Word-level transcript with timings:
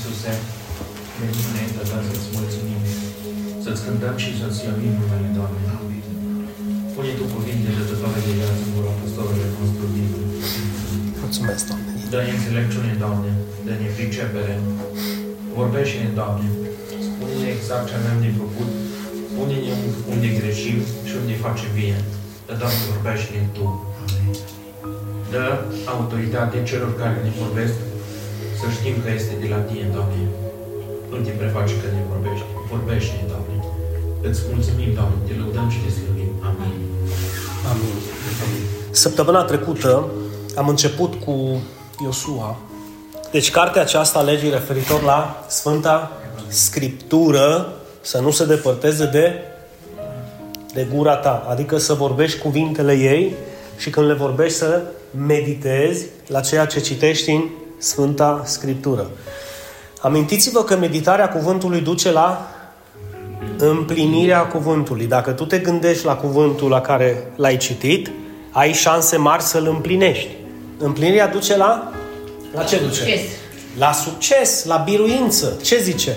Iisuse, 0.00 0.34
de 1.18 1.26
mine, 1.36 1.62
Tata, 1.76 1.98
să-ți 2.08 2.28
mulțumim, 2.36 2.82
să-ți 3.64 3.82
cântăm 3.84 4.16
și 4.22 4.30
să-ți 4.40 4.58
slăvim 4.60 4.94
numele, 5.00 5.28
Doamne. 5.38 5.62
Pune 6.94 7.12
Tu 7.18 7.24
cuvintele 7.34 7.82
de 7.90 7.94
toate 8.00 8.20
de 8.26 8.32
viață 8.38 8.62
în 8.66 8.70
gura 8.74 8.92
pastorului 9.00 9.50
nostru 9.58 9.84
din 9.94 10.08
Mulțumesc, 11.22 11.62
Doamne. 11.70 11.90
Dă-ne 12.12 12.32
înțelepciune, 12.36 12.92
Doamne, 13.02 13.30
dă-ne 13.66 13.88
pricepere. 13.96 14.54
Vorbește-ne, 15.56 16.08
Doamne. 16.20 16.46
Spune-ne 17.06 17.48
exact 17.56 17.84
ce 17.88 17.94
avem 17.96 18.18
de 18.24 18.30
făcut. 18.40 18.70
Spune-ne 19.30 19.72
unde 20.12 20.28
greșim 20.38 20.78
și 21.08 21.14
unde 21.20 21.34
facem 21.46 21.70
bine. 21.80 21.98
Dar, 22.46 22.56
Doamne, 22.60 22.80
vorbește-ne 22.92 23.42
Tu. 23.56 23.66
Dă 25.32 25.44
autoritate 25.94 26.56
celor 26.70 26.90
care 27.00 27.16
ne 27.26 27.32
vorbesc 27.42 27.74
să 28.60 28.66
știm 28.76 28.96
că 29.04 29.08
este 29.18 29.34
de 29.42 29.48
la 29.54 29.60
Tine, 29.68 29.86
Doamne. 29.94 30.22
Nu 31.10 31.16
te 31.26 31.32
prefaci 31.40 31.74
că 31.80 31.86
ne 31.94 32.02
vorbești. 32.12 32.46
Vorbește-ne, 32.72 33.24
Doamne. 33.32 33.56
Îți 34.28 34.40
mulțumim, 34.52 34.90
Doamne, 34.98 35.18
te 35.26 35.32
lăudăm 35.40 35.68
și 35.74 35.78
te 35.84 35.90
slăvim. 35.96 36.30
Amin. 36.48 36.74
Amin. 37.72 37.94
Săptămâna 38.90 39.42
trecută 39.50 39.92
am 40.56 40.68
început 40.68 41.12
cu 41.24 41.34
Iosua. 42.04 42.56
Deci 43.30 43.50
cartea 43.50 43.82
aceasta, 43.82 44.20
legii 44.20 44.50
referitor 44.50 45.02
la 45.02 45.44
Sfânta 45.48 46.12
Scriptură, 46.48 47.72
să 48.00 48.18
nu 48.18 48.30
se 48.30 48.44
depărteze 48.46 49.06
de, 49.06 49.34
de 50.74 50.86
gura 50.94 51.16
ta. 51.16 51.46
Adică 51.48 51.78
să 51.78 51.94
vorbești 51.94 52.38
cuvintele 52.38 52.92
ei 52.92 53.34
și 53.76 53.90
când 53.90 54.06
le 54.06 54.12
vorbești 54.12 54.58
să 54.58 54.82
meditezi 55.26 56.06
la 56.26 56.40
ceea 56.40 56.66
ce 56.66 56.80
citești 56.80 57.30
în 57.30 57.42
Sfânta 57.80 58.42
Scriptură. 58.44 59.10
Amintiți-vă 60.00 60.64
că 60.64 60.76
meditarea 60.76 61.28
cuvântului 61.28 61.80
duce 61.80 62.12
la 62.12 62.50
împlinirea 63.58 64.40
cuvântului. 64.40 65.06
Dacă 65.06 65.30
tu 65.30 65.44
te 65.44 65.58
gândești 65.58 66.04
la 66.04 66.14
cuvântul 66.14 66.70
la 66.70 66.80
care 66.80 67.32
l-ai 67.36 67.56
citit, 67.56 68.10
ai 68.50 68.72
șanse 68.72 69.16
mari 69.16 69.42
să-l 69.42 69.66
împlinești. 69.66 70.28
Împlinirea 70.78 71.28
duce 71.28 71.56
la... 71.56 71.92
La 72.54 72.62
ce 72.62 72.78
duce? 72.78 72.94
Succes. 72.94 73.20
La 73.78 73.92
succes, 73.92 74.64
la 74.64 74.76
biruință. 74.76 75.56
Ce 75.62 75.78
zice? 75.82 76.16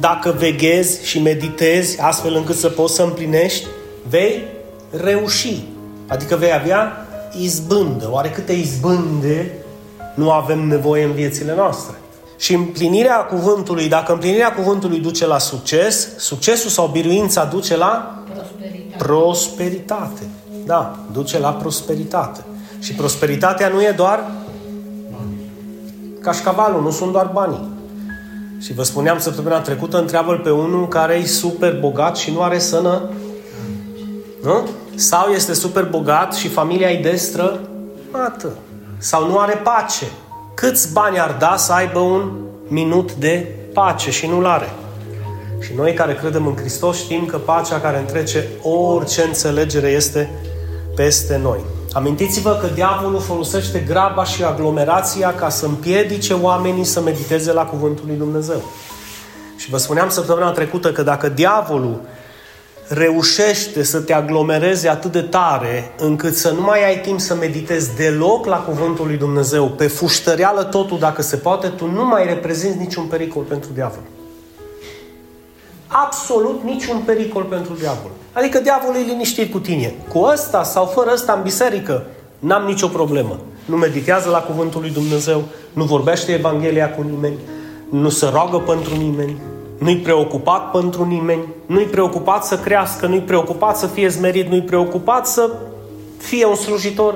Dacă 0.00 0.34
veghezi 0.38 1.06
și 1.06 1.18
meditezi 1.18 2.00
astfel 2.00 2.34
încât 2.34 2.56
să 2.56 2.68
poți 2.68 2.94
să 2.94 3.02
împlinești, 3.02 3.66
vei 4.08 4.42
reuși. 4.90 5.62
Adică 6.06 6.36
vei 6.36 6.52
avea 6.52 7.06
izbândă. 7.38 8.08
Oare 8.10 8.28
câte 8.28 8.52
izbânde 8.52 9.52
nu 10.14 10.30
avem 10.30 10.66
nevoie 10.66 11.04
în 11.04 11.12
viețile 11.12 11.54
noastre? 11.54 11.96
Și 12.38 12.54
împlinirea 12.54 13.16
cuvântului, 13.16 13.88
dacă 13.88 14.12
împlinirea 14.12 14.52
cuvântului 14.52 15.00
duce 15.00 15.26
la 15.26 15.38
succes, 15.38 16.08
succesul 16.18 16.70
sau 16.70 16.86
biruința 16.86 17.44
duce 17.44 17.76
la 17.76 18.22
Prosperitate. 18.34 18.96
prosperitate. 18.96 20.28
Da, 20.66 20.98
duce 21.12 21.38
la 21.38 21.50
prosperitate. 21.52 22.40
Și 22.78 22.92
prosperitatea 22.92 23.68
nu 23.68 23.82
e 23.82 23.94
doar 23.96 24.30
cașcavalul, 26.20 26.82
nu 26.82 26.90
sunt 26.90 27.12
doar 27.12 27.30
banii. 27.32 27.70
Și 28.60 28.72
vă 28.72 28.82
spuneam 28.82 29.18
săptămâna 29.18 29.60
trecută, 29.60 29.98
întreabă 29.98 30.32
pe 30.32 30.50
unul 30.50 30.88
care 30.88 31.14
e 31.14 31.26
super 31.26 31.80
bogat 31.80 32.16
și 32.16 32.30
nu 32.30 32.42
are 32.42 32.58
sănă. 32.58 33.10
Nu? 34.42 34.68
Sau 34.94 35.30
este 35.30 35.52
super 35.52 35.84
bogat 35.84 36.34
și 36.34 36.48
familia 36.48 36.90
e 36.90 37.02
destră? 37.02 37.60
Mată. 38.12 38.52
Sau 39.02 39.26
nu 39.26 39.38
are 39.38 39.54
pace. 39.54 40.06
Câți 40.54 40.92
bani 40.92 41.20
ar 41.20 41.36
da 41.38 41.56
să 41.56 41.72
aibă 41.72 41.98
un 41.98 42.30
minut 42.68 43.12
de 43.12 43.54
pace 43.72 44.10
și 44.10 44.26
nu-l 44.26 44.46
are? 44.46 44.72
Și 45.60 45.72
noi 45.76 45.94
care 45.94 46.14
credem 46.14 46.46
în 46.46 46.56
Hristos 46.56 46.98
știm 46.98 47.26
că 47.26 47.36
pacea 47.36 47.80
care 47.80 47.98
întrece 47.98 48.48
orice 48.62 49.22
înțelegere 49.22 49.88
este 49.88 50.30
peste 50.96 51.36
noi. 51.36 51.58
Amintiți-vă 51.92 52.58
că 52.60 52.66
diavolul 52.74 53.20
folosește 53.20 53.78
graba 53.78 54.24
și 54.24 54.44
aglomerația 54.44 55.34
ca 55.34 55.48
să 55.48 55.66
împiedice 55.66 56.32
oamenii 56.32 56.84
să 56.84 57.00
mediteze 57.00 57.52
la 57.52 57.64
Cuvântul 57.64 58.04
lui 58.06 58.16
Dumnezeu. 58.16 58.62
Și 59.56 59.70
vă 59.70 59.76
spuneam 59.76 60.08
săptămâna 60.08 60.50
trecută 60.50 60.92
că 60.92 61.02
dacă 61.02 61.28
diavolul 61.28 62.00
reușește 62.94 63.82
să 63.82 64.00
te 64.00 64.12
aglomereze 64.12 64.88
atât 64.88 65.12
de 65.12 65.20
tare 65.20 65.94
încât 65.98 66.34
să 66.34 66.50
nu 66.50 66.60
mai 66.60 66.86
ai 66.86 67.00
timp 67.00 67.20
să 67.20 67.34
meditezi 67.34 67.96
deloc 67.96 68.46
la 68.46 68.56
Cuvântul 68.56 69.06
lui 69.06 69.16
Dumnezeu, 69.16 69.68
pe 69.68 69.86
fuștăreală 69.86 70.62
totul 70.62 70.98
dacă 70.98 71.22
se 71.22 71.36
poate, 71.36 71.68
tu 71.68 71.90
nu 71.90 72.04
mai 72.04 72.26
reprezinți 72.26 72.78
niciun 72.78 73.04
pericol 73.04 73.42
pentru 73.42 73.70
diavol 73.74 74.02
absolut 75.92 76.60
niciun 76.64 76.98
pericol 77.04 77.42
pentru 77.42 77.74
diavol. 77.74 78.10
Adică 78.32 78.58
diavolul 78.58 79.00
e 79.00 79.04
liniștit 79.04 79.52
cu 79.52 79.58
tine. 79.58 79.94
Cu 80.08 80.18
ăsta 80.18 80.62
sau 80.62 80.84
fără 80.84 81.10
ăsta 81.12 81.32
în 81.32 81.42
biserică, 81.42 82.04
n-am 82.38 82.64
nicio 82.64 82.86
problemă. 82.86 83.40
Nu 83.64 83.76
meditează 83.76 84.28
la 84.28 84.38
cuvântul 84.38 84.80
lui 84.80 84.90
Dumnezeu, 84.90 85.42
nu 85.72 85.84
vorbește 85.84 86.32
Evanghelia 86.32 86.90
cu 86.90 87.02
nimeni, 87.02 87.36
nu 87.90 88.08
se 88.08 88.28
roagă 88.32 88.58
pentru 88.58 88.96
nimeni, 88.96 89.40
nu-i 89.82 89.96
preocupat 89.96 90.70
pentru 90.70 91.04
nimeni, 91.04 91.48
nu-i 91.66 91.84
preocupat 91.84 92.44
să 92.44 92.58
crească, 92.58 93.06
nu-i 93.06 93.20
preocupat 93.20 93.76
să 93.76 93.86
fie 93.86 94.08
zmerit, 94.08 94.48
nu-i 94.48 94.62
preocupat 94.62 95.26
să 95.26 95.50
fie 96.16 96.46
un 96.46 96.54
slujitor. 96.54 97.14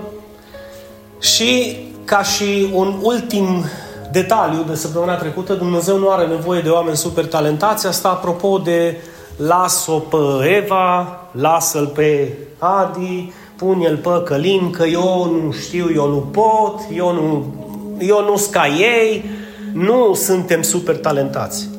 Și 1.21 1.77
ca 2.05 2.23
și 2.23 2.71
un 2.73 2.95
ultim 3.03 3.65
detaliu 4.13 4.63
de 4.69 4.75
săptămâna 4.75 5.17
trecută, 5.17 5.55
Dumnezeu 5.55 5.99
nu 5.99 6.11
are 6.11 6.27
nevoie 6.27 6.61
de 6.61 6.69
oameni 6.69 6.97
super 6.97 7.27
talentați. 7.27 7.87
Asta 7.87 8.09
apropo 8.09 8.59
de 8.59 8.97
las-o 9.37 9.99
pe 9.99 10.17
Eva, 10.63 11.21
lasă-l 11.31 11.87
pe 11.87 12.33
Adi, 12.59 13.33
pune-l 13.57 13.97
pe 13.97 14.23
Călin, 14.25 14.71
că 14.71 14.85
eu 14.85 15.41
nu 15.43 15.53
știu, 15.53 15.89
eu 15.95 16.09
nu 16.09 16.19
pot, 16.19 16.81
eu 16.95 17.13
nu, 17.13 17.55
eu 17.99 18.25
nu 18.25 18.43
ca 18.51 18.67
ei. 18.67 19.25
Nu 19.73 20.15
suntem 20.15 20.63
super 20.63 20.97
talentați. 20.97 21.76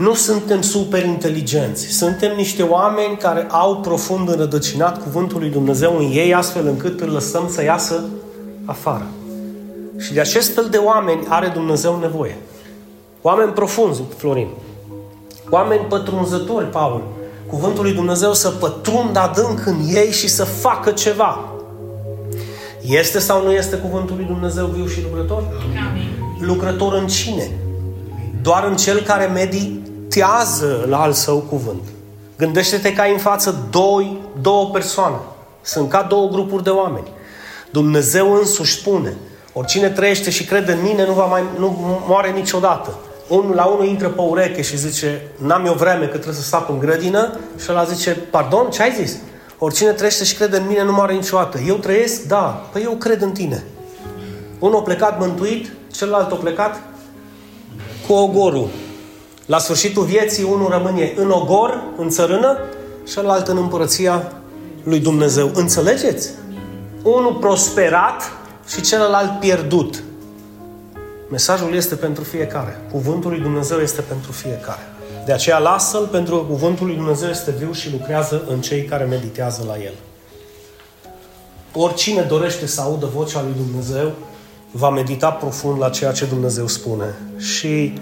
Nu 0.00 0.14
suntem 0.14 0.62
super 0.62 1.04
inteligenți. 1.04 1.86
Suntem 1.86 2.36
niște 2.36 2.62
oameni 2.62 3.16
care 3.16 3.46
au 3.50 3.76
profund 3.76 4.28
înrădăcinat 4.28 5.02
cuvântul 5.02 5.38
lui 5.38 5.50
Dumnezeu 5.50 5.96
în 5.96 6.10
ei, 6.12 6.34
astfel 6.34 6.66
încât 6.66 7.00
îl 7.00 7.08
lăsăm 7.08 7.48
să 7.50 7.62
iasă 7.62 8.04
afară. 8.64 9.06
Și 9.98 10.12
de 10.12 10.20
acest 10.20 10.54
fel 10.54 10.68
de 10.70 10.76
oameni 10.76 11.26
are 11.28 11.50
Dumnezeu 11.54 11.98
nevoie. 11.98 12.36
Oameni 13.22 13.52
profunzi, 13.52 14.02
Florin. 14.16 14.48
Oameni 15.50 15.84
pătrunzători, 15.88 16.66
Paul. 16.66 17.02
Cuvântul 17.46 17.82
lui 17.82 17.92
Dumnezeu 17.92 18.32
să 18.32 18.48
pătrundă 18.50 19.18
adânc 19.18 19.66
în 19.66 19.76
ei 19.94 20.10
și 20.10 20.28
să 20.28 20.44
facă 20.44 20.90
ceva. 20.90 21.38
Este 22.80 23.18
sau 23.18 23.44
nu 23.44 23.52
este 23.52 23.76
cuvântul 23.76 24.16
lui 24.16 24.24
Dumnezeu 24.24 24.66
viu 24.66 24.86
și 24.86 25.02
lucrător? 25.02 25.42
Amin. 25.90 26.08
Lucrător 26.40 26.92
în 26.92 27.06
cine? 27.06 27.50
Doar 28.42 28.64
în 28.64 28.76
cel 28.76 29.00
care 29.00 29.26
meditează 30.10 30.86
la 30.88 31.00
al 31.00 31.12
său 31.12 31.38
cuvânt. 31.38 31.82
Gândește-te 32.38 32.92
că 32.92 33.00
ai 33.00 33.12
în 33.12 33.18
față 33.18 33.68
doi, 33.70 34.18
două 34.40 34.70
persoane. 34.70 35.16
Sunt 35.62 35.88
ca 35.88 36.02
două 36.02 36.28
grupuri 36.28 36.62
de 36.62 36.70
oameni. 36.70 37.08
Dumnezeu 37.70 38.32
însuși 38.32 38.78
spune, 38.78 39.16
oricine 39.52 39.88
trăiește 39.88 40.30
și 40.30 40.44
crede 40.44 40.72
în 40.72 40.82
mine 40.82 41.06
nu, 41.06 41.12
va 41.12 41.24
mai, 41.24 41.42
nu 41.58 41.76
moare 42.06 42.30
niciodată. 42.30 42.98
Unul 43.28 43.54
la 43.54 43.64
unul 43.64 43.86
intră 43.86 44.08
pe 44.08 44.20
ureche 44.20 44.62
și 44.62 44.76
zice, 44.76 45.22
n-am 45.36 45.66
eu 45.66 45.72
vreme 45.72 46.04
că 46.04 46.16
trebuie 46.16 46.34
să 46.34 46.42
stau 46.42 46.66
în 46.68 46.78
grădină 46.78 47.38
și 47.58 47.66
ăla 47.70 47.84
zice, 47.84 48.10
pardon, 48.30 48.70
ce 48.70 48.82
ai 48.82 48.94
zis? 49.04 49.16
Oricine 49.58 49.90
trăiește 49.90 50.24
și 50.24 50.34
crede 50.34 50.56
în 50.56 50.66
mine 50.66 50.84
nu 50.84 50.92
moare 50.92 51.12
niciodată. 51.12 51.58
Eu 51.66 51.76
trăiesc? 51.76 52.22
Da. 52.22 52.68
Păi 52.72 52.82
eu 52.82 52.92
cred 52.92 53.22
în 53.22 53.32
tine. 53.32 53.64
Unul 54.58 54.78
a 54.78 54.82
plecat 54.82 55.18
mântuit, 55.18 55.72
celălalt 55.92 56.32
a 56.32 56.34
plecat 56.34 56.80
cu 58.06 58.12
ogorul. 58.12 58.68
La 59.50 59.58
sfârșitul 59.58 60.04
vieții, 60.04 60.44
unul 60.44 60.68
rămâne 60.68 61.12
în 61.16 61.30
ogor, 61.30 61.82
în 61.96 62.08
țărână, 62.08 62.58
și 63.06 63.12
celălalt 63.12 63.48
în 63.48 63.56
împărăția 63.56 64.32
lui 64.82 65.00
Dumnezeu. 65.00 65.50
Înțelegeți? 65.54 66.30
Unul 67.02 67.34
prosperat 67.40 68.22
și 68.68 68.80
celălalt 68.80 69.40
pierdut. 69.40 70.02
Mesajul 71.30 71.74
este 71.74 71.94
pentru 71.94 72.24
fiecare. 72.24 72.80
Cuvântul 72.92 73.30
lui 73.30 73.40
Dumnezeu 73.40 73.78
este 73.78 74.00
pentru 74.00 74.32
fiecare. 74.32 74.80
De 75.26 75.32
aceea 75.32 75.58
lasă-l 75.58 76.06
pentru 76.06 76.36
că 76.36 76.42
cuvântul 76.42 76.86
lui 76.86 76.96
Dumnezeu 76.96 77.28
este 77.28 77.54
viu 77.58 77.72
și 77.72 77.90
lucrează 77.90 78.42
în 78.48 78.60
cei 78.60 78.84
care 78.84 79.04
meditează 79.04 79.64
la 79.66 79.82
el. 79.84 79.94
Oricine 81.74 82.22
dorește 82.22 82.66
să 82.66 82.80
audă 82.80 83.06
vocea 83.14 83.42
lui 83.42 83.54
Dumnezeu, 83.66 84.12
va 84.70 84.90
medita 84.90 85.30
profund 85.30 85.78
la 85.80 85.88
ceea 85.88 86.12
ce 86.12 86.24
Dumnezeu 86.24 86.66
spune. 86.66 87.14
Și 87.36 87.92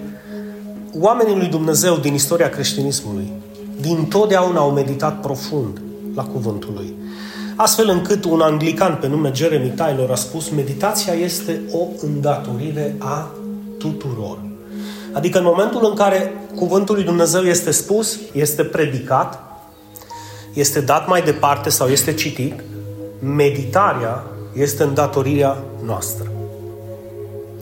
oamenii 1.00 1.36
lui 1.36 1.46
Dumnezeu 1.46 1.96
din 1.96 2.14
istoria 2.14 2.48
creștinismului, 2.48 3.32
din 3.80 4.06
totdeauna 4.06 4.60
au 4.60 4.70
meditat 4.70 5.20
profund 5.20 5.80
la 6.14 6.24
cuvântul 6.24 6.72
lui. 6.74 6.94
Astfel 7.56 7.88
încât 7.88 8.24
un 8.24 8.40
anglican 8.40 8.98
pe 9.00 9.08
nume 9.08 9.30
Jeremy 9.34 9.68
Taylor 9.68 10.10
a 10.10 10.14
spus 10.14 10.48
meditația 10.48 11.12
este 11.12 11.60
o 11.72 11.86
îndatorire 12.00 12.94
a 12.98 13.30
tuturor. 13.78 14.38
Adică 15.12 15.38
în 15.38 15.44
momentul 15.44 15.86
în 15.88 15.94
care 15.94 16.32
cuvântul 16.56 16.94
lui 16.94 17.04
Dumnezeu 17.04 17.42
este 17.42 17.70
spus, 17.70 18.18
este 18.32 18.64
predicat, 18.64 19.42
este 20.52 20.80
dat 20.80 21.08
mai 21.08 21.22
departe 21.22 21.68
sau 21.68 21.88
este 21.88 22.14
citit, 22.14 22.60
meditarea 23.20 24.24
este 24.52 24.82
îndatorirea 24.82 25.56
noastră. 25.84 26.32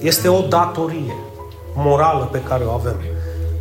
Este 0.00 0.28
o 0.28 0.40
datorie 0.40 1.14
morală 1.74 2.28
pe 2.32 2.42
care 2.48 2.64
o 2.64 2.70
avem. 2.70 2.96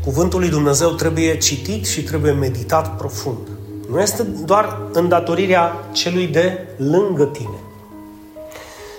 Cuvântul 0.05 0.39
lui 0.39 0.49
Dumnezeu 0.49 0.89
trebuie 0.89 1.37
citit 1.37 1.85
și 1.85 2.03
trebuie 2.03 2.31
meditat 2.31 2.97
profund. 2.97 3.47
Nu 3.89 3.99
este 4.01 4.23
doar 4.23 4.77
îndatorirea 4.93 5.89
celui 5.91 6.27
de 6.27 6.67
lângă 6.77 7.25
tine. 7.25 7.59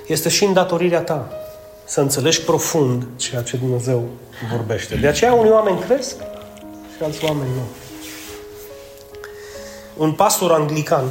Este 0.06 0.28
și 0.28 0.44
îndatorirea 0.44 1.00
ta 1.00 1.28
să 1.84 2.00
înțelegi 2.00 2.42
profund 2.42 3.06
ceea 3.16 3.42
ce 3.42 3.56
Dumnezeu 3.56 4.08
vorbește. 4.52 4.96
De 4.96 5.06
aceea 5.06 5.32
unii 5.32 5.50
oameni 5.50 5.80
cresc 5.80 6.16
și 6.96 7.02
alți 7.02 7.24
oameni 7.24 7.50
nu. 7.54 7.62
Un 10.04 10.12
pastor 10.12 10.52
anglican, 10.52 11.04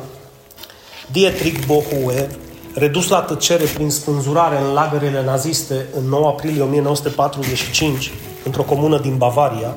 Dietrich 1.12 1.65
Bohue, 1.65 2.27
redus 2.75 3.07
la 3.07 3.22
tăcere 3.22 3.66
prin 3.74 3.89
spânzurare 3.89 4.62
în 4.62 4.74
lagărele 4.74 5.24
naziste 5.24 5.86
în 5.98 6.04
9 6.10 6.27
aprilie 6.27 6.62
1945, 6.62 8.12
într-o 8.44 8.63
comună 8.63 9.00
din 9.00 9.18
Bavaria, 9.18 9.75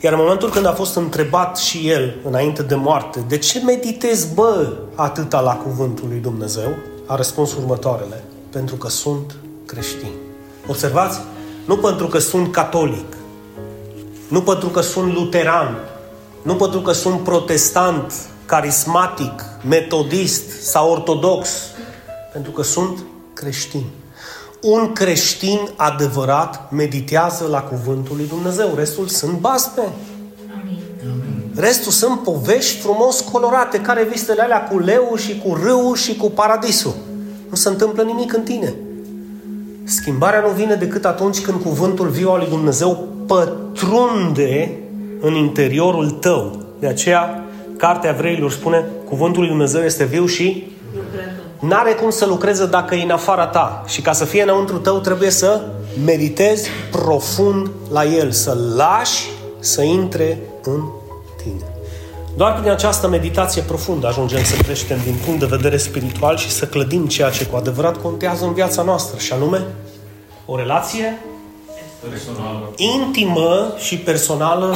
iar 0.00 0.12
în 0.12 0.18
momentul 0.18 0.50
când 0.50 0.66
a 0.66 0.72
fost 0.72 0.96
întrebat 0.96 1.56
și 1.56 1.88
el, 1.88 2.14
înainte 2.24 2.62
de 2.62 2.74
moarte, 2.74 3.24
de 3.28 3.38
ce 3.38 3.62
meditezi, 3.64 4.34
bă, 4.34 4.72
atâta 4.94 5.40
la 5.40 5.54
cuvântul 5.54 6.08
lui 6.08 6.18
Dumnezeu, 6.18 6.76
a 7.06 7.16
răspuns 7.16 7.54
următoarele. 7.54 8.24
Pentru 8.50 8.76
că 8.76 8.88
sunt 8.88 9.34
creștin. 9.66 10.10
Observați? 10.68 11.20
Nu 11.64 11.76
pentru 11.76 12.06
că 12.06 12.18
sunt 12.18 12.52
catolic, 12.52 13.16
nu 14.28 14.42
pentru 14.42 14.68
că 14.68 14.80
sunt 14.80 15.12
luteran, 15.12 15.78
nu 16.42 16.54
pentru 16.54 16.80
că 16.80 16.92
sunt 16.92 17.20
protestant, 17.20 18.12
carismatic, 18.46 19.44
metodist 19.68 20.62
sau 20.62 20.90
ortodox, 20.90 21.48
pentru 22.34 22.52
că 22.52 22.62
sunt 22.62 23.04
creștin. 23.32 23.84
Un 24.62 24.92
creștin 24.92 25.58
adevărat 25.76 26.72
meditează 26.72 27.46
la 27.50 27.60
cuvântul 27.60 28.16
lui 28.16 28.26
Dumnezeu. 28.26 28.72
Restul 28.76 29.06
sunt 29.06 29.38
basme. 29.38 29.82
Restul 31.54 31.92
sunt 31.92 32.20
povești 32.20 32.80
frumos 32.80 33.20
colorate, 33.20 33.80
care 33.80 34.08
vistele 34.10 34.42
alea 34.42 34.62
cu 34.64 34.78
leu 34.78 35.14
și 35.16 35.42
cu 35.44 35.58
râu 35.62 35.94
și 35.94 36.16
cu 36.16 36.30
paradisul. 36.30 36.94
Nu 37.50 37.56
se 37.56 37.68
întâmplă 37.68 38.02
nimic 38.02 38.32
în 38.32 38.42
tine. 38.42 38.74
Schimbarea 39.84 40.40
nu 40.40 40.48
vine 40.48 40.74
decât 40.74 41.04
atunci 41.04 41.40
când 41.40 41.62
cuvântul 41.62 42.08
viu 42.08 42.30
al 42.30 42.38
lui 42.38 42.48
Dumnezeu 42.48 43.08
pătrunde 43.26 44.78
în 45.20 45.34
interiorul 45.34 46.10
tău. 46.10 46.64
De 46.80 46.86
aceea, 46.86 47.44
Cartea 47.76 48.10
Evreilor 48.10 48.50
spune, 48.50 48.84
cuvântul 49.04 49.40
lui 49.40 49.50
Dumnezeu 49.50 49.82
este 49.82 50.04
viu 50.04 50.26
și 50.26 50.72
n-are 51.68 51.92
cum 51.92 52.10
să 52.10 52.26
lucreze 52.26 52.66
dacă 52.66 52.94
e 52.94 53.02
în 53.02 53.10
afara 53.10 53.46
ta. 53.46 53.84
Și 53.86 54.00
ca 54.00 54.12
să 54.12 54.24
fie 54.24 54.42
înăuntru 54.42 54.78
tău, 54.78 54.98
trebuie 54.98 55.30
să 55.30 55.60
meditezi 56.04 56.68
profund 56.90 57.70
la 57.90 58.04
el, 58.04 58.30
să 58.30 58.56
lași 58.76 59.30
să 59.58 59.82
intre 59.82 60.38
în 60.62 60.82
tine. 61.36 61.74
Doar 62.36 62.58
prin 62.58 62.70
această 62.70 63.08
meditație 63.08 63.62
profundă 63.62 64.06
ajungem 64.06 64.44
să 64.44 64.56
creștem 64.62 64.98
din 65.04 65.14
punct 65.24 65.40
de 65.40 65.46
vedere 65.46 65.76
spiritual 65.76 66.36
și 66.36 66.50
să 66.50 66.66
clădim 66.66 67.06
ceea 67.06 67.30
ce 67.30 67.46
cu 67.46 67.56
adevărat 67.56 68.02
contează 68.02 68.44
în 68.44 68.52
viața 68.52 68.82
noastră, 68.82 69.18
și 69.18 69.32
anume 69.32 69.66
o 70.46 70.56
relație 70.56 71.18
personală. 72.08 72.72
intimă 72.76 73.74
și 73.78 73.96
personală 73.96 74.74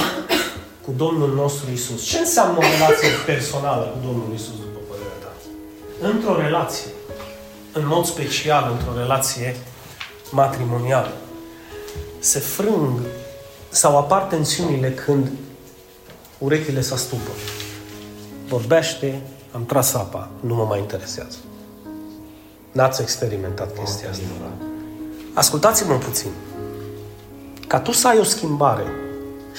cu 0.84 0.90
Domnul 0.96 1.32
nostru 1.34 1.66
Isus. 1.72 2.02
Ce 2.04 2.18
înseamnă 2.18 2.56
o 2.58 2.60
relație 2.60 3.08
personală 3.26 3.82
cu 3.82 3.98
Domnul 4.06 4.28
Isus, 4.34 4.46
după 4.46 4.58
părerea 4.58 4.66
ta? 4.66 4.67
Într-o 6.00 6.40
relație, 6.40 6.90
în 7.72 7.86
mod 7.86 8.04
special 8.04 8.76
într-o 8.78 8.98
relație 8.98 9.56
matrimonială, 10.30 11.12
se 12.18 12.38
frâng 12.38 13.00
sau 13.68 13.98
apar 13.98 14.22
tensiunile 14.22 14.92
când 14.92 15.30
urechile 16.38 16.80
se 16.80 16.94
astupă. 16.94 17.30
Vorbește, 18.48 19.20
am 19.52 19.64
tras 19.64 19.94
apa, 19.94 20.30
nu 20.40 20.54
mă 20.54 20.64
mai 20.64 20.78
interesează. 20.78 21.36
N-ați 22.72 23.02
experimentat 23.02 23.78
chestia 23.78 24.10
asta. 24.10 24.22
Ascultați-mă 25.34 25.94
puțin. 25.94 26.30
Ca 27.66 27.80
tu 27.80 27.92
să 27.92 28.08
ai 28.08 28.18
o 28.18 28.22
schimbare, 28.24 28.84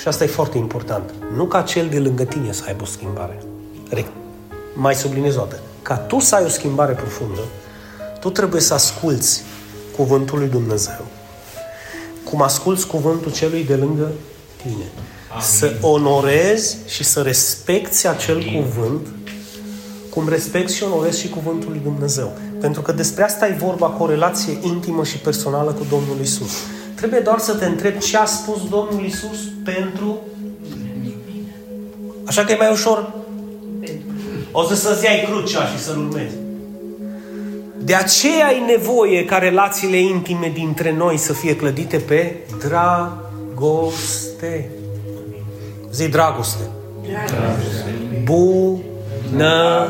și 0.02 0.08
asta 0.08 0.24
e 0.24 0.28
foarte 0.28 0.58
important, 0.58 1.14
nu 1.36 1.46
ca 1.46 1.62
cel 1.62 1.90
de 1.90 2.00
lângă 2.00 2.24
tine 2.24 2.52
să 2.52 2.64
aibă 2.68 2.84
o 2.84 2.86
schimbare. 2.86 3.44
Mai 4.74 4.96
subliniez 4.96 5.36
o 5.36 5.40
dată. 5.40 5.60
Ca 5.82 5.96
tu 5.96 6.20
să 6.20 6.36
ai 6.36 6.44
o 6.46 6.50
schimbare 6.50 6.94
profundă, 6.94 7.42
tu 8.20 8.30
trebuie 8.30 8.62
să 8.62 8.74
asculți 8.74 9.44
cuvântul 9.96 10.40
lui 10.40 10.48
Dumnezeu. 10.48 11.06
Cum 12.24 12.42
asculți 12.42 12.88
cuvântul 12.88 13.32
celui 13.32 13.64
de 13.64 13.76
lângă 13.76 14.12
tine. 14.62 14.74
Amin. 15.30 15.44
Să 15.44 15.74
onorezi 15.82 16.78
și 16.88 17.04
să 17.04 17.22
respecti 17.22 18.08
acel 18.08 18.36
Amin. 18.36 18.64
cuvânt 18.64 19.08
cum 20.10 20.30
respecti 20.30 20.76
și 20.76 20.84
onorezi 20.84 21.20
și 21.20 21.30
cuvântul 21.30 21.70
lui 21.70 21.82
Dumnezeu. 21.84 22.32
Pentru 22.60 22.82
că 22.82 22.92
despre 22.92 23.24
asta 23.24 23.48
e 23.48 23.56
vorba 23.60 23.88
cu 23.88 24.04
o 24.04 24.08
relație 24.08 24.60
intimă 24.62 25.04
și 25.04 25.18
personală 25.18 25.72
cu 25.72 25.86
Domnul 25.90 26.18
Isus. 26.22 26.52
Trebuie 26.96 27.20
doar 27.20 27.40
să 27.40 27.54
te 27.54 27.66
întrebi 27.66 28.00
ce 28.00 28.18
a 28.18 28.26
spus 28.26 28.70
Domnul 28.70 29.06
Isus 29.06 29.38
pentru 29.64 30.20
Așa 32.30 32.44
că 32.44 32.52
e 32.52 32.56
mai 32.56 32.72
ușor 32.72 33.14
o 34.52 34.64
să 34.64 34.76
să-ți 34.76 35.06
iai 35.06 35.28
crucea 35.30 35.66
și 35.66 35.80
să-L 35.80 35.98
urmezi. 35.98 36.36
De 37.78 37.96
aceea 37.96 38.46
ai 38.46 38.64
nevoie 38.68 39.26
ca 39.26 39.38
relațiile 39.38 39.98
intime 39.98 40.52
dintre 40.54 40.92
noi 40.92 41.18
să 41.18 41.34
fie 41.34 41.56
clădite 41.56 41.98
pe 41.98 42.36
dragoste. 42.60 44.70
Zi 45.92 46.08
dragoste. 46.08 46.64
dragoste. 47.02 47.94
Bunătate. 49.34 49.84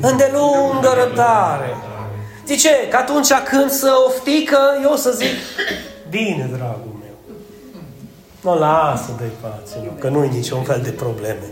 Îndelungă 0.00 0.94
răbdare. 1.04 1.76
Zice 2.46 2.70
că 2.90 2.96
atunci 2.96 3.32
când 3.44 3.70
să 3.70 3.90
oftică, 4.06 4.58
eu 4.82 4.96
să 4.96 5.10
zic, 5.10 5.34
bine, 6.16 6.44
dragul 6.56 6.94
meu. 7.02 7.16
Nu, 8.44 8.58
lasă 8.58 9.10
de 9.18 9.28
pace, 9.40 9.76
nu, 9.84 9.90
că 9.98 10.08
nu-i 10.08 10.28
niciun 10.28 10.62
fel 10.62 10.80
de 10.82 10.90
probleme. 10.90 11.46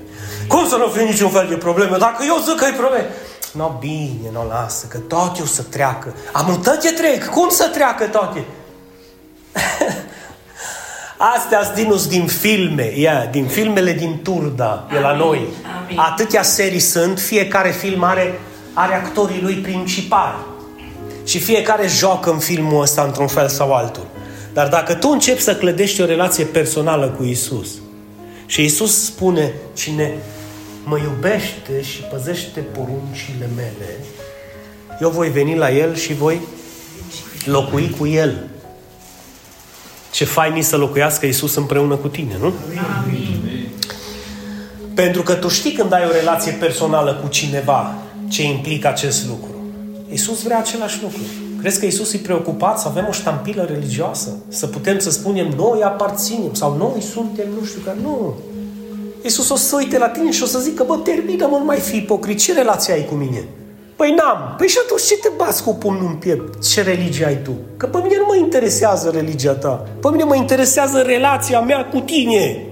Cum 0.49 0.67
să 0.69 0.77
nu 0.77 0.87
fie 0.87 1.03
niciun 1.03 1.31
fel 1.31 1.47
de 1.49 1.55
probleme? 1.55 1.97
Dacă 1.97 2.25
eu 2.27 2.37
zic 2.47 2.57
că 2.57 2.65
e 2.65 2.83
probleme, 2.85 3.07
No, 3.53 3.77
bine, 3.79 4.29
nu, 4.33 4.47
lasă, 4.49 4.87
că 4.87 4.99
toate 4.99 5.43
o 5.43 5.45
să 5.45 5.63
treacă. 5.63 6.15
Am 6.33 6.61
toate 6.63 6.91
trec, 6.91 7.29
cum 7.29 7.49
să 7.49 7.69
treacă 7.73 8.05
toate? 8.07 8.45
Astea 11.37 11.63
sunt 11.65 12.07
din 12.07 12.27
filme, 12.27 12.93
yeah, 12.95 13.31
din 13.31 13.47
filmele 13.47 13.93
din 13.93 14.21
Turda, 14.23 14.87
de 14.93 14.99
la 14.99 15.17
noi. 15.17 15.47
Amin. 15.85 15.99
Atâtea 15.99 16.43
serii 16.43 16.79
sunt, 16.79 17.19
fiecare 17.19 17.71
film 17.71 18.03
are, 18.03 18.41
are 18.73 18.95
actorii 18.95 19.41
lui 19.43 19.55
principali. 19.55 20.39
Și 21.25 21.39
fiecare 21.39 21.87
joacă 21.87 22.31
în 22.31 22.39
filmul 22.39 22.83
ăsta 22.83 23.03
într-un 23.03 23.27
fel 23.27 23.49
sau 23.49 23.73
altul. 23.73 24.07
Dar 24.53 24.69
dacă 24.69 24.95
tu 24.95 25.09
începi 25.09 25.41
să 25.41 25.57
clădești 25.57 26.01
o 26.01 26.05
relație 26.05 26.45
personală 26.45 27.07
cu 27.07 27.25
Isus 27.25 27.69
și 28.47 28.65
Isus 28.65 29.05
spune, 29.05 29.53
cine 29.75 30.17
mă 30.85 30.99
iubește 30.99 31.83
și 31.83 32.01
păzește 32.01 32.61
poruncile 32.61 33.49
mele, 33.55 33.97
eu 35.01 35.11
voi 35.11 35.29
veni 35.29 35.57
la 35.57 35.71
El 35.71 35.95
și 35.95 36.15
voi 36.15 36.41
locui 37.45 37.95
cu 37.99 38.07
El. 38.07 38.47
Ce 40.11 40.25
fain 40.25 40.63
să 40.63 40.77
locuiască 40.77 41.27
Isus 41.27 41.55
împreună 41.55 41.97
cu 41.97 42.09
tine, 42.09 42.37
nu? 42.41 42.53
Amin. 43.03 43.69
Pentru 44.95 45.23
că 45.23 45.35
tu 45.35 45.49
știi 45.49 45.73
când 45.73 45.93
ai 45.93 46.05
o 46.09 46.13
relație 46.13 46.53
personală 46.53 47.15
cu 47.15 47.29
cineva 47.29 47.95
ce 48.29 48.43
implică 48.43 48.89
acest 48.89 49.27
lucru. 49.27 49.51
Isus 50.13 50.43
vrea 50.43 50.59
același 50.59 50.99
lucru. 51.03 51.21
Crezi 51.63 51.81
că 51.81 51.87
Isus 51.87 52.13
e 52.13 52.19
preocupat 52.19 52.79
să 52.79 52.89
avem 52.89 53.07
o 53.09 53.13
ștampilă 53.13 53.67
religioasă? 53.69 54.37
Să 54.49 54.67
putem 54.67 54.99
să 54.99 55.11
spunem 55.11 55.49
noi 55.57 55.83
aparținem 55.83 56.55
sau 56.55 56.77
noi 56.77 57.03
suntem 57.03 57.47
nu 57.59 57.65
știu 57.65 57.81
care. 57.85 57.99
Nu. 58.03 58.35
Iisus 59.23 59.49
o 59.49 59.57
să 59.57 59.77
uite 59.77 59.99
la 59.99 60.09
tine 60.09 60.31
și 60.31 60.43
o 60.43 60.47
să 60.47 60.59
zică, 60.59 60.85
bă, 60.87 60.97
termină-mă, 60.97 61.57
nu 61.57 61.65
mai 61.65 61.79
fi 61.79 61.97
ipocrit. 61.97 62.39
Ce 62.39 62.53
relație 62.53 62.93
ai 62.93 63.05
cu 63.05 63.15
mine? 63.15 63.45
Păi 63.97 64.15
n-am. 64.15 64.55
Păi 64.59 64.69
și 64.69 64.79
atunci 64.85 65.03
ce 65.03 65.17
te 65.17 65.29
bați 65.37 65.63
cu 65.63 65.75
pumnul 65.75 66.07
în 66.07 66.15
piept? 66.15 66.67
Ce 66.67 66.83
religie 66.83 67.27
ai 67.27 67.43
tu? 67.43 67.53
Că 67.77 67.87
pe 67.87 67.99
mine 68.03 68.17
nu 68.17 68.25
mă 68.29 68.37
interesează 68.37 69.11
religia 69.15 69.53
ta. 69.53 69.87
Pe 70.01 70.09
mine 70.11 70.25
mă 70.25 70.35
interesează 70.35 70.99
relația 71.01 71.61
mea 71.61 71.85
cu 71.85 71.99
tine. 71.99 72.67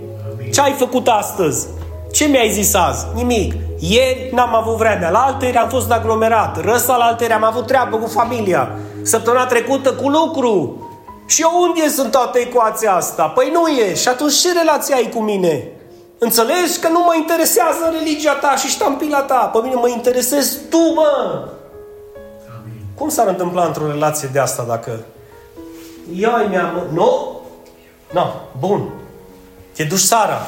Ce 0.52 0.60
ai 0.60 0.72
făcut 0.78 1.08
astăzi? 1.08 1.66
Ce 2.12 2.24
mi-ai 2.24 2.50
zis 2.50 2.74
azi? 2.74 3.06
Nimic. 3.14 3.54
Ieri 3.82 4.30
n-am 4.32 4.54
avut 4.54 4.76
vremea, 4.76 5.10
la 5.10 5.18
alteri 5.18 5.56
am 5.56 5.68
fost 5.68 5.90
aglomerat, 5.90 6.64
răsa 6.64 6.96
la 6.96 7.04
alteri 7.04 7.32
am 7.32 7.44
avut 7.44 7.66
treabă 7.66 7.96
cu 7.96 8.06
familia, 8.06 8.78
săptămâna 9.02 9.46
trecută 9.46 9.92
cu 9.92 10.08
lucru. 10.08 10.84
Și 11.26 11.42
eu 11.42 11.50
unde 11.62 11.88
sunt 11.88 12.10
toată 12.10 12.38
ecuația 12.38 12.94
asta? 12.94 13.26
Păi 13.28 13.50
nu 13.52 13.66
e. 13.66 13.94
Și 13.94 14.08
atunci 14.08 14.40
ce 14.40 14.52
relație 14.52 14.94
ai 14.94 15.10
cu 15.14 15.20
mine? 15.20 15.68
Înțelegi 16.18 16.78
că 16.80 16.88
nu 16.88 16.98
mă 16.98 17.14
interesează 17.16 17.92
religia 17.98 18.32
ta 18.32 18.56
și 18.56 18.68
ștampila 18.68 19.22
ta. 19.22 19.50
Pe 19.52 19.58
mine 19.62 19.74
mă 19.74 19.88
interesezi 19.88 20.58
tu, 20.70 20.92
mă. 20.94 21.42
Amin. 22.60 22.82
Cum 22.94 23.08
s-ar 23.08 23.26
întâmpla 23.26 23.64
într-o 23.64 23.86
relație 23.86 24.28
de 24.32 24.38
asta 24.38 24.64
dacă... 24.68 24.90
Ia 26.14 26.36
mi-am... 26.48 26.82
Nu? 26.92 27.40
Nu, 28.12 28.32
bun. 28.58 28.88
Te 29.74 29.84
duci 29.84 29.98
seara. 29.98 30.38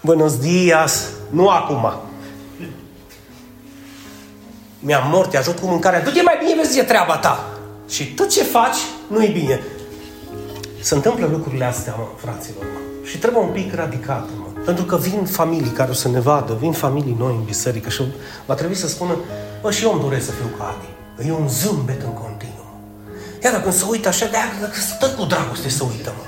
Buenos 0.00 0.38
dias. 0.38 1.08
Nu 1.30 1.48
acum. 1.48 1.92
Mi-am 4.82 5.10
mort, 5.10 5.30
te 5.30 5.36
ajut 5.36 5.58
cu 5.58 5.66
mâncarea. 5.66 6.02
Du-te 6.02 6.22
mai 6.22 6.38
bine, 6.38 6.62
vezi, 6.62 6.78
e 6.78 6.82
treaba 6.82 7.16
ta. 7.16 7.58
Și 7.88 8.04
tot 8.04 8.28
ce 8.28 8.42
faci, 8.42 8.76
nu 9.06 9.22
e 9.24 9.28
bine. 9.28 9.60
Se 10.80 10.94
întâmplă 10.94 11.26
lucrurile 11.26 11.64
astea, 11.64 11.94
mă, 11.98 12.04
fraților. 12.16 12.64
Mă. 12.64 13.06
Și 13.08 13.18
trebuie 13.18 13.42
un 13.42 13.48
pic 13.48 13.74
radicat, 13.74 14.28
mă. 14.38 14.60
Pentru 14.64 14.84
că 14.84 14.96
vin 14.96 15.24
familii 15.24 15.70
care 15.70 15.90
o 15.90 15.94
să 15.94 16.08
ne 16.08 16.20
vadă, 16.20 16.56
vin 16.60 16.72
familii 16.72 17.16
noi 17.18 17.34
în 17.38 17.44
biserică 17.44 17.88
și 17.88 18.02
va 18.46 18.54
trebui 18.54 18.74
să 18.74 18.88
spună, 18.88 19.16
bă, 19.62 19.70
și 19.70 19.84
eu 19.84 19.92
îmi 19.92 20.00
doresc 20.00 20.24
să 20.24 20.30
fiu 20.30 20.50
ca 20.58 20.74
Adi. 20.76 21.28
E 21.28 21.32
un 21.32 21.48
zâmbet 21.48 22.02
în 22.02 22.12
continuu. 22.12 22.70
Iar 23.44 23.52
dacă 23.52 23.70
se 23.70 23.84
uită 23.88 24.08
așa, 24.08 24.26
de 24.26 24.36
dacă 24.60 24.78
stă 24.94 25.06
cu 25.06 25.24
dragoste 25.24 25.68
să 25.68 25.84
uită, 25.84 26.12
mă. 26.16 26.24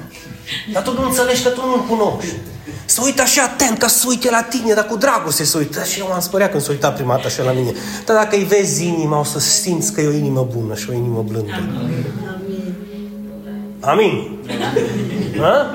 Dar 0.72 0.82
tu 0.82 0.92
nu 0.92 1.04
înțelegi 1.04 1.42
că 1.42 1.48
tu 1.48 1.66
nu-l 1.66 1.84
cunoști. 1.88 2.34
Să 2.84 3.00
uită 3.04 3.22
așa 3.22 3.42
atent 3.42 3.78
ca 3.78 3.86
să 3.86 4.04
uite 4.08 4.30
la 4.30 4.42
tine, 4.42 4.74
dar 4.74 4.86
cu 4.86 4.96
dragoste 4.96 5.44
să 5.44 5.58
uită. 5.58 5.84
Și 5.84 6.00
eu 6.00 6.06
m-am 6.08 6.20
spăreat 6.20 6.50
când 6.50 6.62
s-a 6.62 6.70
uitat 6.70 6.94
prima 6.94 7.14
dată 7.14 7.26
așa 7.26 7.42
la 7.42 7.52
mine. 7.52 7.72
Dar 8.06 8.16
dacă 8.16 8.36
îi 8.36 8.44
vezi 8.44 8.86
inima, 8.86 9.18
o 9.18 9.24
să 9.24 9.38
simți 9.38 9.92
că 9.92 10.00
e 10.00 10.06
o 10.06 10.12
inimă 10.12 10.48
bună 10.56 10.74
și 10.74 10.90
o 10.90 10.92
inimă 10.92 11.24
blândă. 11.28 11.52
Amin. 11.52 12.06
Amin. 13.80 14.38
Ha? 15.38 15.74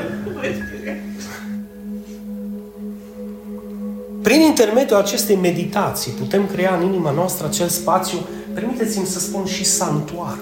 Prin 4.21 4.41
intermediul 4.41 4.99
acestei 4.99 5.35
meditații 5.35 6.11
putem 6.11 6.47
crea 6.47 6.75
în 6.75 6.85
inima 6.85 7.11
noastră 7.11 7.47
acel 7.47 7.67
spațiu, 7.67 8.17
permiteți-mi 8.53 9.05
să 9.05 9.19
spun 9.19 9.45
și 9.45 9.63
sanctuar. 9.63 10.37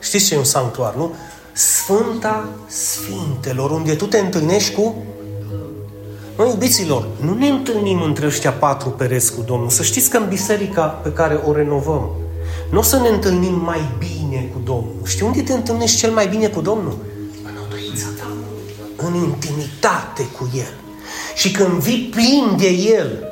Știți 0.00 0.26
ce 0.26 0.34
e 0.34 0.38
un 0.38 0.44
sanctuar, 0.44 0.94
nu? 0.94 1.14
Sfânta 1.52 2.48
Sfintelor, 2.66 3.70
unde 3.70 3.94
tu 3.94 4.06
te 4.06 4.18
întâlnești 4.18 4.74
cu 4.74 4.94
noi, 6.36 6.48
iubiților, 6.48 7.06
nu 7.20 7.34
ne 7.34 7.48
întâlnim 7.48 8.02
între 8.02 8.26
ăștia 8.26 8.52
patru 8.52 8.88
pereți 8.88 9.34
cu 9.34 9.42
Domnul. 9.42 9.70
Să 9.70 9.82
știți 9.82 10.10
că 10.10 10.16
în 10.16 10.28
biserica 10.28 10.82
pe 10.82 11.12
care 11.12 11.40
o 11.46 11.52
renovăm, 11.52 12.10
nu 12.70 12.78
o 12.78 12.82
să 12.82 12.98
ne 12.98 13.08
întâlnim 13.08 13.54
mai 13.54 13.80
bine 13.98 14.48
cu 14.52 14.60
Domnul. 14.64 14.94
Știi 15.06 15.26
unde 15.26 15.42
te 15.42 15.52
întâlnești 15.52 15.96
cel 15.96 16.10
mai 16.10 16.26
bine 16.26 16.46
cu 16.46 16.60
Domnul? 16.60 16.98
În 17.44 17.52
odăița 17.66 18.06
ta. 18.18 18.26
În 18.96 19.14
intimitate 19.14 20.22
cu 20.38 20.50
El. 20.54 20.74
Și 21.34 21.50
când 21.50 21.72
vii 21.72 22.10
plin 22.14 22.56
de 22.56 22.68
El, 22.68 23.28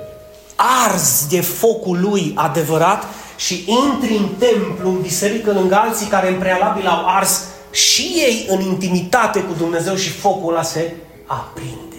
arzi 0.57 1.29
de 1.29 1.41
focul 1.41 2.01
Lui 2.01 2.33
adevărat 2.35 3.05
și 3.37 3.65
intri 3.67 4.17
în 4.17 4.29
templu, 4.39 4.89
în 4.89 5.01
biserică, 5.01 5.53
lângă 5.53 5.75
alții 5.75 6.07
care 6.07 6.29
în 6.29 6.39
prealabil 6.39 6.87
au 6.87 7.05
ars 7.07 7.43
și 7.71 8.03
ei 8.03 8.47
în 8.49 8.61
intimitate 8.61 9.41
cu 9.41 9.53
Dumnezeu 9.59 9.95
și 9.95 10.11
focul 10.11 10.53
ăla 10.53 10.63
se 10.63 10.95
aprinde. 11.27 11.92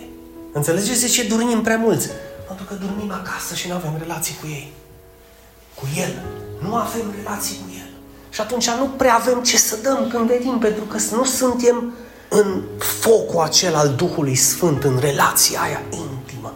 Înțelegeți 0.53 1.01
de 1.01 1.07
ce 1.07 1.23
dormim 1.27 1.61
prea 1.61 1.77
mulți? 1.77 2.09
Pentru 2.47 2.65
că 2.65 2.73
dormim 2.73 3.11
acasă 3.11 3.55
și 3.55 3.67
nu 3.67 3.73
avem 3.73 3.95
relații 3.99 4.35
cu 4.41 4.47
ei. 4.47 4.71
Cu 5.75 5.87
El. 5.97 6.13
Nu 6.61 6.75
avem 6.75 7.13
relații 7.23 7.55
cu 7.55 7.69
El. 7.77 7.89
Și 8.29 8.41
atunci 8.41 8.69
nu 8.69 8.85
prea 8.97 9.15
avem 9.15 9.41
ce 9.43 9.57
să 9.57 9.77
dăm 9.83 10.07
când 10.11 10.27
venim, 10.27 10.57
pentru 10.59 10.83
că 10.83 10.97
nu 11.15 11.23
suntem 11.23 11.93
în 12.29 12.61
focul 12.77 13.41
acela 13.41 13.79
al 13.79 13.89
Duhului 13.89 14.35
Sfânt, 14.35 14.83
în 14.83 14.97
relația 14.99 15.59
aia 15.61 15.81
intimă. 15.91 16.53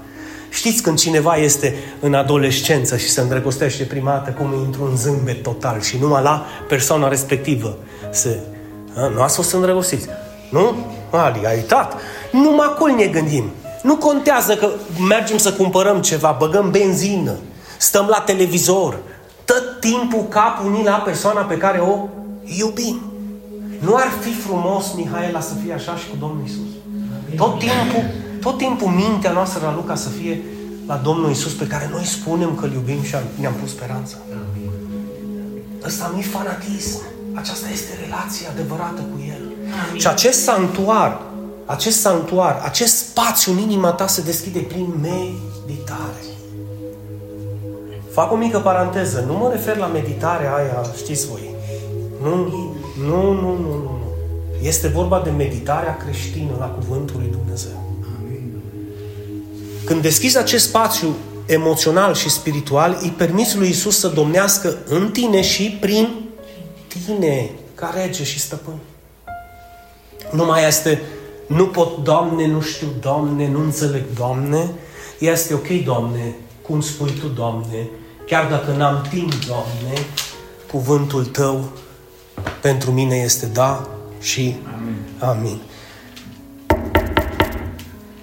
Știți 0.49 0.81
când 0.81 0.97
cineva 0.97 1.35
este 1.35 1.75
în 1.99 2.13
adolescență 2.13 2.97
și 2.97 3.09
se 3.09 3.21
îndrăgostește 3.21 3.83
prima 3.83 4.11
dată, 4.11 4.31
cum 4.31 4.53
intră 4.53 4.81
un 4.81 4.97
zâmbet 4.97 5.43
total 5.43 5.81
și 5.81 5.97
numai 5.97 6.23
la 6.23 6.45
persoana 6.67 7.07
respectivă 7.07 7.77
se... 8.11 8.39
A, 8.95 9.07
nu 9.07 9.21
ați 9.21 9.35
fost 9.35 9.53
îndrăgostiți. 9.53 10.07
Nu? 10.51 10.75
Ali, 11.11 11.45
ai 11.45 11.55
uitat. 11.55 11.93
Numai 12.31 12.67
acolo 12.69 12.95
ne 12.95 13.05
gândim. 13.05 13.51
Nu 13.87 13.95
contează 13.95 14.55
că 14.55 14.69
mergem 15.07 15.37
să 15.37 15.53
cumpărăm 15.53 16.01
ceva, 16.01 16.35
băgăm 16.39 16.71
benzină, 16.71 17.35
stăm 17.77 18.05
la 18.09 18.19
televizor, 18.19 18.97
tot 19.45 19.79
timpul 19.79 20.25
capul 20.29 20.65
unii 20.65 20.83
la 20.83 20.91
persoana 20.91 21.41
pe 21.41 21.57
care 21.57 21.79
o 21.79 22.07
iubim. 22.57 23.01
Nu 23.79 23.95
ar 23.95 24.11
fi 24.21 24.33
frumos, 24.33 24.85
Mihaela, 24.95 25.39
să 25.39 25.53
fie 25.63 25.73
așa 25.73 25.95
și 25.95 26.09
cu 26.09 26.15
Domnul 26.19 26.43
Isus? 26.45 26.71
Tot 27.35 27.59
timpul, 27.59 28.03
tot 28.41 28.57
timpul 28.57 28.87
mintea 28.87 29.31
noastră 29.31 29.65
la 29.65 29.75
Luca 29.75 29.95
să 29.95 30.09
fie 30.09 30.43
la 30.87 30.95
Domnul 31.03 31.29
Isus 31.31 31.53
pe 31.53 31.67
care 31.67 31.89
noi 31.91 32.03
spunem 32.03 32.55
că 32.55 32.65
îl 32.65 32.73
iubim 32.73 33.03
și 33.03 33.15
ne-am 33.39 33.53
pus 33.53 33.69
speranța. 33.69 34.15
Ăsta 35.85 36.11
nu 36.13 36.19
e 36.19 36.21
fanatism. 36.21 37.01
Aceasta 37.33 37.67
este 37.71 37.99
relația 38.03 38.47
adevărată 38.51 39.01
cu 39.11 39.17
El. 39.27 39.41
Amin. 39.87 39.99
Și 39.99 40.07
acest 40.07 40.43
sanctuar, 40.43 41.21
acest 41.67 41.99
sanctuar, 41.99 42.61
acest 42.63 42.97
spațiu 42.97 43.51
în 43.51 43.57
inima 43.57 43.91
ta 43.91 44.07
se 44.07 44.21
deschide 44.21 44.59
prin 44.59 44.93
meditare. 45.01 46.23
Fac 48.11 48.31
o 48.31 48.35
mică 48.35 48.59
paranteză. 48.59 49.23
Nu 49.27 49.33
mă 49.33 49.49
refer 49.51 49.77
la 49.77 49.85
meditarea 49.85 50.55
aia, 50.55 50.85
știți 50.95 51.27
voi. 51.27 51.55
Nu, 52.21 52.35
nu, 52.35 52.75
nu, 53.05 53.31
nu, 53.31 53.41
nu. 53.41 53.57
nu. 53.57 53.97
Este 54.61 54.87
vorba 54.87 55.21
de 55.23 55.29
meditarea 55.29 55.97
creștină 55.97 56.51
la 56.59 56.65
Cuvântul 56.65 57.19
lui 57.19 57.31
Dumnezeu. 57.31 57.85
Când 59.85 60.01
deschizi 60.01 60.37
acest 60.37 60.67
spațiu 60.67 61.15
emoțional 61.45 62.13
și 62.13 62.29
spiritual, 62.29 62.97
îi 63.01 63.13
permiți 63.17 63.57
lui 63.57 63.69
Isus 63.69 63.99
să 63.99 64.07
domnească 64.07 64.77
în 64.87 65.11
tine 65.11 65.41
și 65.41 65.77
prin 65.79 66.09
tine, 66.87 67.49
ca 67.75 67.93
rege 67.95 68.23
și 68.23 68.39
stăpân. 68.39 68.73
Nu 70.31 70.45
mai 70.45 70.67
este 70.67 71.01
nu 71.47 71.67
pot, 71.67 72.03
Doamne, 72.03 72.47
nu 72.47 72.61
știu, 72.61 72.87
Doamne, 73.01 73.47
nu 73.47 73.59
înțeleg, 73.59 74.03
Doamne. 74.15 74.71
Este 75.19 75.53
ok, 75.53 75.67
Doamne, 75.85 76.35
cum 76.61 76.81
spui 76.81 77.11
Tu, 77.11 77.27
Doamne, 77.27 77.89
chiar 78.25 78.49
dacă 78.49 78.71
n-am 78.71 79.05
timp, 79.09 79.45
Doamne, 79.45 79.97
cuvântul 80.71 81.25
Tău 81.25 81.69
pentru 82.61 82.91
mine 82.91 83.15
este 83.15 83.45
da 83.45 83.87
și 84.19 84.55
amin. 84.75 84.97
amin. 85.19 85.59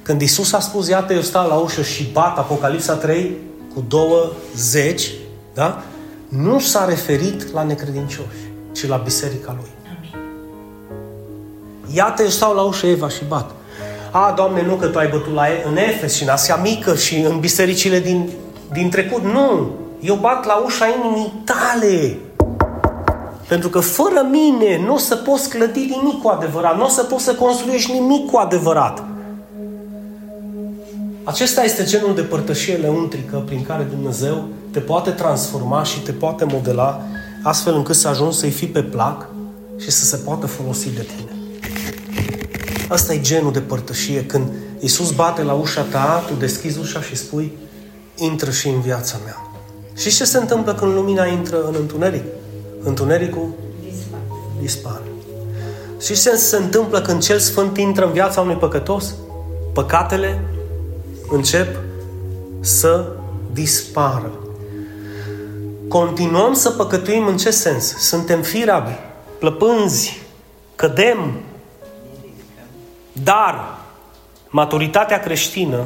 Când 0.02 0.20
Isus 0.20 0.52
a 0.52 0.60
spus, 0.60 0.88
iată, 0.88 1.12
eu 1.12 1.20
stau 1.20 1.48
la 1.48 1.54
ușă 1.54 1.82
și 1.82 2.08
bat, 2.12 2.38
Apocalipsa 2.38 2.94
3, 2.94 3.36
cu 3.74 3.84
două 3.88 4.32
zeci, 4.56 5.10
da? 5.54 5.82
Nu 6.28 6.58
s-a 6.58 6.84
referit 6.84 7.52
la 7.52 7.62
necredincioși, 7.62 8.52
ci 8.72 8.86
la 8.86 8.96
biserica 8.96 9.56
lui. 9.60 9.83
Iată, 11.92 12.22
eu 12.22 12.28
stau 12.28 12.54
la 12.54 12.62
ușă 12.62 12.86
Eva 12.86 13.08
și 13.08 13.24
bat. 13.28 13.50
A, 14.10 14.32
Doamne, 14.36 14.62
nu 14.62 14.74
că 14.74 14.86
Tu 14.86 14.98
ai 14.98 15.08
bătut 15.08 15.34
la, 15.34 15.42
în 15.68 15.76
Efes 15.76 16.14
și 16.14 16.22
în 16.22 16.28
Asia 16.28 16.56
Mică 16.56 16.94
și 16.94 17.18
în 17.18 17.40
bisericile 17.40 18.00
din, 18.00 18.30
din 18.72 18.90
trecut. 18.90 19.22
Nu! 19.22 19.70
Eu 20.00 20.14
bat 20.14 20.44
la 20.44 20.54
ușa 20.54 20.86
inimii 20.86 21.32
tale. 21.44 22.18
Pentru 23.48 23.68
că 23.68 23.80
fără 23.80 24.26
mine 24.30 24.82
nu 24.86 24.94
o 24.94 24.98
să 24.98 25.16
poți 25.16 25.48
clădi 25.48 25.80
nimic 25.80 26.22
cu 26.22 26.28
adevărat, 26.28 26.76
nu 26.76 26.84
o 26.84 26.88
să 26.88 27.02
poți 27.02 27.24
să 27.24 27.34
construiești 27.34 27.92
nimic 27.92 28.30
cu 28.30 28.36
adevărat. 28.36 29.04
Acesta 31.24 31.64
este 31.64 31.84
genul 31.84 32.14
de 32.14 32.20
părtășie 32.20 32.74
leuntrică 32.74 33.42
prin 33.46 33.64
care 33.64 33.82
Dumnezeu 33.82 34.44
te 34.70 34.80
poate 34.80 35.10
transforma 35.10 35.82
și 35.82 36.00
te 36.00 36.12
poate 36.12 36.44
modela 36.44 37.00
astfel 37.42 37.74
încât 37.74 37.94
să 37.94 38.08
ajungi 38.08 38.36
să-i 38.36 38.50
fii 38.50 38.66
pe 38.66 38.82
plac 38.82 39.26
și 39.78 39.90
să 39.90 40.04
se 40.04 40.16
poată 40.16 40.46
folosi 40.46 40.90
de 40.90 41.06
tine. 41.16 41.43
Asta 42.88 43.12
e 43.12 43.20
genul 43.20 43.52
de 43.52 43.60
părtășie. 43.60 44.26
Când 44.26 44.46
Iisus 44.80 45.10
bate 45.10 45.42
la 45.42 45.52
ușa 45.52 45.82
ta, 45.82 46.24
tu 46.26 46.34
deschizi 46.34 46.78
ușa 46.78 47.00
și 47.00 47.16
spui, 47.16 47.52
intră 48.16 48.50
și 48.50 48.68
în 48.68 48.80
viața 48.80 49.16
mea. 49.24 49.36
Și 49.96 50.10
ce 50.10 50.24
se 50.24 50.38
întâmplă 50.38 50.74
când 50.74 50.94
lumina 50.94 51.26
intră 51.26 51.62
în 51.62 51.74
întuneric? 51.78 52.24
Întunericul 52.82 53.48
dispare. 54.60 55.02
Și 56.00 56.14
ce 56.14 56.36
se 56.36 56.56
întâmplă 56.56 57.00
când 57.00 57.22
cel 57.22 57.38
sfânt 57.38 57.76
intră 57.76 58.06
în 58.06 58.12
viața 58.12 58.40
unui 58.40 58.54
păcătos? 58.54 59.14
Păcatele 59.72 60.44
încep 61.30 61.76
să 62.60 63.06
dispară. 63.52 64.32
Continuăm 65.88 66.54
să 66.54 66.70
păcătuim 66.70 67.26
în 67.26 67.36
ce 67.36 67.50
sens? 67.50 67.96
Suntem 67.96 68.42
firabi, 68.42 68.98
plăpânzi, 69.38 70.20
cădem, 70.74 71.40
dar 73.22 73.78
maturitatea 74.48 75.20
creștină 75.20 75.84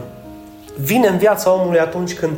vine 0.80 1.06
în 1.06 1.18
viața 1.18 1.52
omului 1.52 1.78
atunci 1.78 2.14
când 2.14 2.32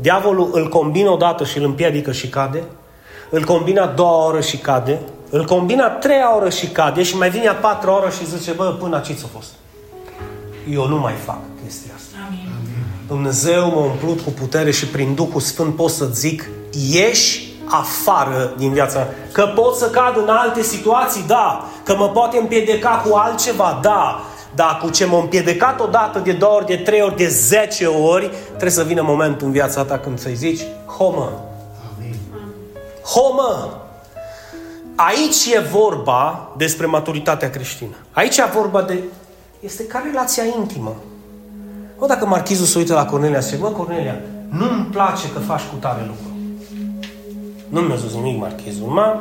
Diavolul 0.00 0.50
îl 0.52 0.68
combină 0.68 1.10
odată 1.10 1.44
și 1.44 1.58
îl 1.58 1.64
împiedică 1.64 2.12
și 2.12 2.28
cade, 2.28 2.62
îl 3.30 3.44
combina 3.44 3.82
a 3.82 3.86
doua 3.86 4.26
oră 4.26 4.40
și 4.40 4.56
cade, 4.56 5.00
îl 5.30 5.44
combina 5.44 5.84
a 5.84 5.90
treia 5.90 6.36
oră 6.36 6.48
și 6.48 6.66
cade 6.66 7.02
și 7.02 7.16
mai 7.16 7.30
vine 7.30 7.48
a 7.48 7.54
patra 7.54 7.96
oră 7.96 8.10
și 8.10 8.26
zice, 8.26 8.52
bă, 8.52 8.76
până 8.80 8.96
aici 8.96 9.22
a 9.24 9.26
fost. 9.32 9.52
Eu 10.70 10.86
nu 10.86 10.98
mai 10.98 11.12
fac 11.24 11.38
chestia 11.64 11.92
asta. 11.96 12.16
Amin. 12.26 12.52
Dumnezeu 13.06 13.70
m-a 13.70 13.84
umplut 13.84 14.20
cu 14.20 14.30
putere 14.30 14.70
și 14.70 14.86
prin 14.86 15.14
Duhul 15.14 15.40
Sfânt 15.40 15.76
pot 15.76 15.90
să 15.90 16.04
zic, 16.04 16.48
ieși 16.90 17.51
afară 17.64 18.52
din 18.56 18.72
viața 18.72 19.06
Că 19.32 19.52
pot 19.54 19.76
să 19.76 19.90
cad 19.90 20.16
în 20.16 20.28
alte 20.28 20.62
situații, 20.62 21.24
da. 21.26 21.64
Că 21.82 21.94
mă 21.96 22.08
poate 22.08 22.38
împiedica 22.38 23.02
cu 23.06 23.16
altceva, 23.16 23.78
da. 23.82 24.20
Dar 24.54 24.78
cu 24.82 24.90
ce 24.90 25.06
m-a 25.06 25.18
împiedicat 25.18 25.80
odată, 25.80 26.18
de 26.18 26.32
două 26.32 26.54
ori, 26.54 26.66
de 26.66 26.76
trei 26.76 27.02
ori, 27.02 27.16
de 27.16 27.28
zece 27.28 27.86
ori, 27.86 28.30
trebuie 28.46 28.70
să 28.70 28.82
vină 28.82 29.02
momentul 29.02 29.46
în 29.46 29.52
viața 29.52 29.84
ta 29.84 29.98
când 29.98 30.18
să-i 30.18 30.34
zici, 30.34 30.60
homă, 30.98 31.32
Homă! 33.04 33.82
Aici 34.94 35.46
e 35.54 35.60
vorba 35.60 36.48
despre 36.56 36.86
maturitatea 36.86 37.50
creștină. 37.50 37.94
Aici 38.12 38.36
e 38.36 38.44
vorba 38.52 38.82
de... 38.82 38.98
Este 39.60 39.86
ca 39.86 40.02
relația 40.04 40.42
intimă. 40.58 40.94
O, 41.98 42.06
dacă 42.06 42.26
marchizul 42.26 42.66
se 42.66 42.78
uită 42.78 42.94
la 42.94 43.06
Cornelia 43.06 43.40
și 43.40 43.46
zice, 43.46 43.58
mă, 43.60 43.68
Cornelia, 43.68 44.20
nu-mi 44.48 44.84
place 44.90 45.30
că 45.32 45.38
faci 45.38 45.60
cu 45.60 45.76
tare 45.80 46.00
lucru. 46.06 46.31
Nu 47.72 47.80
mi-a 47.80 47.96
zis 47.96 48.14
nimic 48.14 48.40
marchizul. 48.40 48.86
Mă, 48.86 49.20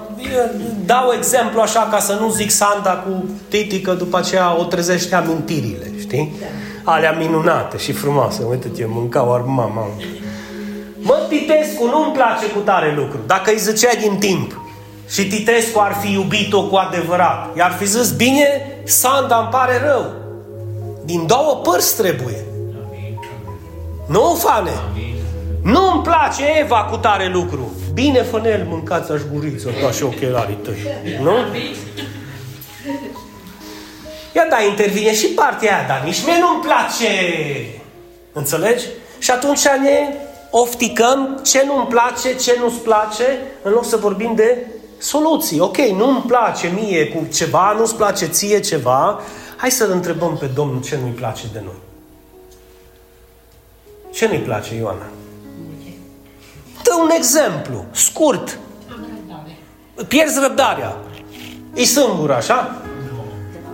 dau 0.85 1.11
exemplu 1.17 1.61
așa 1.61 1.87
ca 1.91 1.99
să 1.99 2.17
nu 2.19 2.29
zic 2.29 2.49
Sanda 2.49 2.91
cu 2.91 3.29
Titi 3.47 3.81
că 3.81 3.93
după 3.93 4.17
aceea 4.17 4.59
o 4.59 4.63
trezește 4.63 5.15
amintirile, 5.15 5.91
știi? 5.99 6.35
Da. 6.39 6.91
Alea 6.91 7.11
minunate 7.11 7.77
și 7.77 7.91
frumoase. 7.91 8.43
Uite-te, 8.49 8.85
mâncau 8.87 9.33
ar 9.33 9.41
mama. 9.41 9.87
Mă, 10.99 11.25
Titescu, 11.29 11.85
nu-mi 11.85 12.13
place 12.13 12.45
cu 12.45 12.59
tare 12.59 12.93
lucru. 12.95 13.19
Dacă 13.25 13.51
îi 13.51 13.59
zicea 13.59 13.89
din 14.01 14.17
timp 14.17 14.61
și 15.09 15.27
Titescu 15.27 15.79
ar 15.79 15.93
fi 16.01 16.11
iubit-o 16.11 16.63
cu 16.67 16.75
adevărat, 16.75 17.57
i-ar 17.57 17.71
fi 17.71 17.85
zis, 17.85 18.11
bine, 18.11 18.45
Sanda, 18.83 19.37
îmi 19.37 19.49
pare 19.51 19.81
rău. 19.85 20.05
Din 21.05 21.25
două 21.27 21.61
părți 21.63 21.97
trebuie. 21.97 22.45
Nu, 24.07 24.35
fane? 24.37 24.71
Nu-mi 25.63 26.01
place 26.03 26.43
Eva 26.59 26.87
cu 26.91 26.97
tare 26.97 27.27
lucru. 27.27 27.71
Bine, 27.93 28.21
fănel, 28.21 28.65
mâncați 28.69 29.11
aș 29.11 29.21
guriță, 29.33 29.69
ta 29.81 29.91
și 29.91 30.03
ochelarii 30.03 30.55
tăi. 30.55 30.77
Nu? 31.21 31.35
Ia 34.35 34.45
da, 34.49 34.61
intervine 34.63 35.13
și 35.13 35.27
partea 35.27 35.77
aia, 35.77 35.87
dar 35.87 36.01
nici 36.05 36.25
mie 36.25 36.37
nu-mi 36.39 36.63
place. 36.63 37.07
Înțelegi? 38.31 38.85
Și 39.19 39.31
atunci 39.31 39.67
ne 39.67 40.15
ofticăm 40.49 41.39
ce 41.43 41.63
nu-mi 41.65 41.87
place, 41.87 42.35
ce 42.35 42.57
nu-ți 42.59 42.79
place, 42.79 43.37
în 43.61 43.71
loc 43.71 43.85
să 43.85 43.97
vorbim 43.97 44.35
de 44.35 44.67
soluții. 44.97 45.59
Ok, 45.59 45.77
nu-mi 45.77 46.23
place 46.27 46.67
mie 46.67 47.07
cu 47.07 47.27
ceva, 47.33 47.75
nu-ți 47.77 47.95
place 47.95 48.25
ție 48.25 48.59
ceva, 48.59 49.19
hai 49.55 49.71
să-L 49.71 49.91
întrebăm 49.91 50.37
pe 50.37 50.45
Domnul 50.45 50.81
ce 50.81 50.97
nu-i 51.01 51.11
place 51.11 51.43
de 51.53 51.61
noi. 51.63 51.79
Ce 54.11 54.27
nu-i 54.27 54.37
place, 54.37 54.75
Ioana? 54.75 55.05
Dă 56.83 56.93
un 57.01 57.09
exemplu, 57.09 57.85
scurt. 57.91 58.59
Pierzi 60.07 60.39
răbdarea. 60.41 60.95
E 61.73 61.83
sâmbur, 61.83 62.31
așa? 62.31 62.75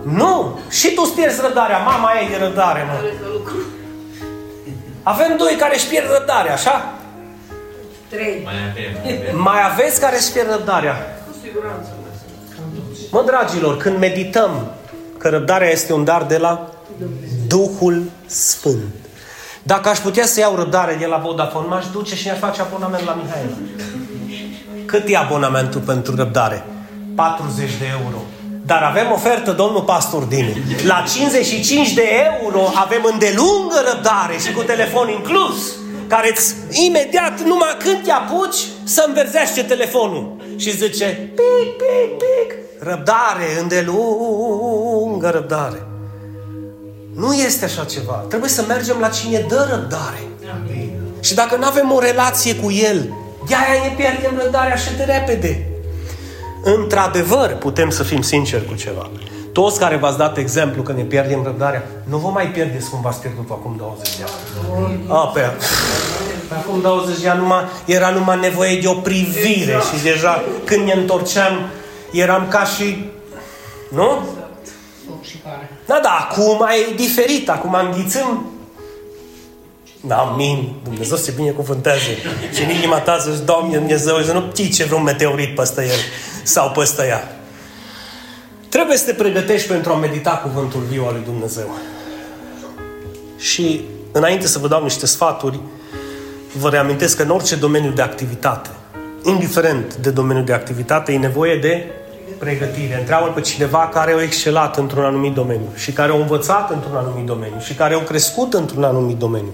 Nu. 0.04 0.14
Nu. 0.14 0.58
Și 0.70 0.94
tu 0.94 1.02
îți 1.04 1.14
pierzi 1.14 1.40
răbdarea. 1.40 1.78
Mama 1.78 2.10
ei 2.20 2.28
de 2.28 2.44
răbdare, 2.44 2.86
mă. 2.86 3.08
Avem 5.02 5.36
doi 5.36 5.56
care 5.58 5.74
își 5.74 5.86
pierd 5.86 6.06
răbdarea, 6.18 6.52
așa? 6.52 6.92
Trei. 8.08 8.42
Mai 8.44 8.54
avem. 8.70 9.40
Mai 9.40 9.60
aveți 9.72 10.00
care 10.00 10.16
își 10.16 10.32
pierd 10.32 10.50
răbdarea? 10.50 10.94
Cu 11.26 11.36
siguranță. 11.44 11.88
Mă, 13.10 13.22
dragilor, 13.26 13.76
când 13.76 13.98
medităm 13.98 14.72
că 15.18 15.28
răbdarea 15.28 15.70
este 15.70 15.92
un 15.92 16.04
dar 16.04 16.22
de 16.22 16.38
la 16.38 16.70
Duhul 17.46 18.02
Sfânt. 18.26 19.07
Dacă 19.72 19.88
aș 19.88 19.98
putea 19.98 20.26
să 20.26 20.40
iau 20.40 20.54
răbdare 20.56 20.94
de 20.94 21.06
la 21.06 21.16
Vodafone, 21.16 21.66
m-aș 21.66 21.84
duce 21.92 22.14
și 22.14 22.26
mi-aș 22.26 22.38
face 22.38 22.60
abonament 22.60 23.04
la 23.04 23.12
Mihaela. 23.12 23.56
Cât 24.86 25.08
e 25.08 25.16
abonamentul 25.16 25.80
pentru 25.80 26.14
răbdare? 26.16 26.64
40 27.14 27.70
de 27.78 27.86
euro. 28.00 28.16
Dar 28.66 28.82
avem 28.82 29.12
ofertă, 29.12 29.52
domnul 29.52 29.82
pastor 29.82 30.22
Dinu. 30.22 30.52
La 30.86 31.04
55 31.14 31.92
de 31.92 32.08
euro 32.40 32.60
avem 32.74 33.08
îndelungă 33.12 33.78
răbdare 33.92 34.36
și 34.46 34.52
cu 34.52 34.62
telefon 34.62 35.08
inclus, 35.08 35.76
care 36.06 36.28
îți 36.30 36.54
imediat, 36.86 37.40
numai 37.40 37.76
când 37.78 38.02
te 38.04 38.10
apuci, 38.10 38.60
să 38.84 39.04
înverzește 39.06 39.62
telefonul. 39.62 40.36
Și 40.56 40.76
zice, 40.76 41.06
pic, 41.34 41.68
pic, 41.76 42.16
pic, 42.18 42.54
răbdare, 42.78 43.60
îndelungă 43.60 45.30
răbdare. 45.30 45.82
Nu 47.18 47.34
este 47.34 47.64
așa 47.64 47.84
ceva. 47.84 48.12
Trebuie 48.12 48.50
să 48.50 48.64
mergem 48.68 48.96
la 49.00 49.08
cine 49.08 49.44
dă 49.48 49.66
răbdare. 49.70 50.22
Amin. 50.54 50.92
Și 51.20 51.34
dacă 51.34 51.56
nu 51.56 51.66
avem 51.66 51.92
o 51.92 51.98
relație 51.98 52.54
cu 52.54 52.70
El, 52.70 53.12
de-aia 53.46 53.82
ne 53.82 53.94
pierdem 53.96 54.40
răbdarea 54.42 54.76
și 54.76 54.96
de 54.96 55.02
repede. 55.02 55.68
Într-adevăr, 56.62 57.54
putem 57.54 57.90
să 57.90 58.02
fim 58.02 58.22
sinceri 58.22 58.66
cu 58.66 58.74
ceva. 58.74 59.10
Toți 59.52 59.78
care 59.78 59.96
v-ați 59.96 60.16
dat 60.16 60.36
exemplu 60.36 60.82
că 60.82 60.92
ne 60.92 61.02
pierdem 61.02 61.42
răbdarea, 61.42 61.86
nu 62.04 62.16
vă 62.16 62.28
mai 62.28 62.50
pierdeți 62.50 62.90
cum 62.90 63.00
v-ați 63.00 63.20
pierdut 63.20 63.50
acum 63.50 63.74
20 63.78 64.16
de 64.16 64.22
ani. 64.22 65.04
A, 65.08 65.26
pe, 65.34 65.40
pe 66.48 66.54
acum 66.54 66.80
20 66.80 67.20
de 67.20 67.28
ani 67.28 67.40
numai, 67.40 67.64
era 67.84 68.10
numai 68.10 68.38
nevoie 68.40 68.80
de 68.80 68.88
o 68.88 68.94
privire 68.94 69.76
și 69.92 70.02
deja 70.02 70.44
când 70.64 70.84
ne 70.84 70.92
întorceam 70.92 71.70
eram 72.12 72.48
ca 72.48 72.64
și... 72.64 73.10
Nu? 73.88 74.26
Da, 75.88 76.00
da, 76.02 76.28
acum 76.30 76.66
e 76.90 76.94
diferit, 76.94 77.48
acum 77.48 77.74
înghițăm 77.74 78.58
Amin. 80.08 80.72
Dumnezeu 80.82 81.16
se 81.16 81.32
binecuvânteze. 81.36 82.16
Și 82.54 82.62
în 82.62 82.70
inima 82.70 82.98
ta 82.98 83.18
să-ți 83.18 83.44
Doamne 83.44 83.76
Dumnezeu, 83.76 84.22
să 84.22 84.32
nu 84.32 84.40
pice 84.40 84.84
vreun 84.84 85.02
meteorit 85.02 85.54
peste 85.54 85.82
el 85.82 85.98
sau 86.42 86.70
peste 86.70 87.06
ea. 87.06 87.36
Trebuie 88.68 88.96
să 88.96 89.04
te 89.04 89.12
pregătești 89.12 89.68
pentru 89.68 89.92
a 89.92 89.96
medita 89.96 90.30
cuvântul 90.30 90.80
viu 90.80 91.04
al 91.06 91.12
lui 91.12 91.22
Dumnezeu. 91.24 91.78
Și 93.38 93.80
înainte 94.12 94.46
să 94.46 94.58
vă 94.58 94.68
dau 94.68 94.82
niște 94.82 95.06
sfaturi, 95.06 95.60
vă 96.52 96.68
reamintesc 96.68 97.16
că 97.16 97.22
în 97.22 97.30
orice 97.30 97.56
domeniu 97.56 97.90
de 97.90 98.02
activitate, 98.02 98.70
indiferent 99.24 99.96
de 99.96 100.10
domeniul 100.10 100.44
de 100.44 100.52
activitate, 100.52 101.12
e 101.12 101.18
nevoie 101.18 101.56
de 101.56 101.86
pregătire. 102.38 102.98
Întreabă 102.98 103.26
pe 103.26 103.40
cineva 103.40 103.90
care 103.92 104.12
au 104.12 104.20
excelat 104.20 104.76
într-un 104.76 105.04
anumit 105.04 105.34
domeniu 105.34 105.68
și 105.74 105.92
care 105.92 106.12
au 106.12 106.20
învățat 106.20 106.70
într-un 106.70 106.96
anumit 106.96 107.26
domeniu 107.26 107.58
și 107.60 107.74
care 107.74 107.94
au 107.94 108.00
crescut 108.00 108.54
într-un 108.54 108.84
anumit 108.84 109.16
domeniu. 109.16 109.52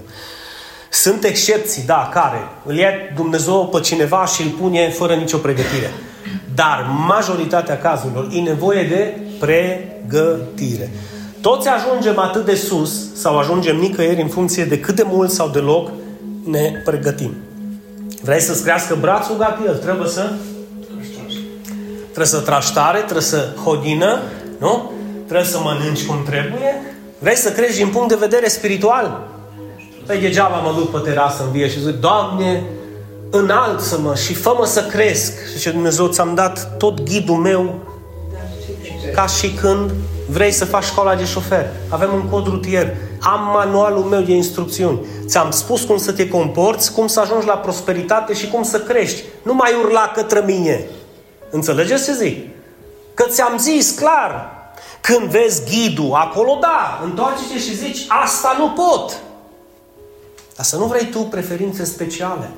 Sunt 0.90 1.24
excepții, 1.24 1.82
da, 1.86 2.10
care 2.12 2.48
îl 2.64 2.74
ia 2.74 2.90
Dumnezeu 3.14 3.66
pe 3.66 3.80
cineva 3.80 4.26
și 4.26 4.42
îl 4.42 4.48
pune 4.48 4.90
fără 4.90 5.14
nicio 5.14 5.36
pregătire. 5.36 5.90
Dar 6.54 6.86
majoritatea 7.06 7.78
cazurilor 7.78 8.28
e 8.32 8.40
nevoie 8.40 8.82
de 8.82 9.18
pregătire. 9.38 10.90
Toți 11.40 11.68
ajungem 11.68 12.18
atât 12.18 12.44
de 12.44 12.54
sus 12.54 13.14
sau 13.14 13.38
ajungem 13.38 13.76
nicăieri 13.76 14.22
în 14.22 14.28
funcție 14.28 14.64
de 14.64 14.80
cât 14.80 14.94
de 14.94 15.04
mult 15.06 15.30
sau 15.30 15.48
deloc 15.48 15.90
ne 16.44 16.72
pregătim. 16.84 17.34
Vrei 18.22 18.40
să-ți 18.40 18.62
crească 18.62 18.96
brațul, 19.00 19.36
gata, 19.36 19.62
el 19.66 19.76
trebuie 19.76 20.08
să 20.08 20.32
trebuie 22.14 22.26
să 22.26 22.40
tragi 22.40 22.72
tare, 22.72 22.98
trebuie 22.98 23.20
să 23.20 23.48
hodină, 23.64 24.18
nu? 24.58 24.90
Trebuie 25.24 25.46
să 25.46 25.58
mănânci 25.62 26.06
cum 26.06 26.22
trebuie. 26.24 26.82
Vrei 27.18 27.36
să 27.36 27.52
crești 27.52 27.76
din 27.76 27.88
punct 27.88 28.08
de 28.08 28.14
vedere 28.14 28.48
spiritual? 28.48 29.28
Păi 30.06 30.18
degeaba 30.18 30.56
mă 30.56 30.72
duc 30.76 30.90
pe 30.90 31.08
terasă 31.10 31.42
în 31.42 31.50
vie 31.50 31.68
și 31.68 31.80
zic, 31.80 32.00
Doamne, 32.00 32.62
înalță-mă 33.30 34.14
și 34.14 34.34
fă-mă 34.34 34.66
să 34.66 34.82
cresc. 34.82 35.32
Și 35.52 35.58
ce 35.58 35.70
Dumnezeu 35.70 36.06
ți-am 36.06 36.34
dat 36.34 36.76
tot 36.78 37.02
ghidul 37.02 37.36
meu 37.36 37.74
ca 39.14 39.26
și 39.26 39.50
când 39.50 39.90
vrei 40.28 40.50
să 40.50 40.64
faci 40.64 40.84
școala 40.84 41.14
de 41.14 41.24
șofer. 41.24 41.66
Avem 41.88 42.10
un 42.14 42.28
cod 42.28 42.46
rutier. 42.46 42.94
Am 43.20 43.50
manualul 43.52 44.02
meu 44.02 44.20
de 44.20 44.32
instrucțiuni. 44.32 44.98
Ți-am 45.26 45.50
spus 45.50 45.82
cum 45.82 45.96
să 45.96 46.12
te 46.12 46.28
comporți, 46.28 46.92
cum 46.92 47.06
să 47.06 47.20
ajungi 47.20 47.46
la 47.46 47.56
prosperitate 47.56 48.34
și 48.34 48.48
cum 48.48 48.62
să 48.62 48.80
crești. 48.80 49.22
Nu 49.42 49.54
mai 49.54 49.70
urla 49.84 50.12
către 50.14 50.42
mine. 50.46 50.84
Înțelegeți 51.54 52.04
ce 52.04 52.12
zic? 52.14 52.48
Că 53.14 53.24
ți-am 53.28 53.58
zis 53.58 53.90
clar. 53.90 54.52
Când 55.00 55.30
vezi 55.30 55.62
ghidul, 55.64 56.12
acolo 56.12 56.58
da, 56.60 57.00
întoarce-te 57.04 57.58
și 57.58 57.76
zici, 57.76 58.04
asta 58.08 58.56
nu 58.58 58.70
pot. 58.70 59.20
Dar 60.56 60.64
să 60.64 60.76
nu 60.76 60.84
vrei 60.84 61.06
tu 61.06 61.18
preferințe 61.18 61.84
speciale. 61.84 62.50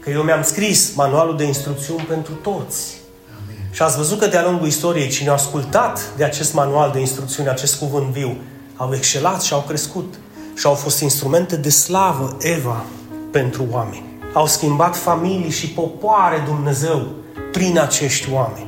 Că 0.00 0.10
eu 0.10 0.22
mi-am 0.22 0.42
scris 0.42 0.94
manualul 0.94 1.36
de 1.36 1.44
instrucțiuni 1.44 2.02
pentru 2.02 2.32
toți. 2.32 3.00
Amin. 3.42 3.56
Și 3.70 3.82
ați 3.82 3.96
văzut 3.96 4.18
că 4.18 4.26
de-a 4.26 4.44
lungul 4.44 4.66
istoriei 4.66 5.08
cine 5.08 5.28
a 5.28 5.32
ascultat 5.32 6.00
de 6.16 6.24
acest 6.24 6.54
manual 6.54 6.90
de 6.90 6.98
instrucțiuni, 6.98 7.48
acest 7.48 7.78
cuvânt 7.78 8.06
viu, 8.06 8.36
au 8.76 8.94
excelat 8.94 9.42
și 9.42 9.52
au 9.52 9.64
crescut 9.66 10.14
și 10.56 10.66
au 10.66 10.74
fost 10.74 11.00
instrumente 11.00 11.56
de 11.56 11.70
slavă, 11.70 12.36
Eva, 12.40 12.84
pentru 13.30 13.66
oameni. 13.70 14.04
au 14.32 14.46
schimbat 14.46 14.96
familii 14.96 15.50
și 15.50 15.68
popoare 15.68 16.42
Dumnezeu 16.46 17.20
prin 17.52 17.78
acești 17.78 18.28
oameni. 18.32 18.66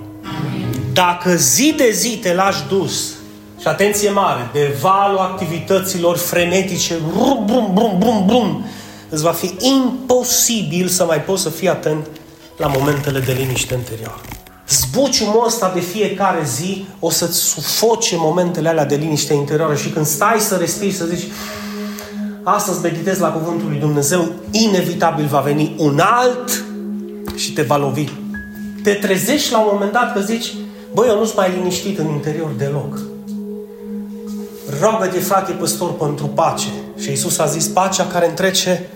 Dacă 0.92 1.34
zi 1.34 1.74
de 1.76 1.90
zi 1.90 2.18
te 2.22 2.34
lași 2.34 2.62
dus, 2.68 3.12
și 3.60 3.66
atenție 3.70 4.10
mare, 4.10 4.50
de 4.52 4.76
valul 4.80 5.18
activităților 5.18 6.16
frenetice, 6.16 6.94
brum, 7.12 7.44
brum, 7.46 7.70
brum, 7.74 7.98
brum, 7.98 8.26
brum, 8.26 8.64
îți 9.08 9.22
va 9.22 9.30
fi 9.30 9.54
imposibil 9.58 10.88
să 10.88 11.04
mai 11.04 11.20
poți 11.20 11.42
să 11.42 11.48
fii 11.48 11.68
atent 11.68 12.06
la 12.56 12.66
momentele 12.66 13.20
de 13.20 13.32
liniște 13.32 13.74
interioară. 13.74 14.20
Zbuciumul 14.68 15.44
ăsta 15.46 15.70
de 15.74 15.80
fiecare 15.80 16.44
zi 16.44 16.86
o 17.00 17.10
să-ți 17.10 17.38
sufoce 17.38 18.16
momentele 18.18 18.68
alea 18.68 18.84
de 18.84 18.94
liniște 18.94 19.34
interioară 19.34 19.74
și 19.74 19.88
când 19.88 20.06
stai 20.06 20.40
să 20.40 20.56
respiri, 20.56 20.92
să 20.92 21.04
zici 21.04 21.26
astăzi 22.42 22.80
meditezi 22.80 23.20
la 23.20 23.28
Cuvântul 23.28 23.68
lui 23.68 23.78
Dumnezeu, 23.78 24.32
inevitabil 24.50 25.26
va 25.26 25.40
veni 25.40 25.74
un 25.78 25.98
alt 25.98 26.64
și 27.36 27.52
te 27.52 27.62
va 27.62 27.76
lovi. 27.76 28.08
Te 28.84 28.92
trezești 28.92 29.52
la 29.52 29.58
un 29.58 29.68
moment 29.72 29.92
dat 29.92 30.12
că 30.12 30.20
zici, 30.20 30.54
băi, 30.92 31.08
eu 31.08 31.18
nu 31.18 31.24
sunt 31.24 31.36
mai 31.36 31.52
liniștit 31.56 31.98
în 31.98 32.08
interior 32.08 32.50
deloc. 32.58 32.98
Rogă-te, 34.80 35.18
frate 35.18 35.52
păstor, 35.52 35.92
pentru 35.92 36.26
pace. 36.26 36.68
Și 36.98 37.12
Isus 37.12 37.38
a 37.38 37.46
zis, 37.46 37.66
pacea 37.66 38.06
care 38.06 38.28
întrece 38.28 38.88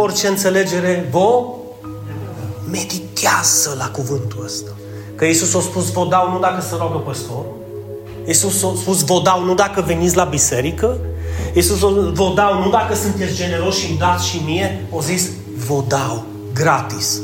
orice 0.00 0.26
înțelegere, 0.26 1.08
vă 1.10 1.44
meditează 2.70 3.74
la 3.78 3.88
cuvântul 3.88 4.44
ăsta. 4.44 4.70
Că 5.14 5.24
Isus 5.24 5.54
a 5.54 5.60
spus, 5.60 5.90
vă 5.90 6.06
dau 6.10 6.30
nu 6.32 6.38
dacă 6.38 6.60
se 6.60 6.74
rogă 6.78 6.98
păstor. 6.98 7.44
Isus 8.26 8.62
a 8.62 8.72
spus, 8.80 9.04
vă 9.04 9.20
dau 9.24 9.44
nu 9.44 9.54
dacă 9.54 9.80
veniți 9.86 10.16
la 10.16 10.24
biserică. 10.24 10.98
Isus 11.54 11.78
vă 12.12 12.32
dau 12.34 12.62
nu 12.64 12.70
dacă 12.70 12.94
sunteți 12.94 13.34
generoși 13.34 13.80
și 13.80 13.90
îmi 13.90 13.98
dați 13.98 14.28
și 14.28 14.40
mie. 14.44 14.86
O 14.90 15.00
zis, 15.00 15.30
vă 15.66 15.82
dau 15.88 16.24
gratis. 16.52 17.20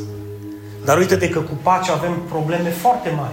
Dar 0.91 0.99
uite-te 0.99 1.29
că 1.29 1.39
cu 1.39 1.59
pace 1.63 1.91
avem 1.91 2.23
probleme 2.29 2.71
foarte 2.71 3.13
mari. 3.17 3.33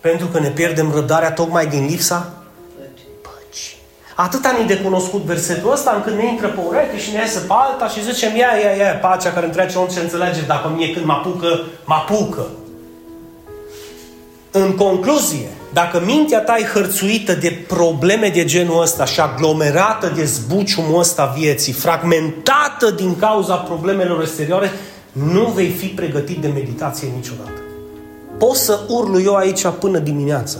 Pentru 0.00 0.26
că 0.26 0.40
ne 0.40 0.48
pierdem 0.48 0.92
răbdarea 0.94 1.32
tocmai 1.32 1.66
din 1.66 1.86
lipsa 1.86 2.32
Atât 4.14 4.44
am 4.44 4.66
de 4.66 4.76
cunoscut 4.76 5.22
versetul 5.22 5.72
ăsta 5.72 5.92
încât 5.96 6.12
ne 6.12 6.26
intră 6.26 6.48
pe 6.48 6.60
ureche 6.68 6.98
și 6.98 7.12
ne 7.12 7.20
iese 7.20 7.38
pe 7.38 7.52
alta 7.52 7.88
și 7.88 8.02
zicem 8.12 8.36
ia, 8.36 8.46
ia, 8.62 8.84
ia, 8.84 8.94
pacea 8.94 9.32
care 9.32 9.46
întrece 9.46 9.78
orice 9.78 10.00
înțelege, 10.00 10.40
dacă 10.46 10.72
mie 10.76 10.92
când 10.92 11.04
mă 11.04 11.12
apucă, 11.12 11.60
mă 11.84 11.94
apucă. 11.94 12.46
În 14.50 14.74
concluzie, 14.76 15.48
dacă 15.72 16.02
mintea 16.04 16.40
ta 16.40 16.56
e 16.56 16.64
hărțuită 16.64 17.32
de 17.32 17.64
probleme 17.66 18.28
de 18.28 18.44
genul 18.44 18.82
ăsta 18.82 19.04
și 19.04 19.20
aglomerată 19.20 20.12
de 20.14 20.24
zbuciumul 20.24 20.98
ăsta 20.98 21.34
vieții, 21.36 21.72
fragmentată 21.72 22.90
din 22.96 23.18
cauza 23.18 23.54
problemelor 23.54 24.20
exterioare, 24.20 24.70
nu 25.24 25.46
vei 25.46 25.68
fi 25.68 25.86
pregătit 25.86 26.40
de 26.40 26.48
meditație 26.48 27.08
niciodată. 27.14 27.60
Poți 28.38 28.60
să 28.60 28.80
urlu 28.88 29.20
eu 29.20 29.34
aici 29.34 29.66
până 29.66 29.98
dimineață, 29.98 30.58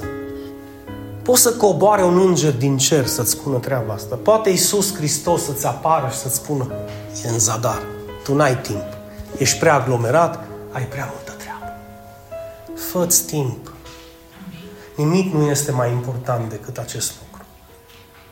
Poți 1.28 1.42
să 1.42 1.52
coboare 1.52 2.04
un 2.04 2.20
înger 2.20 2.52
din 2.52 2.76
cer 2.76 3.06
să-ți 3.06 3.30
spună 3.30 3.58
treaba 3.58 3.92
asta. 3.92 4.18
Poate 4.22 4.50
Iisus 4.50 4.94
Hristos 4.94 5.44
să-ți 5.44 5.66
apară 5.66 6.08
și 6.10 6.16
să-ți 6.16 6.34
spună 6.34 6.66
e 7.24 7.28
în 7.28 7.38
zadar. 7.38 7.82
Tu 8.24 8.34
n-ai 8.34 8.60
timp. 8.60 8.84
Ești 9.36 9.58
prea 9.58 9.74
aglomerat, 9.74 10.44
ai 10.72 10.82
prea 10.82 11.12
multă 11.14 11.32
treabă. 11.38 11.76
Fă-ți 12.90 13.26
timp. 13.26 13.72
Nimic 14.96 15.32
nu 15.32 15.42
este 15.42 15.72
mai 15.72 15.90
important 15.90 16.50
decât 16.50 16.76
acest 16.76 17.12
lucru. 17.20 17.46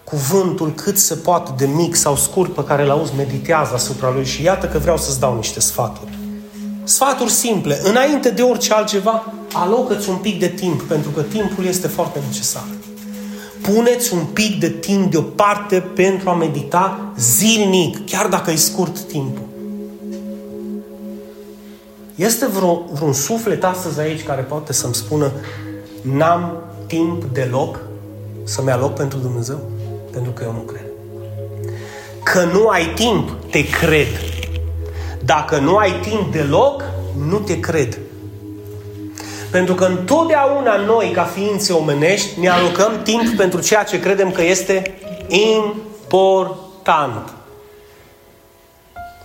Cuvântul 0.04 0.72
cât 0.74 0.98
se 0.98 1.14
poate 1.14 1.52
de 1.56 1.66
mic 1.66 1.94
sau 1.94 2.16
scurt 2.16 2.54
pe 2.54 2.64
care 2.64 2.82
îl 2.82 2.90
auzi, 2.90 3.14
meditează 3.16 3.74
asupra 3.74 4.10
lui 4.10 4.24
și 4.24 4.42
iată 4.42 4.68
că 4.68 4.78
vreau 4.78 4.96
să-ți 4.96 5.20
dau 5.20 5.34
niște 5.34 5.60
sfaturi. 5.60 6.15
Sfaturi 6.87 7.31
simple. 7.31 7.81
Înainte 7.83 8.31
de 8.31 8.42
orice 8.42 8.72
altceva, 8.72 9.33
alocă-ți 9.53 10.09
un 10.09 10.16
pic 10.16 10.38
de 10.38 10.49
timp, 10.49 10.83
pentru 10.83 11.11
că 11.11 11.22
timpul 11.22 11.64
este 11.64 11.88
foarte 11.88 12.20
necesar. 12.29 12.64
Puneți 13.62 14.14
un 14.14 14.25
pic 14.25 14.61
de 14.61 14.68
timp 14.68 15.11
deoparte 15.11 15.81
pentru 15.81 16.31
a 16.31 16.35
medita 16.35 17.12
zilnic, 17.18 18.07
chiar 18.07 18.27
dacă 18.27 18.51
e 18.51 18.57
scurt 18.57 19.01
timpul. 19.01 19.44
Este 22.14 22.46
vreo, 22.46 22.85
vreun 22.92 23.12
suflet 23.12 23.64
astăzi 23.64 24.01
aici 24.01 24.22
care 24.22 24.42
poate 24.42 24.72
să-mi 24.72 24.94
spună 24.94 25.33
n-am 26.03 26.62
timp 26.87 27.25
deloc 27.25 27.81
să-mi 28.44 28.70
aloc 28.70 28.94
pentru 28.94 29.18
Dumnezeu? 29.18 29.59
Pentru 30.12 30.31
că 30.33 30.44
eu 30.44 30.53
nu 30.53 30.59
cred. 30.59 30.87
Că 32.22 32.44
nu 32.53 32.68
ai 32.68 32.92
timp, 32.94 33.31
te 33.51 33.68
cred. 33.68 34.07
Dacă 35.26 35.58
nu 35.58 35.76
ai 35.76 35.92
timp 35.92 36.32
deloc, 36.32 36.82
nu 37.28 37.38
te 37.38 37.60
cred. 37.60 37.98
Pentru 39.50 39.74
că 39.74 39.84
întotdeauna 39.84 40.76
noi, 40.76 41.10
ca 41.10 41.22
ființe 41.22 41.72
omenești, 41.72 42.40
ne 42.40 42.48
alocăm 42.48 43.02
timp 43.02 43.36
pentru 43.36 43.60
ceea 43.60 43.84
ce 43.84 44.00
credem 44.00 44.30
că 44.30 44.42
este 44.42 44.94
important. 45.28 47.32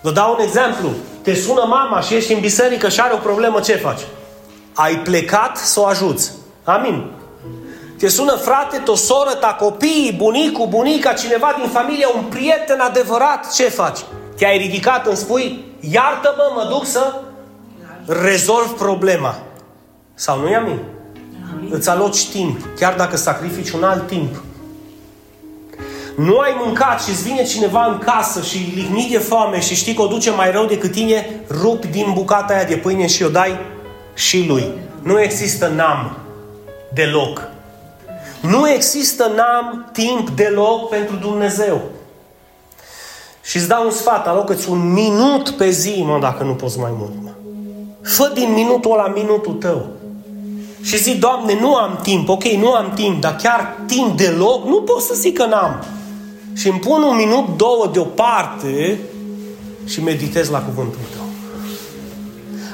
Vă 0.01 0.11
dau 0.11 0.35
un 0.37 0.43
exemplu. 0.43 0.89
Te 1.21 1.35
sună 1.35 1.65
mama 1.67 2.01
și 2.01 2.15
ești 2.15 2.33
în 2.33 2.39
biserică 2.39 2.89
și 2.89 2.99
are 2.99 3.13
o 3.13 3.17
problemă, 3.17 3.59
ce 3.59 3.75
faci? 3.75 4.01
Ai 4.73 4.97
plecat 4.97 5.57
să 5.57 5.79
o 5.79 5.85
ajuți. 5.85 6.31
Amin. 6.63 7.11
Te 7.97 8.07
sună 8.07 8.35
frate, 8.35 8.83
o 8.85 8.95
soră, 8.95 9.33
ta 9.33 9.55
copii, 9.59 10.15
bunicul, 10.17 10.67
bunica, 10.67 11.13
cineva 11.13 11.55
din 11.59 11.69
familie, 11.69 12.07
un 12.15 12.23
prieten 12.23 12.79
adevărat, 12.79 13.53
ce 13.53 13.63
faci? 13.63 13.99
Te-ai 14.41 14.58
ridicat, 14.58 15.08
îmi 15.08 15.15
spui, 15.15 15.63
iartă-mă, 15.80 16.51
mă 16.56 16.67
duc 16.69 16.86
să 16.86 17.21
rezolv 18.06 18.77
problema. 18.77 19.38
Sau 20.13 20.39
nu-i 20.39 20.56
amin? 20.56 20.80
amin? 21.54 21.69
Îți 21.71 21.89
aloci 21.89 22.30
timp, 22.30 22.67
chiar 22.75 22.95
dacă 22.95 23.17
sacrifici 23.17 23.71
un 23.71 23.84
alt 23.84 24.08
timp. 24.08 24.43
Nu 26.17 26.38
ai 26.38 26.62
mâncat 26.65 27.04
și 27.04 27.10
îți 27.10 27.23
vine 27.23 27.43
cineva 27.43 27.86
în 27.86 27.97
casă 27.97 28.41
și 28.41 28.71
lihnit 28.75 29.12
de 29.12 29.17
foame 29.17 29.60
și 29.60 29.75
știi 29.75 29.93
că 29.93 30.01
o 30.01 30.08
duce 30.08 30.32
mai 30.32 30.51
rău 30.51 30.65
decât 30.65 30.91
tine, 30.91 31.43
rupi 31.49 31.88
din 31.88 32.12
bucata 32.13 32.54
aia 32.54 32.63
de 32.63 32.75
pâine 32.75 33.08
și 33.08 33.23
o 33.23 33.30
dai 33.30 33.60
și 34.13 34.45
lui. 34.47 34.65
Nu 35.04 35.21
există 35.21 35.67
n-am 35.67 36.17
deloc. 36.93 37.47
Nu 38.39 38.69
există 38.69 39.32
n-am 39.36 39.89
timp 39.91 40.30
deloc 40.30 40.89
pentru 40.89 41.15
Dumnezeu. 41.15 41.82
Și 43.43 43.58
îți 43.58 43.67
dau 43.67 43.86
un 43.86 43.91
sfat, 43.91 44.27
alocă-ți 44.27 44.69
un 44.69 44.93
minut 44.93 45.49
pe 45.49 45.69
zi, 45.69 46.04
mă, 46.06 46.17
dacă 46.21 46.43
nu 46.43 46.54
poți 46.54 46.80
mai 46.80 46.91
mult, 46.97 47.12
mă. 47.23 47.30
Fă 48.01 48.32
din 48.34 48.54
minutul 48.54 48.91
ăla 48.91 49.08
minutul 49.08 49.54
tău. 49.54 49.88
Și 50.82 50.97
zic, 50.97 51.19
Doamne, 51.19 51.58
nu 51.60 51.75
am 51.75 51.99
timp, 52.04 52.30
ok, 52.30 52.43
nu 52.43 52.71
am 52.71 52.91
timp, 52.95 53.21
dar 53.21 53.36
chiar 53.36 53.77
timp 53.86 54.17
deloc, 54.17 54.65
nu 54.65 54.82
pot 54.82 55.01
să 55.01 55.13
zic 55.13 55.38
că 55.38 55.45
n-am. 55.45 55.84
Și 56.54 56.67
îmi 56.67 56.80
pun 56.80 57.01
un 57.01 57.15
minut, 57.15 57.58
două 57.58 57.89
deoparte 57.93 58.99
și 59.86 60.04
meditez 60.04 60.49
la 60.49 60.60
cuvântul 60.60 60.99
tău. 61.15 61.25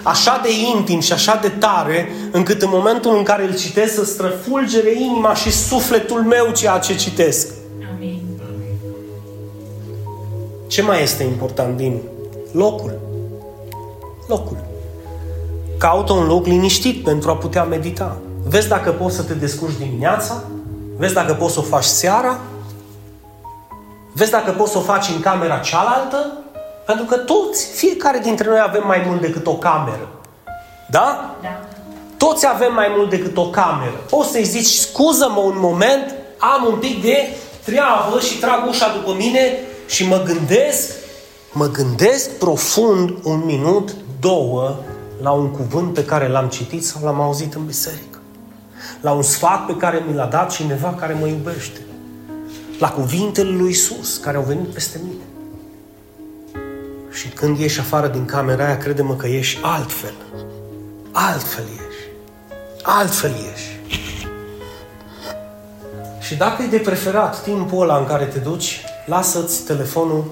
Așa 0.03 0.39
de 0.43 0.49
intim 0.75 0.99
și 0.99 1.13
așa 1.13 1.39
de 1.41 1.49
tare, 1.49 2.11
încât 2.31 2.61
în 2.61 2.69
momentul 2.71 3.17
în 3.17 3.23
care 3.23 3.43
îl 3.43 3.55
citesc 3.55 3.93
să 3.93 4.05
străfulgere 4.05 4.91
inima 4.91 5.33
și 5.33 5.51
sufletul 5.51 6.21
meu 6.21 6.51
ceea 6.51 6.77
ce 6.77 6.95
citesc. 6.95 7.47
Ce 10.67 10.81
mai 10.81 11.01
este 11.01 11.23
important 11.23 11.77
din 11.77 12.01
locul? 12.51 12.99
Locul. 14.27 14.57
Caută 15.77 16.13
un 16.13 16.25
loc 16.25 16.45
liniștit 16.45 17.03
pentru 17.03 17.29
a 17.29 17.35
putea 17.35 17.63
medita. 17.63 18.17
Vezi 18.43 18.67
dacă 18.67 18.91
poți 18.91 19.15
să 19.15 19.23
te 19.23 19.33
descurci 19.33 19.77
dimineața, 19.77 20.43
vezi 20.97 21.13
dacă 21.13 21.33
poți 21.33 21.53
să 21.53 21.59
o 21.59 21.63
faci 21.63 21.83
seara, 21.83 22.39
vezi 24.13 24.31
dacă 24.31 24.51
poți 24.51 24.71
să 24.71 24.77
o 24.77 24.81
faci 24.81 25.07
în 25.07 25.19
camera 25.19 25.57
cealaltă, 25.57 26.31
pentru 26.85 27.05
că 27.05 27.15
toți, 27.15 27.67
fiecare 27.67 28.19
dintre 28.19 28.47
noi 28.47 28.59
avem 28.63 28.83
mai 28.85 29.03
mult 29.07 29.21
decât 29.21 29.47
o 29.47 29.55
cameră. 29.55 30.07
Da? 30.89 31.35
Da. 31.41 31.59
Toți 32.17 32.47
avem 32.47 32.73
mai 32.73 32.93
mult 32.97 33.09
decât 33.09 33.37
o 33.37 33.49
cameră. 33.49 33.95
Poți 34.09 34.31
să-i 34.31 34.43
zici, 34.43 34.65
scuză-mă 34.65 35.39
un 35.39 35.57
moment, 35.59 36.15
am 36.37 36.65
un 36.71 36.75
pic 36.79 37.01
de 37.01 37.27
treabă 37.63 38.19
și 38.19 38.37
trag 38.37 38.67
ușa 38.67 38.93
după 38.93 39.13
mine 39.17 39.57
și 39.87 40.07
mă 40.07 40.23
gândesc, 40.25 40.91
mă 41.51 41.67
gândesc 41.67 42.29
profund 42.29 43.13
un 43.23 43.45
minut, 43.45 43.95
două, 44.19 44.79
la 45.21 45.31
un 45.31 45.51
cuvânt 45.51 45.93
pe 45.93 46.05
care 46.05 46.27
l-am 46.27 46.47
citit 46.47 46.85
sau 46.85 47.03
l-am 47.03 47.21
auzit 47.21 47.53
în 47.53 47.65
biserică. 47.65 48.19
La 49.01 49.11
un 49.11 49.21
sfat 49.21 49.65
pe 49.65 49.75
care 49.75 50.03
mi 50.07 50.15
l-a 50.15 50.25
dat 50.25 50.51
cineva 50.51 50.93
care 50.93 51.13
mă 51.13 51.27
iubește. 51.27 51.79
La 52.79 52.89
cuvintele 52.89 53.49
lui 53.49 53.69
Isus 53.69 54.17
care 54.17 54.37
au 54.37 54.43
venit 54.43 54.67
peste 54.67 55.01
mine. 55.03 55.21
Și 57.11 57.27
când 57.27 57.57
ieși 57.59 57.79
afară 57.79 58.07
din 58.07 58.25
camera 58.25 58.65
aia, 58.65 58.77
crede-mă 58.77 59.15
că 59.15 59.27
ieși 59.27 59.59
altfel. 59.61 60.13
Altfel 61.11 61.63
ieși. 61.63 62.09
Altfel 62.81 63.31
ieși. 63.31 63.79
Și 66.19 66.35
dacă 66.35 66.63
e 66.63 66.67
de 66.67 66.77
preferat 66.77 67.43
timpul 67.43 67.81
ăla 67.81 67.97
în 67.97 68.05
care 68.05 68.25
te 68.25 68.39
duci, 68.39 68.81
lasă-ți 69.07 69.63
telefonul 69.63 70.23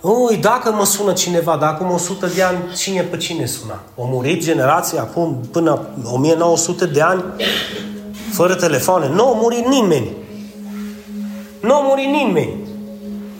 Ui, 0.00 0.36
dacă 0.36 0.72
mă 0.72 0.84
sună 0.84 1.12
cineva, 1.12 1.56
dacă 1.56 1.82
acum 1.82 1.94
100 1.94 2.26
de 2.26 2.42
ani, 2.42 2.58
cine 2.76 3.00
pe 3.00 3.16
cine 3.16 3.46
suna? 3.46 3.80
O 3.94 4.06
murit 4.06 4.42
generația 4.42 5.00
acum 5.00 5.40
până 5.52 5.88
1900 6.12 6.86
de 6.86 7.00
ani 7.00 7.24
fără 8.32 8.54
telefoane. 8.54 9.08
Nu 9.08 9.28
a 9.28 9.32
murit 9.32 9.66
nimeni. 9.66 10.10
Nu 11.60 11.74
a 11.74 11.80
murit 11.80 12.06
nimeni. 12.06 12.54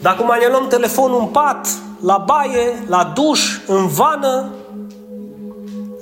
Dacă 0.01 0.23
mai 0.23 0.39
ne 0.41 0.47
luăm 0.51 0.67
telefonul 0.67 1.19
în 1.19 1.25
pat, 1.25 1.67
la 2.01 2.23
baie, 2.25 2.83
la 2.87 3.13
duș, 3.15 3.41
în 3.67 3.87
vană, 3.87 4.51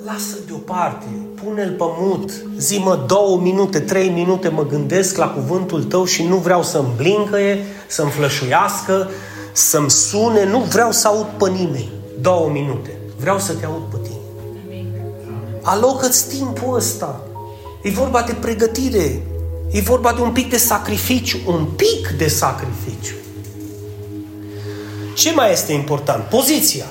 lasă 0.04 0.36
deoparte, 0.46 1.25
pune-l 1.46 1.70
pe 1.70 1.84
mut, 1.98 2.30
zi-mă 2.58 3.04
două 3.06 3.38
minute, 3.38 3.80
trei 3.80 4.08
minute, 4.08 4.48
mă 4.48 4.66
gândesc 4.66 5.16
la 5.16 5.28
cuvântul 5.28 5.84
tău 5.84 6.04
și 6.04 6.22
nu 6.22 6.36
vreau 6.36 6.62
să-mi 6.62 6.92
blincăie, 6.96 7.64
să-mi 7.86 8.10
flășuiască, 8.10 9.10
să-mi 9.52 9.90
sune, 9.90 10.44
nu 10.44 10.58
vreau 10.58 10.92
să 10.92 11.08
aud 11.08 11.26
pe 11.38 11.50
nimeni. 11.50 11.90
Două 12.20 12.48
minute. 12.48 12.98
Vreau 13.20 13.38
să 13.38 13.52
te 13.52 13.66
aud 13.66 13.82
pe 13.90 13.96
tine. 14.02 14.84
Alocă-ți 15.62 16.28
timpul 16.28 16.76
ăsta. 16.76 17.20
E 17.82 17.90
vorba 17.90 18.22
de 18.22 18.32
pregătire. 18.32 19.22
E 19.70 19.80
vorba 19.80 20.12
de 20.12 20.20
un 20.20 20.32
pic 20.32 20.50
de 20.50 20.56
sacrificiu. 20.56 21.38
Un 21.46 21.64
pic 21.76 22.08
de 22.18 22.28
sacrificiu. 22.28 23.14
Ce 25.14 25.32
mai 25.32 25.52
este 25.52 25.72
important? 25.72 26.24
Poziția. 26.24 26.86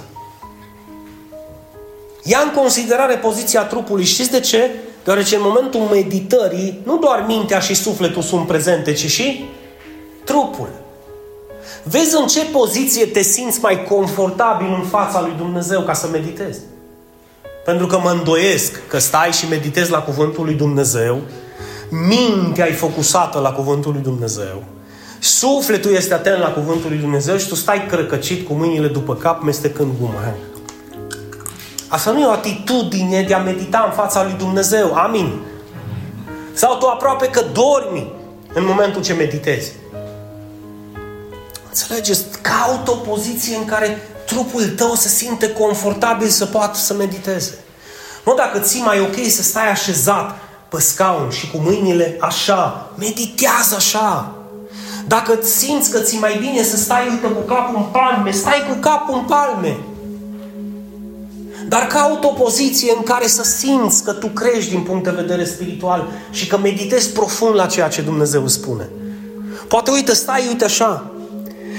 Ia 2.28 2.40
în 2.40 2.62
considerare 2.62 3.16
poziția 3.16 3.64
trupului. 3.64 4.04
Știți 4.04 4.32
de 4.32 4.40
ce? 4.40 4.70
Deoarece 5.04 5.36
în 5.36 5.42
momentul 5.44 5.80
meditării, 5.80 6.80
nu 6.84 6.98
doar 6.98 7.24
mintea 7.28 7.60
și 7.60 7.74
sufletul 7.74 8.22
sunt 8.22 8.48
prezente, 8.48 8.94
ci 8.94 9.10
și 9.10 9.46
trupul. 10.24 10.70
Vezi 11.84 12.16
în 12.16 12.28
ce 12.28 12.46
poziție 12.46 13.06
te 13.06 13.22
simți 13.22 13.60
mai 13.62 13.84
confortabil 13.84 14.68
în 14.68 14.86
fața 14.86 15.22
lui 15.22 15.34
Dumnezeu 15.38 15.82
ca 15.82 15.94
să 15.94 16.08
meditezi. 16.12 16.60
Pentru 17.66 17.86
că 17.88 18.00
mă 18.00 18.10
îndoiesc 18.10 18.88
că 18.88 19.00
stai 19.00 19.32
și 19.32 19.50
meditezi 19.50 19.92
la 19.92 20.00
cuvântul 20.00 20.46
lui 20.46 20.54
Dumnezeu, 20.54 21.22
mintea 22.08 22.68
e 22.68 22.74
focusată 22.74 23.40
la 23.40 23.52
cuvântul 23.52 23.92
lui 23.92 24.02
Dumnezeu, 24.02 24.64
sufletul 25.20 25.94
este 25.94 26.14
atent 26.14 26.40
la 26.40 26.52
cuvântul 26.52 26.90
lui 26.90 27.00
Dumnezeu 27.00 27.38
și 27.38 27.48
tu 27.48 27.56
stai 27.56 27.86
crăcăcit 27.86 28.48
cu 28.48 28.54
mâinile 28.54 28.88
după 28.88 29.16
cap, 29.16 29.42
mestecând 29.42 29.92
guma. 30.00 30.34
Asta 31.88 32.12
nu 32.12 32.20
e 32.20 32.26
o 32.26 32.32
atitudine 32.32 33.22
de 33.22 33.34
a 33.34 33.40
medita 33.40 33.84
în 33.88 33.96
fața 33.96 34.24
lui 34.24 34.36
Dumnezeu. 34.38 34.94
Amin. 34.94 35.40
Sau 36.54 36.78
tu 36.78 36.86
aproape 36.86 37.28
că 37.28 37.46
dormi 37.54 38.12
în 38.54 38.66
momentul 38.66 39.02
ce 39.02 39.14
meditezi. 39.14 39.72
Înțelegeți? 41.68 42.26
Caut 42.42 42.88
o 42.88 42.96
poziție 42.96 43.56
în 43.56 43.66
care 43.66 44.02
trupul 44.26 44.68
tău 44.68 44.94
se 44.94 45.08
simte 45.08 45.50
confortabil 45.52 46.28
să 46.28 46.46
poată 46.46 46.78
să 46.78 46.94
mediteze. 46.94 47.58
Nu 48.26 48.34
dacă 48.34 48.60
ții 48.60 48.82
mai 48.82 49.00
ok 49.00 49.16
să 49.28 49.42
stai 49.42 49.70
așezat 49.70 50.38
pe 50.70 50.80
scaun 50.80 51.30
și 51.30 51.52
cu 51.52 51.58
mâinile 51.58 52.18
așa, 52.20 52.90
meditează 52.98 53.76
așa. 53.76 54.36
Dacă 55.08 55.40
simți 55.44 55.92
că 55.92 56.00
ți 56.00 56.16
mai 56.16 56.38
bine 56.40 56.64
să 56.64 56.78
stai, 56.78 57.08
uite, 57.10 57.28
cu 57.28 57.42
capul 57.42 57.76
în 57.76 57.84
palme, 57.84 58.32
stai 58.32 58.66
cu 58.70 58.78
capul 58.80 59.18
în 59.18 59.24
palme. 59.24 59.78
Dar 61.68 61.88
caut 61.88 62.24
o 62.24 62.28
poziție 62.28 62.94
în 62.98 63.04
care 63.04 63.28
să 63.28 63.44
simți 63.44 64.04
că 64.04 64.12
tu 64.12 64.28
crești 64.28 64.70
din 64.70 64.82
punct 64.82 65.04
de 65.04 65.10
vedere 65.10 65.46
spiritual 65.46 66.08
și 66.32 66.48
că 66.48 66.58
meditezi 66.58 67.12
profund 67.12 67.56
la 67.56 67.66
ceea 67.66 67.88
ce 67.88 68.02
Dumnezeu 68.02 68.48
spune. 68.48 68.90
Poate, 69.68 69.92
uite, 69.92 70.14
stai, 70.14 70.48
uite 70.48 70.64
așa, 70.64 71.16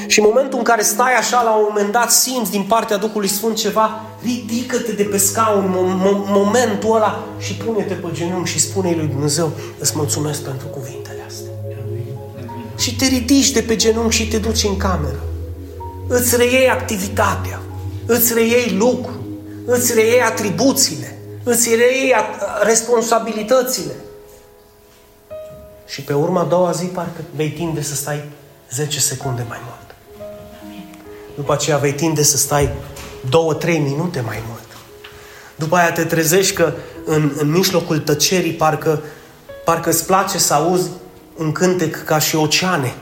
și 0.07 0.19
în 0.19 0.25
momentul 0.29 0.59
în 0.59 0.65
care 0.65 0.83
stai 0.83 1.15
așa, 1.15 1.43
la 1.43 1.51
un 1.51 1.65
moment 1.69 1.93
dat 1.93 2.11
simți 2.11 2.51
din 2.51 2.63
partea 2.63 2.97
Duhului 2.97 3.29
Sfânt 3.29 3.57
ceva, 3.57 4.05
ridică-te 4.23 4.93
de 4.93 5.03
pe 5.03 5.17
scaun 5.17 5.65
în 5.65 6.23
momentul 6.27 6.95
ăla 6.95 7.25
și 7.39 7.55
pune-te 7.55 7.95
pe 7.95 8.07
genunchi 8.13 8.51
și 8.51 8.61
spune 8.61 8.95
lui 8.97 9.07
Dumnezeu, 9.07 9.53
îți 9.79 9.93
mulțumesc 9.95 10.43
pentru 10.43 10.67
cuvintele 10.67 11.23
astea. 11.27 11.51
Și 12.79 12.97
te 12.97 13.07
ridici 13.07 13.51
de 13.51 13.61
pe 13.61 13.77
genunchi 13.77 14.15
și 14.15 14.29
te 14.29 14.39
duci 14.39 14.65
în 14.65 14.77
cameră. 14.77 15.21
Îți 16.09 16.37
reiei 16.37 16.69
activitatea, 16.69 17.61
îți 18.07 18.35
reiei 18.35 18.75
lucru, 18.79 19.16
îți 19.67 19.95
reiei 19.95 20.23
atribuțiile, 20.23 21.19
îți 21.43 21.75
reiei 21.75 22.15
responsabilitățile. 22.63 23.93
Și 25.87 26.03
pe 26.03 26.13
urma 26.13 26.41
a 26.41 26.45
doua 26.45 26.71
zi 26.71 26.85
parcă 26.85 27.21
vei 27.35 27.51
tinde 27.51 27.83
să 27.83 27.95
stai 27.95 28.25
10 28.71 29.01
secunde 29.01 29.45
mai 29.49 29.59
mult. 29.65 29.95
După 31.35 31.53
aceea 31.53 31.77
vei 31.77 31.93
tinde 31.93 32.23
să 32.23 32.37
stai 32.37 32.71
două, 33.29 33.55
trei 33.55 33.79
minute 33.79 34.21
mai 34.21 34.43
mult. 34.49 34.65
După 35.57 35.77
aia 35.77 35.93
te 35.93 36.05
trezești 36.05 36.55
că 36.55 36.73
în, 37.05 37.33
în 37.37 37.51
mijlocul 37.51 37.99
tăcerii 37.99 38.53
parcă, 38.53 39.03
parcă 39.65 39.89
îți 39.89 40.07
place 40.07 40.39
să 40.39 40.55
auzi 40.55 40.89
un 41.37 41.53
cântec 41.53 42.05
ca 42.05 42.19
și 42.19 42.37
oceane 42.37 42.95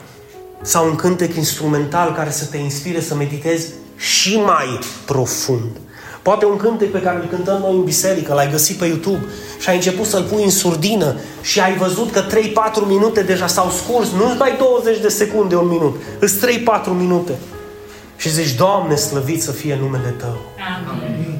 sau 0.62 0.86
un 0.88 0.94
cântec 0.94 1.34
instrumental 1.34 2.14
care 2.14 2.30
să 2.30 2.44
te 2.44 2.56
inspire 2.56 3.00
să 3.00 3.14
meditezi 3.14 3.68
și 3.96 4.36
mai 4.36 4.78
profund. 5.06 5.76
Poate 6.24 6.44
un 6.44 6.56
cântec 6.56 6.90
pe 6.90 7.00
care 7.00 7.16
îl 7.16 7.28
cântăm 7.28 7.60
noi 7.60 7.74
în 7.74 7.84
biserică, 7.84 8.34
l-ai 8.34 8.50
găsit 8.50 8.76
pe 8.76 8.86
YouTube 8.86 9.24
și 9.58 9.68
ai 9.68 9.74
început 9.74 10.06
să-l 10.06 10.22
pui 10.22 10.42
în 10.44 10.50
surdină 10.50 11.16
și 11.42 11.60
ai 11.60 11.76
văzut 11.76 12.10
că 12.10 12.20
3-4 12.20 12.86
minute 12.86 13.22
deja 13.22 13.46
s-au 13.46 13.70
scurs, 13.70 14.10
nu 14.10 14.34
mai 14.38 14.56
20 14.58 15.00
de 15.00 15.08
secunde, 15.08 15.56
un 15.56 15.68
minut, 15.68 15.96
îți 16.18 16.34
3-4 16.36 16.40
minute. 16.98 17.32
Și 18.16 18.30
zici, 18.30 18.54
Doamne, 18.54 18.94
slăvit 18.94 19.42
să 19.42 19.50
fie 19.50 19.78
numele 19.80 20.08
Tău. 20.08 20.36
Amin. 20.90 21.38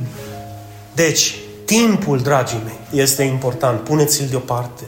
Deci, 0.94 1.34
timpul, 1.64 2.18
dragii 2.18 2.62
mei, 2.64 3.02
este 3.02 3.22
important. 3.22 3.80
Puneți-l 3.80 4.26
deoparte. 4.30 4.82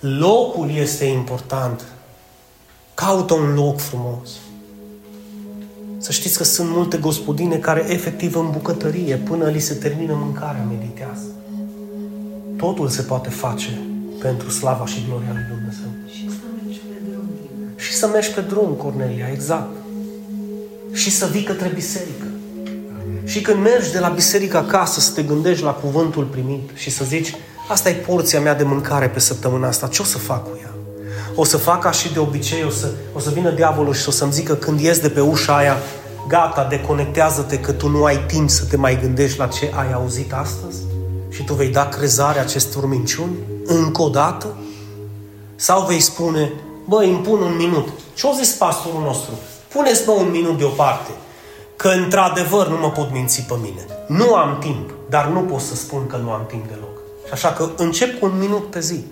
Locul 0.00 0.70
este 0.74 1.04
important. 1.04 1.84
Caută 2.94 3.34
un 3.34 3.54
loc 3.54 3.80
frumos. 3.80 4.30
Să 5.98 6.12
știți 6.12 6.36
că 6.36 6.44
sunt 6.44 6.68
multe 6.70 6.96
gospodine 6.96 7.56
care 7.56 7.84
efectiv 7.88 8.36
în 8.36 8.50
bucătărie, 8.50 9.16
până 9.16 9.48
li 9.48 9.58
se 9.58 9.74
termină 9.74 10.14
mâncarea, 10.14 10.66
meditează. 10.68 11.26
Totul 12.56 12.88
se 12.88 13.02
poate 13.02 13.28
face 13.28 13.80
pentru 14.20 14.50
slava 14.50 14.86
și 14.86 15.04
gloria 15.08 15.32
lui 15.32 15.56
Dumnezeu. 15.56 15.88
Și 16.06 16.28
să 16.28 16.46
mergi 16.56 16.80
pe 16.88 17.10
drum. 17.10 17.28
Și 17.76 17.92
să 17.92 18.06
mergi 18.06 18.30
pe 18.30 18.40
drum, 18.40 18.72
Cornelia, 18.72 19.28
exact 19.32 19.76
și 20.96 21.10
să 21.10 21.26
vii 21.26 21.42
către 21.42 21.70
biserică. 21.74 22.26
Și 23.24 23.40
când 23.40 23.62
mergi 23.62 23.92
de 23.92 23.98
la 23.98 24.08
biserică 24.08 24.56
acasă 24.56 25.00
să 25.00 25.12
te 25.12 25.22
gândești 25.22 25.64
la 25.64 25.70
cuvântul 25.72 26.24
primit 26.24 26.70
și 26.74 26.90
să 26.90 27.04
zici, 27.04 27.34
asta 27.68 27.88
e 27.88 27.92
porția 27.92 28.40
mea 28.40 28.54
de 28.54 28.62
mâncare 28.62 29.08
pe 29.08 29.18
săptămâna 29.18 29.66
asta, 29.66 29.86
ce 29.86 30.02
o 30.02 30.04
să 30.04 30.18
fac 30.18 30.42
cu 30.42 30.58
ea? 30.62 30.75
O 31.38 31.44
să 31.44 31.56
fac 31.56 31.80
ca 31.80 31.90
și 31.90 32.12
de 32.12 32.18
obicei, 32.18 32.64
o 32.64 32.70
să, 32.70 32.88
o 33.14 33.18
să 33.18 33.30
vină 33.30 33.50
diavolul 33.50 33.94
și 33.94 34.08
o 34.08 34.10
să-mi 34.10 34.32
zică 34.32 34.54
când 34.54 34.80
ies 34.80 34.98
de 34.98 35.08
pe 35.08 35.20
ușa 35.20 35.56
aia, 35.56 35.76
gata, 36.28 36.66
deconectează-te 36.70 37.58
că 37.58 37.72
tu 37.72 37.88
nu 37.88 38.04
ai 38.04 38.26
timp 38.26 38.50
să 38.50 38.64
te 38.64 38.76
mai 38.76 39.00
gândești 39.00 39.38
la 39.38 39.46
ce 39.46 39.72
ai 39.76 39.92
auzit 39.92 40.32
astăzi? 40.32 40.78
Și 41.28 41.44
tu 41.44 41.54
vei 41.54 41.68
da 41.68 41.88
crezare 41.88 42.38
acestor 42.38 42.88
minciuni 42.88 43.36
încă 43.64 44.02
o 44.02 44.08
dată? 44.08 44.56
Sau 45.56 45.86
vei 45.86 46.00
spune, 46.00 46.52
băi, 46.88 47.10
îmi 47.10 47.18
pun 47.18 47.40
un 47.40 47.56
minut. 47.56 47.88
Ce-o 48.14 48.32
zis 48.32 48.52
pastorul 48.52 49.00
nostru? 49.00 49.32
Puneți-mă 49.72 50.12
un 50.12 50.30
minut 50.30 50.58
deoparte, 50.58 51.10
că 51.76 51.88
într-adevăr 51.88 52.68
nu 52.68 52.76
mă 52.76 52.90
pot 52.90 53.12
minți 53.12 53.42
pe 53.42 53.54
mine. 53.62 53.86
Nu 54.06 54.34
am 54.34 54.58
timp, 54.60 54.94
dar 55.10 55.26
nu 55.26 55.40
pot 55.40 55.60
să 55.60 55.74
spun 55.74 56.06
că 56.06 56.16
nu 56.16 56.30
am 56.30 56.44
timp 56.46 56.68
deloc. 56.68 56.98
Și 57.26 57.32
așa 57.32 57.52
că 57.52 57.68
încep 57.76 58.18
cu 58.18 58.26
un 58.26 58.38
minut 58.38 58.70
pe 58.70 58.80
zi. 58.80 59.04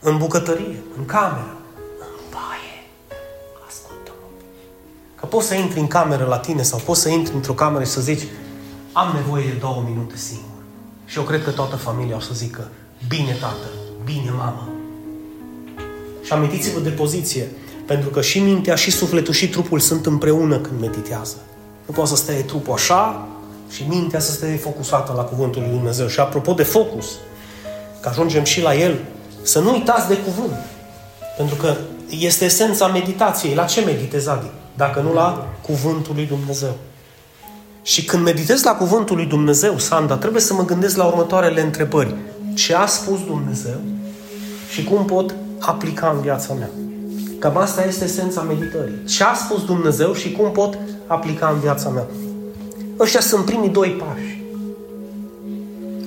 În 0.00 0.18
bucătărie, 0.18 0.82
în 0.98 1.04
cameră, 1.04 1.56
în 1.98 2.14
baie. 2.32 2.78
Ascultă-mă. 3.68 4.26
Că 5.14 5.26
poți 5.26 5.46
să 5.46 5.54
intri 5.54 5.78
în 5.80 5.86
cameră 5.86 6.24
la 6.24 6.38
tine 6.38 6.62
sau 6.62 6.78
poți 6.84 7.00
să 7.00 7.08
intri 7.08 7.34
într-o 7.34 7.52
cameră 7.52 7.84
și 7.84 7.90
să 7.90 8.00
zici 8.00 8.22
am 8.92 9.12
nevoie 9.14 9.44
de 9.44 9.56
două 9.60 9.84
minute 9.88 10.16
singur. 10.16 10.62
Și 11.04 11.18
eu 11.18 11.24
cred 11.24 11.44
că 11.44 11.50
toată 11.50 11.76
familia 11.76 12.16
o 12.16 12.20
să 12.20 12.30
zică 12.34 12.68
bine 13.08 13.36
tată, 13.40 13.68
bine 14.04 14.30
mamă. 14.30 14.68
Și 16.22 16.32
amintiți-vă 16.32 16.80
de 16.80 16.90
poziție. 16.90 17.48
Pentru 17.86 18.08
că 18.08 18.20
și 18.20 18.38
mintea, 18.38 18.74
și 18.74 18.90
sufletul, 18.90 19.32
și 19.32 19.48
trupul 19.48 19.78
sunt 19.78 20.06
împreună 20.06 20.58
când 20.58 20.80
meditează. 20.80 21.36
Nu 21.86 21.94
poate 21.94 22.10
să 22.10 22.16
stea 22.16 22.42
trupul 22.42 22.72
așa 22.72 23.28
și 23.70 23.84
mintea 23.88 24.20
să 24.20 24.32
stea 24.32 24.56
focusată 24.56 25.12
la 25.16 25.22
Cuvântul 25.22 25.62
lui 25.62 25.70
Dumnezeu. 25.70 26.06
Și 26.06 26.20
apropo 26.20 26.52
de 26.52 26.62
focus, 26.62 27.06
că 28.00 28.08
ajungem 28.08 28.44
și 28.44 28.60
la 28.60 28.74
el, 28.74 28.98
să 29.48 29.60
nu 29.60 29.72
uitați 29.72 30.08
de 30.08 30.16
cuvânt. 30.16 30.56
Pentru 31.36 31.56
că 31.56 31.74
este 32.18 32.44
esența 32.44 32.86
meditației. 32.86 33.54
La 33.54 33.64
ce 33.64 33.80
meditezi, 33.80 34.28
Adi? 34.28 34.50
Dacă 34.76 35.00
nu 35.00 35.12
la 35.12 35.46
Cuvântul 35.62 36.14
lui 36.14 36.26
Dumnezeu. 36.26 36.76
Și 37.82 38.04
când 38.04 38.22
meditez 38.22 38.62
la 38.62 38.74
Cuvântul 38.74 39.16
lui 39.16 39.26
Dumnezeu, 39.26 39.78
Sanda, 39.78 40.16
trebuie 40.16 40.42
să 40.42 40.54
mă 40.54 40.64
gândesc 40.64 40.96
la 40.96 41.04
următoarele 41.04 41.60
întrebări. 41.60 42.14
Ce 42.54 42.74
a 42.74 42.86
spus 42.86 43.24
Dumnezeu 43.24 43.80
și 44.70 44.84
cum 44.84 45.04
pot 45.04 45.34
aplica 45.58 46.12
în 46.14 46.20
viața 46.20 46.54
mea? 46.54 46.70
Cam 47.38 47.56
asta 47.56 47.84
este 47.84 48.04
esența 48.04 48.40
meditării. 48.40 49.04
Ce 49.06 49.24
a 49.24 49.34
spus 49.34 49.64
Dumnezeu 49.64 50.14
și 50.14 50.32
cum 50.32 50.50
pot 50.50 50.78
aplica 51.06 51.48
în 51.48 51.60
viața 51.60 51.88
mea? 51.88 52.06
Ăștia 52.98 53.20
sunt 53.20 53.44
primii 53.44 53.68
doi 53.68 53.88
pași 53.88 54.37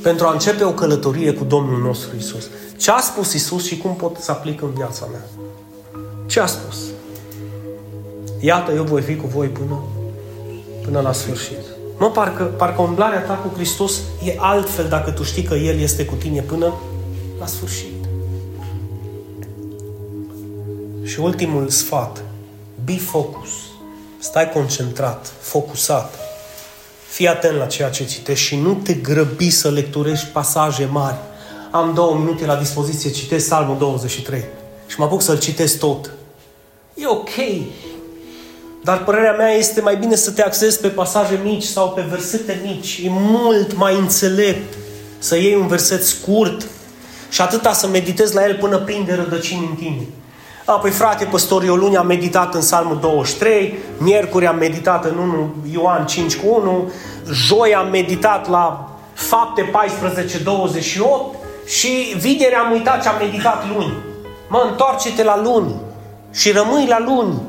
pentru 0.02 0.28
a 0.28 0.32
începe 0.32 0.64
o 0.64 0.72
călătorie 0.72 1.34
cu 1.34 1.44
Domnul 1.44 1.82
nostru 1.82 2.16
Isus. 2.18 2.50
Ce 2.78 2.92
a 2.92 3.00
spus 3.00 3.34
Isus 3.34 3.66
și 3.66 3.78
cum 3.78 3.96
pot 3.96 4.18
să 4.18 4.32
aplic 4.32 4.62
în 4.62 4.74
viața 4.74 5.08
mea? 5.12 5.26
Ce 6.26 6.40
a 6.40 6.46
spus? 6.46 6.78
Iată, 8.40 8.72
eu 8.72 8.84
voi 8.84 9.02
fi 9.02 9.16
cu 9.16 9.28
voi 9.28 9.48
până, 9.48 9.84
până 10.84 11.00
la 11.00 11.14
sfârșit. 11.14 11.58
Mă, 11.98 12.12
parcă, 12.12 12.44
parcă 12.44 12.82
umblarea 12.82 13.22
ta 13.22 13.34
cu 13.34 13.52
Hristos 13.56 13.94
e 14.24 14.36
altfel 14.38 14.88
dacă 14.88 15.12
tu 15.12 15.24
știi 15.24 15.44
că 15.44 15.54
El 15.54 15.80
este 15.80 16.06
cu 16.06 16.16
tine 16.16 16.42
până 16.42 16.74
la 17.40 17.46
sfârșit. 17.46 18.06
Și 21.04 21.20
ultimul 21.20 21.70
sfat, 21.70 22.24
be 22.84 22.98
focus. 22.98 23.50
Stai 24.20 24.50
concentrat, 24.50 25.34
focusat. 25.40 26.14
Fii 27.12 27.28
atent 27.28 27.58
la 27.58 27.65
ceea 27.65 27.89
ce 27.89 28.06
citești 28.06 28.45
și 28.45 28.56
nu 28.56 28.74
te 28.74 28.93
grăbi 28.93 29.50
să 29.50 29.69
lecturești 29.69 30.26
pasaje 30.26 30.86
mari. 30.91 31.15
Am 31.71 31.93
două 31.93 32.15
minute 32.15 32.45
la 32.45 32.56
dispoziție, 32.56 33.12
citesc 33.12 33.47
Salmul 33.47 33.78
23 33.78 34.43
și 34.88 34.95
mă 35.00 35.06
apuc 35.06 35.21
să-l 35.21 35.39
citesc 35.39 35.80
tot. 35.80 36.12
E 36.93 37.08
ok, 37.08 37.30
dar 38.84 39.04
părerea 39.04 39.32
mea 39.32 39.52
este 39.52 39.82
mai 39.82 39.97
bine 39.97 40.15
să 40.15 40.32
te 40.32 40.41
axezi 40.41 40.80
pe 40.80 40.88
pasaje 40.88 41.39
mici 41.43 41.63
sau 41.63 41.89
pe 41.89 42.06
versete 42.10 42.62
mici. 42.65 43.02
E 43.04 43.08
mult 43.10 43.76
mai 43.76 43.97
înțelept 43.97 44.74
să 45.17 45.36
iei 45.36 45.56
un 45.56 45.67
verset 45.67 46.04
scurt 46.04 46.67
și 47.30 47.41
atâta 47.41 47.74
să 47.74 47.88
meditezi 47.88 48.34
la 48.34 48.47
el 48.47 48.56
până 48.56 48.78
prinde 48.78 49.13
rădăcini 49.13 49.67
în 49.69 49.76
tine. 49.76 50.08
A, 50.65 50.71
păi 50.71 50.91
frate, 50.91 51.26
păstor, 51.26 51.63
eu 51.63 51.76
luni 51.76 51.97
am 51.97 52.06
meditat 52.06 52.54
în 52.54 52.60
Psalmul 52.60 52.97
23, 53.02 53.78
miercuri 53.97 54.47
am 54.47 54.56
meditat 54.56 55.06
în 55.06 55.17
1 55.17 55.56
Ioan 55.71 56.06
5 56.06 56.36
cu 56.36 56.47
1, 56.47 56.91
joi 57.32 57.76
am 57.76 57.89
meditat 57.89 58.50
la 58.50 58.89
fapte 59.13 59.62
14, 59.62 60.38
28 60.38 61.36
și 61.65 62.15
vineri 62.17 62.56
am 62.56 62.71
uitat 62.71 63.02
ce 63.02 63.08
am 63.08 63.15
meditat 63.19 63.63
luni. 63.76 63.93
Mă, 64.50 64.67
întoarce-te 64.69 65.24
la 65.24 65.41
luni 65.41 65.76
și 66.32 66.52
rămâi 66.52 66.86
la 66.88 67.00
luni 67.00 67.41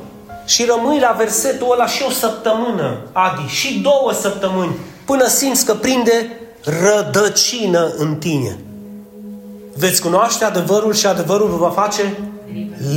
și 0.46 0.64
rămâi 0.64 1.01
la 1.01 1.14
versetul 1.18 1.72
ăla 1.72 1.87
și 1.87 2.03
o 2.07 2.11
săptămână, 2.11 2.96
Adi, 3.12 3.46
și 3.48 3.81
două 3.81 4.12
săptămâni, 4.12 4.77
până 5.05 5.27
simți 5.27 5.64
că 5.64 5.75
prinde 5.75 6.38
rădăcină 6.64 7.92
în 7.96 8.14
tine. 8.14 8.59
Veți 9.77 10.03
cunoaște 10.03 10.44
adevărul 10.44 10.92
și 10.92 11.07
adevărul 11.07 11.48
vă 11.48 11.57
va 11.57 11.70
face 11.70 12.32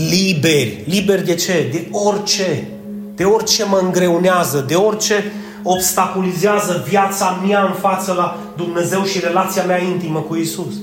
liberi. 0.09 0.83
Liberi 0.85 1.25
de 1.25 1.35
ce? 1.35 1.69
De 1.71 1.87
orice. 1.91 2.67
De 3.15 3.23
orice 3.23 3.65
mă 3.65 3.79
îngreunează, 3.83 4.65
de 4.67 4.75
orice 4.75 5.31
obstaculizează 5.63 6.83
viața 6.87 7.41
mea 7.47 7.63
în 7.63 7.73
față 7.73 8.13
la 8.13 8.37
Dumnezeu 8.55 9.03
și 9.03 9.19
relația 9.19 9.63
mea 9.63 9.81
intimă 9.81 10.19
cu 10.19 10.35
Isus. 10.35 10.73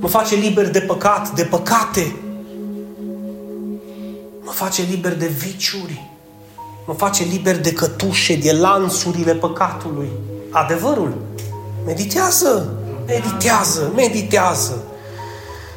Mă 0.00 0.08
face 0.08 0.34
liber 0.34 0.70
de 0.70 0.80
păcat, 0.80 1.30
de 1.30 1.42
păcate, 1.42 2.14
Mă 4.46 4.52
face 4.52 4.82
liber 4.90 5.16
de 5.16 5.26
viciuri. 5.26 6.10
Mă 6.86 6.94
face 6.94 7.24
liber 7.24 7.60
de 7.60 7.72
cătușe, 7.72 8.36
de 8.36 8.52
lanțurile 8.52 9.34
păcatului. 9.34 10.08
Adevărul. 10.50 11.14
Meditează, 11.86 12.72
meditează, 13.06 13.92
meditează. 13.94 14.84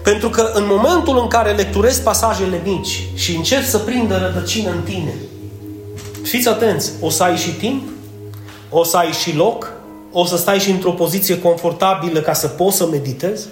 Pentru 0.03 0.29
că 0.29 0.51
în 0.53 0.63
momentul 0.67 1.17
în 1.17 1.27
care 1.27 1.51
lecturezi 1.51 2.01
pasajele 2.01 2.61
mici 2.63 3.03
și 3.13 3.35
încerci 3.35 3.65
să 3.65 3.77
prindă 3.77 4.17
rădăcină 4.17 4.69
în 4.69 4.81
tine, 4.81 5.13
fiți 6.23 6.47
atenți, 6.47 6.91
o 7.01 7.09
să 7.09 7.23
ai 7.23 7.37
și 7.37 7.51
timp, 7.51 7.89
o 8.69 8.83
să 8.83 8.97
ai 8.97 9.11
și 9.11 9.35
loc, 9.35 9.71
o 10.11 10.25
să 10.25 10.37
stai 10.37 10.59
și 10.59 10.69
într-o 10.69 10.91
poziție 10.91 11.39
confortabilă 11.39 12.19
ca 12.19 12.33
să 12.33 12.47
poți 12.47 12.77
să 12.77 12.87
meditezi, 12.87 13.47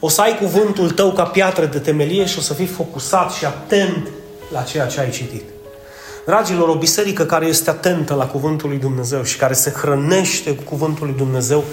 o 0.00 0.08
să 0.08 0.20
ai 0.20 0.36
cuvântul 0.38 0.90
tău 0.90 1.10
ca 1.12 1.22
piatră 1.22 1.66
de 1.66 1.78
temelie 1.78 2.26
și 2.26 2.38
o 2.38 2.40
să 2.40 2.54
fii 2.54 2.66
focusat 2.66 3.32
și 3.32 3.44
atent 3.44 4.08
la 4.52 4.62
ceea 4.62 4.86
ce 4.86 5.00
ai 5.00 5.10
citit. 5.10 5.42
Dragilor, 6.26 6.68
o 6.68 6.74
biserică 6.74 7.24
care 7.24 7.46
este 7.46 7.70
atentă 7.70 8.14
la 8.14 8.26
Cuvântul 8.26 8.68
lui 8.68 8.78
Dumnezeu 8.78 9.22
și 9.22 9.36
care 9.36 9.52
se 9.52 9.70
hrănește 9.70 10.54
cu 10.54 10.62
Cuvântul 10.62 11.06
lui 11.06 11.16
Dumnezeu, 11.16 11.64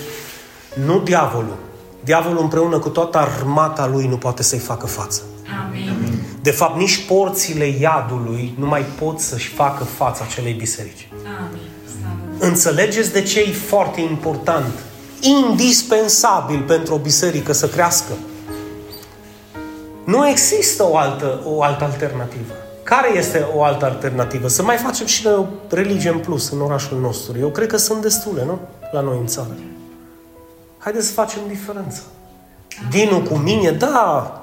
nu 0.86 1.00
diavolul. 1.00 1.56
Diavolul 2.04 2.42
împreună 2.42 2.80
cu 2.80 2.90
toată 2.90 3.18
armata 3.18 3.88
lui 3.88 4.08
nu 4.08 4.18
poate 4.18 4.44
să-i 4.44 4.60
facă 4.60 4.86
față. 4.86 5.22
Amin. 5.66 6.24
De 6.42 6.52
fapt, 6.52 6.78
nici 6.78 7.06
porțile 7.06 7.68
iadului 7.68 8.56
nu 8.60 8.66
mai 8.66 8.82
pot 8.82 9.20
să-și 9.20 9.48
facă 9.48 9.84
față 9.84 10.24
acelei 10.28 10.54
biserici. 10.54 11.10
Amin. 11.40 11.62
Înțelegeți 12.40 13.12
de 13.12 13.22
ce 13.22 13.40
e 13.40 13.52
foarte 13.52 14.02
important, 14.02 14.74
indispensabil 15.22 16.62
pentru 16.62 16.94
o 16.94 16.98
biserică 16.98 17.54
să 17.54 17.68
crească? 17.68 18.12
Nu 20.04 20.28
există 20.28 20.84
o 20.90 20.98
altă, 20.98 21.42
o 21.46 21.64
altă 21.64 21.84
alternativă. 21.84 22.54
Care 22.84 23.18
este 23.18 23.48
o 23.56 23.64
altă 23.64 23.86
alternativă? 23.86 24.48
Să 24.48 24.64
mai 24.64 24.78
facem 24.78 25.06
și 25.06 25.26
noi 25.26 25.34
o 25.34 25.46
religie 25.70 26.10
în 26.10 26.20
plus 26.20 26.50
în 26.50 26.62
orașul 26.62 27.00
nostru. 27.00 27.38
Eu 27.40 27.50
cred 27.50 27.68
că 27.68 27.78
sunt 27.78 28.02
destule, 28.02 28.44
nu? 28.46 28.60
La 28.92 29.02
noi 29.02 29.18
în 29.20 29.28
țară. 29.28 29.56
Haideți 30.80 31.08
să 31.08 31.14
facem 31.14 31.42
diferența. 31.48 32.00
Dinu 32.90 33.22
cu 33.22 33.36
mine, 33.36 33.72
da, 33.72 34.34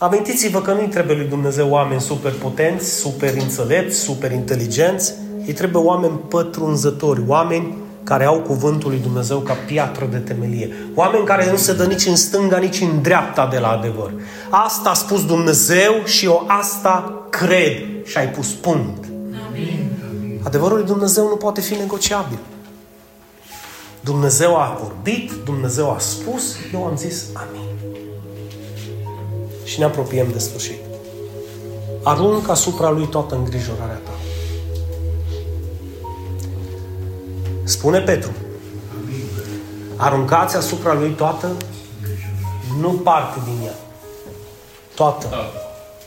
Amintiți-vă 0.00 0.60
că 0.60 0.72
nu-i 0.72 0.88
trebuie 0.88 1.16
lui 1.16 1.26
Dumnezeu 1.26 1.70
oameni 1.70 2.00
super 2.00 2.32
potenți, 2.32 2.94
super 2.94 3.34
înțelepți, 3.34 3.98
super 3.98 4.32
inteligenți. 4.32 5.14
Îi 5.46 5.52
trebuie 5.52 5.82
oameni 5.82 6.18
pătrunzători, 6.28 7.22
oameni 7.26 7.76
care 8.04 8.24
au 8.24 8.40
cuvântul 8.40 8.90
lui 8.90 8.98
Dumnezeu 8.98 9.38
ca 9.38 9.56
piatră 9.66 10.04
de 10.10 10.16
temelie. 10.16 10.74
Oameni 10.94 11.24
care 11.24 11.50
nu 11.50 11.56
se 11.56 11.74
dă 11.74 11.84
nici 11.84 12.06
în 12.06 12.16
stânga, 12.16 12.58
nici 12.58 12.80
în 12.80 13.02
dreapta 13.02 13.46
de 13.46 13.58
la 13.58 13.68
adevăr. 13.68 14.12
Asta 14.50 14.90
a 14.90 14.94
spus 14.94 15.26
Dumnezeu 15.26 15.92
și 16.04 16.24
eu 16.24 16.44
asta 16.46 17.26
cred. 17.30 18.04
Și 18.04 18.18
ai 18.18 18.28
pus 18.28 18.52
punct. 18.52 19.04
Amin. 19.48 19.90
Adevărul 20.42 20.76
lui 20.76 20.86
Dumnezeu 20.86 21.28
nu 21.28 21.36
poate 21.36 21.60
fi 21.60 21.74
negociabil. 21.74 22.38
Dumnezeu 24.00 24.56
a 24.56 24.78
vorbit, 24.82 25.32
Dumnezeu 25.44 25.90
a 25.90 25.98
spus, 25.98 26.56
eu 26.72 26.84
am 26.84 26.96
zis 26.96 27.24
amin. 27.32 27.68
Și 29.64 29.78
ne 29.78 29.84
apropiem 29.84 30.30
de 30.32 30.38
sfârșit. 30.38 30.78
Arunc 32.02 32.48
asupra 32.48 32.90
lui 32.90 33.06
toată 33.06 33.34
îngrijorarea 33.34 34.00
ta. 34.04 34.10
Spune 37.64 38.00
Petru. 38.00 38.30
Aruncați 39.96 40.56
asupra 40.56 40.94
lui 40.94 41.10
toată, 41.10 41.50
nu 42.80 42.90
parte 42.90 43.38
din 43.44 43.66
ea. 43.66 43.74
Toată. 44.94 45.28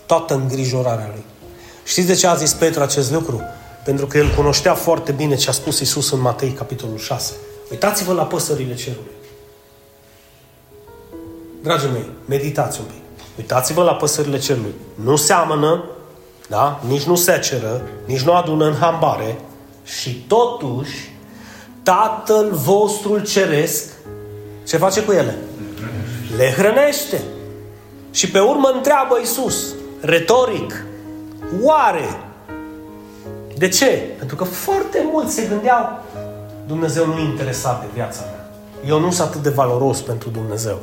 Toată 0.06 0.34
îngrijorarea 0.34 1.10
lui. 1.14 1.24
Știți 1.84 2.08
de 2.08 2.14
ce 2.14 2.28
a 2.28 2.36
zis 2.36 2.54
Petru 2.54 2.82
acest 2.82 3.12
lucru? 3.12 3.42
Pentru 3.84 4.08
că 4.08 4.18
el 4.18 4.34
cunoștea 4.36 4.74
foarte 4.74 5.12
bine 5.12 5.36
ce 5.36 5.50
a 5.50 5.52
spus 5.52 5.80
Isus 5.80 6.12
în 6.12 6.20
Matei, 6.20 6.52
capitolul 6.52 6.98
6. 6.98 7.34
Uitați-vă 7.74 8.14
la 8.14 8.24
păsările 8.24 8.76
cerului. 8.76 9.12
Dragii 11.62 11.90
mei, 11.90 12.10
meditați 12.26 12.80
un 12.80 12.86
pic. 12.86 13.02
Uitați-vă 13.38 13.84
la 13.84 13.94
păsările 13.94 14.40
cerului. 14.40 14.74
Nu 14.96 15.16
seamănă, 15.16 15.84
da? 16.50 16.82
nici 16.88 17.04
nu 17.04 17.16
seceră, 17.16 17.82
nici 18.06 18.22
nu 18.22 18.34
adună 18.34 18.66
în 18.66 18.74
hambare 18.74 19.40
și 19.84 20.26
totuși 20.28 21.12
Tatăl 21.84 22.52
vostru 22.52 23.20
ceresc, 23.20 23.92
ce 24.68 24.78
face 24.78 25.04
cu 25.04 25.12
ele? 25.12 25.38
Le 26.38 26.52
hrănește. 26.52 27.22
Și 28.12 28.32
pe 28.32 28.40
urmă 28.40 28.72
întreabă 28.76 29.18
Iisus, 29.20 29.74
retoric, 30.02 30.86
oare? 31.62 32.20
De 33.58 33.68
ce? 33.68 33.86
Pentru 34.18 34.36
că 34.36 34.44
foarte 34.44 35.08
mulți 35.12 35.34
se 35.34 35.46
gândeau, 35.50 36.04
Dumnezeu 36.68 37.06
nu 37.06 37.18
e 37.18 37.24
interesat 37.24 37.82
de 37.82 37.88
viața 37.94 38.22
mea. 38.22 38.50
Eu 38.88 39.00
nu 39.00 39.12
sunt 39.12 39.28
atât 39.28 39.42
de 39.42 39.50
valoros 39.50 40.02
pentru 40.02 40.30
Dumnezeu. 40.30 40.80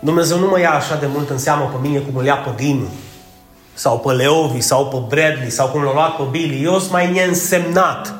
Dumnezeu 0.00 0.38
nu 0.38 0.46
mă 0.46 0.60
ia 0.60 0.72
așa 0.72 0.96
de 0.96 1.06
mult 1.14 1.30
în 1.30 1.38
seamă 1.38 1.70
pe 1.72 1.88
mine 1.88 1.98
cum 1.98 2.16
îl 2.16 2.24
ia 2.24 2.36
pe 2.36 2.50
Dinu, 2.56 2.86
sau 3.74 3.98
pe 3.98 4.12
Leovi, 4.12 4.60
sau 4.60 4.86
pe 4.86 4.96
Bradley, 5.08 5.50
sau 5.50 5.68
cum 5.68 5.82
l-a 5.82 5.92
luat 5.92 6.16
pe 6.16 6.22
Billy. 6.30 6.64
Eu 6.64 6.78
sunt 6.78 6.92
mai 6.92 7.12
neînsemnat 7.12 8.16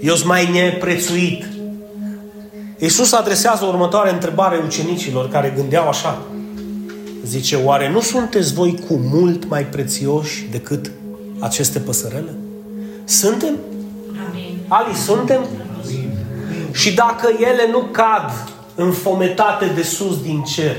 eu 0.00 0.14
sunt 0.14 0.28
mai 0.28 0.50
neprețuit. 0.50 1.44
Iisus 2.78 3.12
adresează 3.12 3.64
următoarea 3.64 4.12
întrebare 4.12 4.62
ucenicilor 4.64 5.28
care 5.28 5.52
gândeau 5.56 5.88
așa. 5.88 6.22
Zice, 7.24 7.56
oare 7.56 7.90
nu 7.90 8.00
sunteți 8.00 8.54
voi 8.54 8.78
cu 8.88 8.94
mult 8.94 9.48
mai 9.48 9.64
prețioși 9.64 10.46
decât 10.50 10.90
aceste 11.38 11.78
păsărele? 11.78 12.34
Suntem? 13.04 13.54
Amin. 14.70 14.86
Ali, 14.88 14.96
suntem? 14.96 15.40
Amin. 15.84 16.18
Și 16.72 16.94
dacă 16.94 17.28
ele 17.40 17.70
nu 17.70 17.78
cad 17.78 18.32
înfometate 18.74 19.64
de 19.74 19.82
sus 19.82 20.22
din 20.22 20.42
cer, 20.42 20.76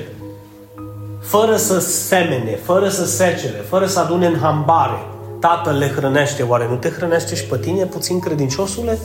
fără 1.22 1.56
să 1.56 1.80
semene, 1.80 2.60
fără 2.64 2.90
să 2.90 3.06
secere, 3.06 3.66
fără 3.70 3.86
să 3.86 4.00
adune 4.00 4.26
în 4.26 4.38
hambare, 4.42 5.06
Tatăl 5.42 5.78
le 5.78 5.88
hrănește, 5.96 6.44
oare 6.44 6.68
nu 6.70 6.76
te 6.76 6.90
hrănește 6.90 7.36
și 7.36 7.44
pe 7.44 7.58
tine, 7.58 7.86
puțin 7.86 8.20
credinciosule? 8.20 8.98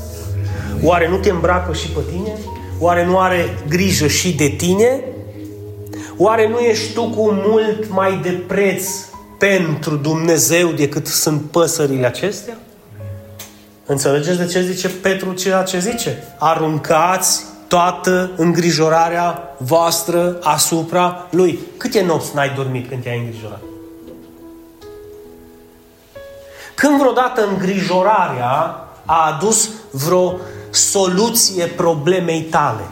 Oare 0.83 1.09
nu 1.09 1.17
te 1.17 1.31
îmbracă 1.31 1.73
și 1.73 1.89
pe 1.89 2.01
tine? 2.11 2.33
Oare 2.79 3.05
nu 3.05 3.19
are 3.19 3.59
grijă 3.69 4.07
și 4.07 4.35
de 4.35 4.49
tine? 4.49 5.01
Oare 6.17 6.49
nu 6.49 6.59
ești 6.59 6.93
tu 6.93 7.03
cu 7.03 7.31
mult 7.47 7.89
mai 7.91 8.21
de 8.23 8.31
preț 8.47 8.85
pentru 9.39 9.97
Dumnezeu 9.97 10.69
decât 10.69 11.07
sunt 11.07 11.43
păsările 11.51 12.07
acestea? 12.07 12.57
Înțelegeți 13.87 14.39
de 14.39 14.47
ce 14.47 14.63
zice 14.63 14.89
Petru 14.89 15.33
ceea 15.33 15.63
ce 15.63 15.79
zice? 15.79 16.25
Aruncați 16.39 17.45
toată 17.69 18.31
îngrijorarea 18.37 19.55
voastră 19.59 20.39
asupra 20.43 21.27
Lui. 21.31 21.59
Câte 21.77 22.03
nopți 22.03 22.35
n-ai 22.35 22.53
dormit 22.57 22.89
când 22.89 23.03
te-ai 23.03 23.19
îngrijorat? 23.19 23.61
Când 26.75 26.99
vreodată 26.99 27.47
îngrijorarea 27.47 28.87
a 29.05 29.35
adus 29.35 29.71
vreo 29.91 30.35
soluție 30.71 31.67
problemei 31.67 32.43
tale? 32.43 32.85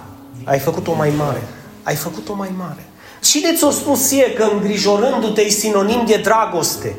Ai 0.45 0.59
făcut-o 0.59 0.95
mai 0.95 1.13
mare. 1.17 1.43
Ai 1.83 1.95
făcut-o 1.95 2.35
mai 2.35 2.53
mare. 2.59 2.87
Cine 3.23 3.55
ți-a 3.55 3.71
spus 3.71 4.07
ție 4.09 4.33
că 4.33 4.49
îngrijorându-te 4.53 5.41
e 5.41 5.49
sinonim 5.49 6.05
de 6.07 6.17
dragoste? 6.17 6.97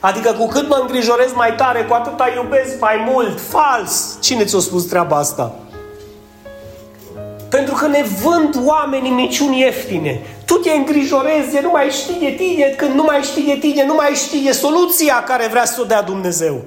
Adică 0.00 0.32
cu 0.32 0.46
cât 0.46 0.68
mă 0.68 0.78
îngrijorez 0.80 1.32
mai 1.34 1.54
tare, 1.54 1.84
cu 1.84 1.94
atât 1.94 2.20
iubesc 2.36 2.80
mai 2.80 3.06
mult. 3.10 3.40
Fals! 3.40 4.18
Cine 4.20 4.44
ți-a 4.44 4.58
spus 4.58 4.84
treaba 4.84 5.16
asta? 5.16 5.54
Pentru 7.48 7.74
că 7.74 7.86
ne 7.86 8.04
vând 8.22 8.60
oamenii 8.64 9.10
minciuni 9.10 9.60
ieftine. 9.60 10.20
Tu 10.44 10.54
te 10.54 10.70
îngrijorezi 10.70 11.52
de 11.52 11.60
nu 11.62 11.70
mai 11.70 11.88
știi 11.90 12.18
de 12.20 12.30
tine, 12.30 12.64
când 12.64 12.94
nu 12.94 13.02
mai 13.02 13.22
știi 13.22 13.44
de 13.44 13.56
tine, 13.60 13.86
nu 13.86 13.94
mai 13.94 14.10
știi 14.14 14.44
de 14.44 14.52
soluția 14.52 15.22
care 15.22 15.46
vrea 15.46 15.64
să 15.64 15.80
o 15.80 15.84
dea 15.84 16.02
Dumnezeu. 16.02 16.60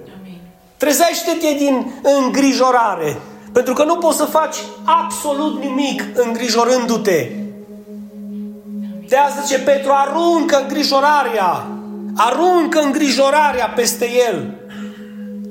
Trezește-te 0.77 1.53
din 1.57 1.93
îngrijorare. 2.01 3.17
Pentru 3.51 3.73
că 3.73 3.83
nu 3.83 3.95
poți 3.95 4.17
să 4.17 4.25
faci 4.25 4.55
absolut 4.83 5.63
nimic 5.63 6.03
îngrijorându-te. 6.13 7.29
De 9.07 9.15
asta 9.15 9.41
zice 9.41 9.59
Petru, 9.59 9.91
aruncă 9.93 10.59
îngrijorarea. 10.61 11.65
Aruncă 12.15 12.79
îngrijorarea 12.79 13.73
peste 13.75 14.09
el. 14.29 14.55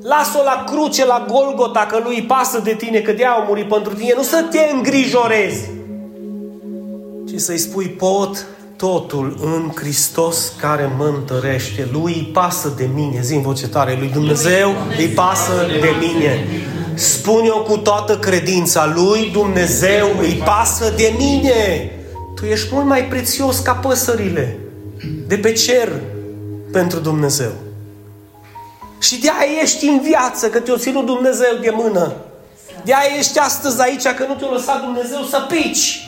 Lasă-o 0.01 0.43
la 0.43 0.63
cruce, 0.67 1.05
la 1.05 1.25
Golgota, 1.29 1.87
că 1.91 1.99
lui 2.03 2.21
pasă 2.21 2.59
de 2.63 2.73
tine, 2.73 2.99
că 2.99 3.11
de 3.11 3.25
au 3.25 3.45
murit 3.47 3.67
pentru 3.67 3.93
tine. 3.93 4.13
Nu 4.15 4.23
să 4.23 4.45
te 4.51 4.59
îngrijorezi, 4.73 5.69
ci 7.27 7.39
să-i 7.39 7.57
spui 7.57 7.85
pot 7.85 8.45
totul 8.75 9.37
în 9.41 9.71
Hristos 9.75 10.53
care 10.59 10.93
mă 10.97 11.13
întărește. 11.17 11.89
Lui 11.91 12.13
îi 12.13 12.29
pasă 12.33 12.73
de 12.77 12.89
mine. 12.93 13.21
Zi 13.21 13.33
în 13.33 13.41
voce 13.41 13.67
tare, 13.67 13.95
lui 13.99 14.09
Dumnezeu 14.09 14.75
îi 14.97 15.07
pasă 15.07 15.67
de 15.81 15.89
mine. 15.99 16.47
Spune-o 16.93 17.61
cu 17.61 17.77
toată 17.77 18.17
credința. 18.17 18.91
Lui 18.95 19.29
Dumnezeu 19.31 20.07
îi 20.19 20.41
pasă 20.45 20.93
de 20.95 21.13
mine. 21.17 21.91
Tu 22.35 22.45
ești 22.45 22.67
mult 22.71 22.85
mai 22.85 23.05
prețios 23.05 23.59
ca 23.59 23.73
păsările 23.73 24.59
de 25.27 25.37
pe 25.37 25.51
cer 25.51 25.91
pentru 26.71 26.99
Dumnezeu. 26.99 27.51
Și 28.99 29.19
de 29.19 29.29
aia 29.39 29.61
ești 29.61 29.85
în 29.85 30.01
viață, 30.01 30.49
că 30.49 30.59
te-o 30.59 30.77
ținut 30.77 31.05
Dumnezeu 31.05 31.57
de 31.61 31.69
mână. 31.73 32.13
De 32.83 32.93
aia 32.93 33.17
ești 33.17 33.39
astăzi 33.39 33.81
aici, 33.81 34.07
că 34.07 34.25
nu 34.27 34.33
te-a 34.33 34.49
lăsat 34.51 34.81
Dumnezeu 34.81 35.23
să 35.23 35.45
pici. 35.47 36.05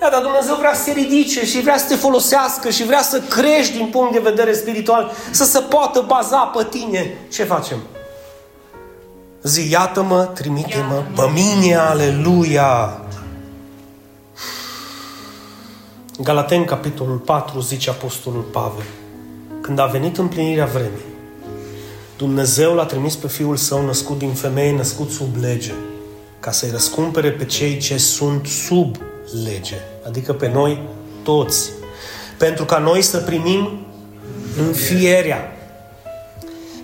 Da, 0.00 0.08
dar 0.08 0.22
Dumnezeu 0.22 0.54
vrea 0.54 0.74
să 0.74 0.84
te 0.84 0.92
ridice 0.92 1.46
și 1.46 1.60
vrea 1.60 1.78
să 1.78 1.86
te 1.88 1.94
folosească 1.94 2.70
și 2.70 2.84
vrea 2.84 3.02
să 3.02 3.20
crești 3.20 3.76
din 3.76 3.86
punct 3.86 4.12
de 4.12 4.18
vedere 4.18 4.54
spiritual, 4.54 5.12
să 5.30 5.44
se 5.44 5.60
poată 5.60 6.04
baza 6.06 6.38
pe 6.38 6.66
tine. 6.70 7.14
Ce 7.32 7.44
facem? 7.44 7.78
Zi, 9.42 9.70
iată-mă, 9.70 10.24
trimite-mă 10.24 11.02
pe 11.14 11.30
mine, 11.34 11.76
aleluia! 11.76 13.01
Galaten, 16.22 16.64
capitolul 16.64 17.16
4, 17.16 17.60
zice 17.60 17.90
Apostolul 17.90 18.42
Pavel. 18.42 18.84
Când 19.60 19.78
a 19.78 19.84
venit 19.86 20.18
împlinirea 20.18 20.66
vremii, 20.66 21.04
Dumnezeu 22.16 22.74
l-a 22.74 22.84
trimis 22.84 23.16
pe 23.16 23.28
Fiul 23.28 23.56
Său 23.56 23.84
născut 23.84 24.18
din 24.18 24.32
femeie, 24.32 24.76
născut 24.76 25.10
sub 25.10 25.36
lege, 25.40 25.72
ca 26.40 26.50
să-i 26.50 26.70
răscumpere 26.70 27.30
pe 27.30 27.44
cei 27.44 27.78
ce 27.78 27.96
sunt 27.96 28.46
sub 28.46 28.96
lege, 29.44 29.76
adică 30.06 30.32
pe 30.32 30.48
noi 30.48 30.82
toți, 31.22 31.70
pentru 32.38 32.64
ca 32.64 32.78
noi 32.78 33.02
să 33.02 33.18
primim 33.18 33.86
înfierea. 34.66 35.56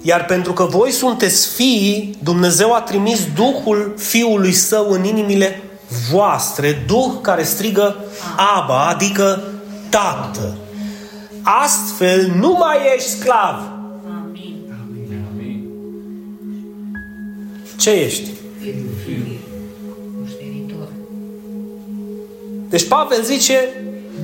Iar 0.02 0.24
pentru 0.24 0.52
că 0.52 0.64
voi 0.64 0.90
sunteți 0.90 1.46
fii, 1.46 2.18
Dumnezeu 2.22 2.74
a 2.74 2.80
trimis 2.80 3.20
Duhul 3.34 3.94
Fiului 3.96 4.52
Său 4.52 4.90
în 4.90 5.04
inimile 5.04 5.62
voastre, 6.10 6.84
Duh 6.86 7.12
care 7.22 7.42
strigă 7.42 7.96
Aba, 8.56 8.86
adică 8.86 9.42
Tată. 9.88 10.56
Astfel 11.42 12.32
nu 12.36 12.56
mai 12.58 12.76
ești 12.96 13.08
sclav. 13.08 13.54
Amin. 14.06 14.58
Ce 17.78 17.90
ești? 17.90 18.30
Moștenitor. 20.18 20.88
Deci 22.68 22.88
Pavel 22.88 23.22
zice, 23.22 23.68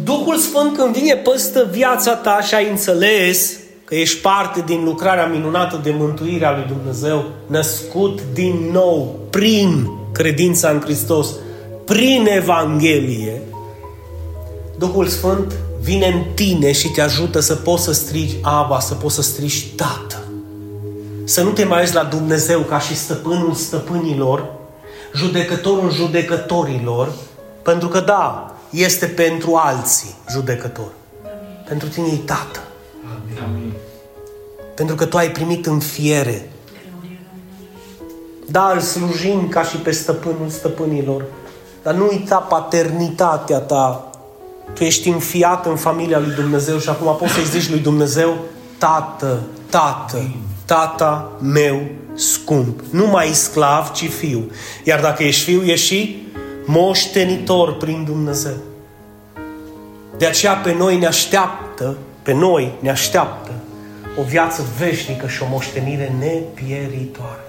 Duhul 0.04 0.36
Sfânt 0.36 0.76
când 0.76 0.96
vine 0.96 1.14
păstă 1.14 1.68
viața 1.70 2.14
ta 2.14 2.40
și 2.40 2.54
ai 2.54 2.70
înțeles 2.70 3.58
că 3.84 3.94
ești 3.94 4.20
parte 4.20 4.62
din 4.66 4.84
lucrarea 4.84 5.26
minunată 5.26 5.80
de 5.82 5.94
mântuire 5.98 6.44
a 6.44 6.52
lui 6.52 6.64
Dumnezeu, 6.68 7.24
născut 7.46 8.20
din 8.32 8.70
nou 8.72 9.18
prin 9.30 9.88
credința 10.12 10.68
în 10.68 10.80
Hristos, 10.80 11.28
prin 11.84 12.26
Evanghelie, 12.26 13.42
Duhul 14.78 15.06
Sfânt 15.06 15.52
vine 15.80 16.06
în 16.06 16.22
tine 16.34 16.72
și 16.72 16.88
te 16.88 17.00
ajută 17.00 17.40
să 17.40 17.54
poți 17.54 17.84
să 17.84 17.92
strigi 17.92 18.36
Aba, 18.42 18.80
să 18.80 18.94
poți 18.94 19.14
să 19.14 19.22
strigi 19.22 19.66
Tată. 19.66 20.24
Să 21.24 21.42
nu 21.42 21.50
te 21.50 21.64
mai 21.64 21.80
uiți 21.80 21.94
la 21.94 22.04
Dumnezeu 22.04 22.60
ca 22.60 22.78
și 22.78 22.96
stăpânul 22.96 23.52
stăpânilor, 23.54 24.52
judecătorul 25.16 25.92
judecătorilor, 25.92 27.12
pentru 27.62 27.88
că 27.88 28.00
da, 28.00 28.54
este 28.70 29.06
pentru 29.06 29.54
alții 29.54 30.14
judecător. 30.30 30.92
Pentru 31.68 31.88
tine 31.88 32.06
e 32.06 32.16
Tată. 32.16 32.62
Amin. 33.44 33.72
Pentru 34.74 34.94
că 34.94 35.04
tu 35.04 35.16
ai 35.16 35.30
primit 35.30 35.66
în 35.66 35.78
fiere. 35.78 36.48
Da, 38.50 38.70
îl 38.74 38.80
slujim 38.80 39.48
ca 39.48 39.62
și 39.62 39.76
pe 39.76 39.90
stăpânul 39.90 40.48
stăpânilor, 40.48 41.24
dar 41.84 41.94
nu 41.94 42.08
uita 42.10 42.36
paternitatea 42.36 43.58
ta. 43.58 44.08
Tu 44.74 44.84
ești 44.84 45.08
înfiat 45.08 45.66
în 45.66 45.76
familia 45.76 46.18
lui 46.18 46.34
Dumnezeu 46.34 46.78
și 46.78 46.88
acum 46.88 47.16
poți 47.16 47.32
să-i 47.32 47.60
zici 47.60 47.70
lui 47.70 47.78
Dumnezeu, 47.78 48.36
Tată, 48.78 49.38
Tată, 49.70 50.30
Tata 50.64 51.32
meu 51.40 51.82
scump. 52.14 52.80
Nu 52.90 53.06
mai 53.06 53.26
sclav, 53.26 53.92
ci 53.92 54.08
fiu. 54.08 54.50
Iar 54.84 55.00
dacă 55.00 55.22
ești 55.22 55.44
fiu, 55.44 55.62
ești 55.62 55.86
și 55.86 56.26
moștenitor 56.66 57.76
prin 57.76 58.04
Dumnezeu. 58.04 58.56
De 60.18 60.26
aceea 60.26 60.52
pe 60.52 60.74
noi 60.74 60.98
ne 60.98 61.06
așteaptă, 61.06 61.96
pe 62.22 62.32
noi 62.32 62.72
ne 62.80 62.90
așteaptă 62.90 63.50
o 64.18 64.22
viață 64.22 64.62
veșnică 64.78 65.26
și 65.26 65.42
o 65.42 65.46
moștenire 65.50 66.14
nepieritoare. 66.18 67.40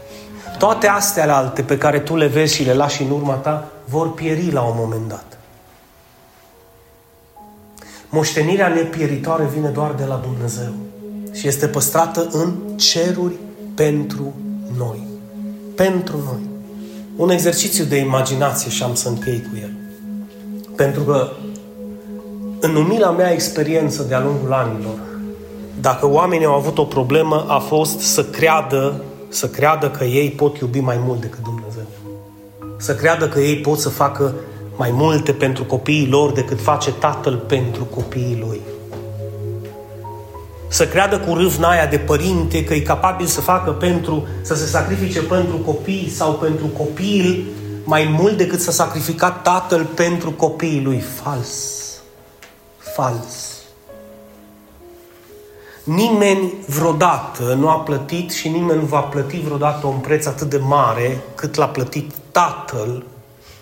Toate 0.58 0.88
astea 0.88 1.36
alte 1.36 1.62
pe 1.62 1.78
care 1.78 2.00
tu 2.00 2.16
le 2.16 2.28
vezi 2.28 2.56
și 2.56 2.64
le 2.64 2.74
lași 2.74 3.02
în 3.02 3.10
urma 3.10 3.34
ta 3.34 3.70
vor 3.86 4.14
pieri 4.14 4.52
la 4.52 4.62
un 4.62 4.74
moment 4.78 5.08
dat. 5.08 5.38
Moștenirea 8.10 8.68
nepieritoare 8.68 9.46
vine 9.54 9.70
doar 9.70 9.92
de 9.92 10.04
la 10.04 10.16
Dumnezeu 10.16 10.74
și 11.32 11.48
este 11.48 11.68
păstrată 11.68 12.28
în 12.32 12.54
ceruri 12.76 13.36
pentru 13.76 14.34
noi. 14.78 15.08
Pentru 15.76 16.18
noi. 16.18 16.50
Un 17.16 17.30
exercițiu 17.30 17.84
de 17.84 17.98
imaginație 17.98 18.70
și 18.70 18.84
am 18.84 18.96
să 18.96 19.10
închei 19.10 19.42
cu 19.42 19.58
el. 19.62 19.72
Pentru 20.76 21.04
că 21.04 21.30
în 22.60 22.76
umila 22.76 23.12
mea 23.12 23.32
experiență 23.32 24.04
de-a 24.04 24.20
lungul 24.20 24.54
anilor, 24.54 25.00
dacă 25.82 26.08
oamenii 26.08 26.46
au 26.46 26.56
avut 26.56 26.78
o 26.78 26.84
problemă, 26.84 27.46
a 27.48 27.60
fost 27.60 28.00
să 28.00 28.24
creadă, 28.24 29.04
să 29.30 29.48
creadă 29.48 29.90
că 29.90 30.04
ei 30.04 30.30
pot 30.30 30.58
iubi 30.58 30.80
mai 30.80 30.98
mult 31.06 31.22
decât 31.22 31.40
Dumnezeu. 31.44 31.55
Să 32.78 32.96
creadă 32.96 33.28
că 33.28 33.40
ei 33.40 33.56
pot 33.58 33.80
să 33.80 33.90
facă 33.90 34.34
mai 34.76 34.92
multe 34.92 35.32
pentru 35.32 35.64
copiii 35.64 36.08
lor 36.08 36.32
decât 36.32 36.62
face 36.62 36.92
tatăl 36.92 37.38
pentru 37.38 37.84
copiii 37.84 38.44
lui. 38.48 38.62
Să 40.68 40.88
creadă 40.88 41.20
cu 41.20 41.34
râvna 41.34 41.70
aia 41.70 41.86
de 41.86 41.98
părinte 41.98 42.64
că 42.64 42.74
e 42.74 42.80
capabil 42.80 43.26
să 43.26 43.42
facă 43.42 43.72
pentru, 43.72 44.28
să 44.42 44.56
se 44.56 44.66
sacrifice 44.66 45.22
pentru 45.22 45.58
copii 45.58 46.10
sau 46.10 46.34
pentru 46.34 46.66
copil 46.66 47.46
mai 47.84 48.16
mult 48.20 48.38
decât 48.38 48.60
să 48.60 48.72
sacrifica 48.72 49.32
tatăl 49.32 49.86
pentru 49.86 50.32
copiii 50.32 50.82
lui. 50.82 51.00
Fals. 51.00 51.84
Fals. 52.78 53.55
Nimeni 55.86 56.54
vreodată 56.68 57.54
nu 57.54 57.70
a 57.70 57.80
plătit 57.80 58.32
și 58.32 58.50
nimeni 58.50 58.80
nu 58.80 58.86
va 58.86 59.00
plăti 59.00 59.40
vreodată 59.40 59.88
un 59.88 59.98
preț 59.98 60.26
atât 60.26 60.50
de 60.50 60.58
mare 60.58 61.22
cât 61.36 61.56
l-a 61.56 61.68
plătit 61.68 62.12
Tatăl 62.32 63.06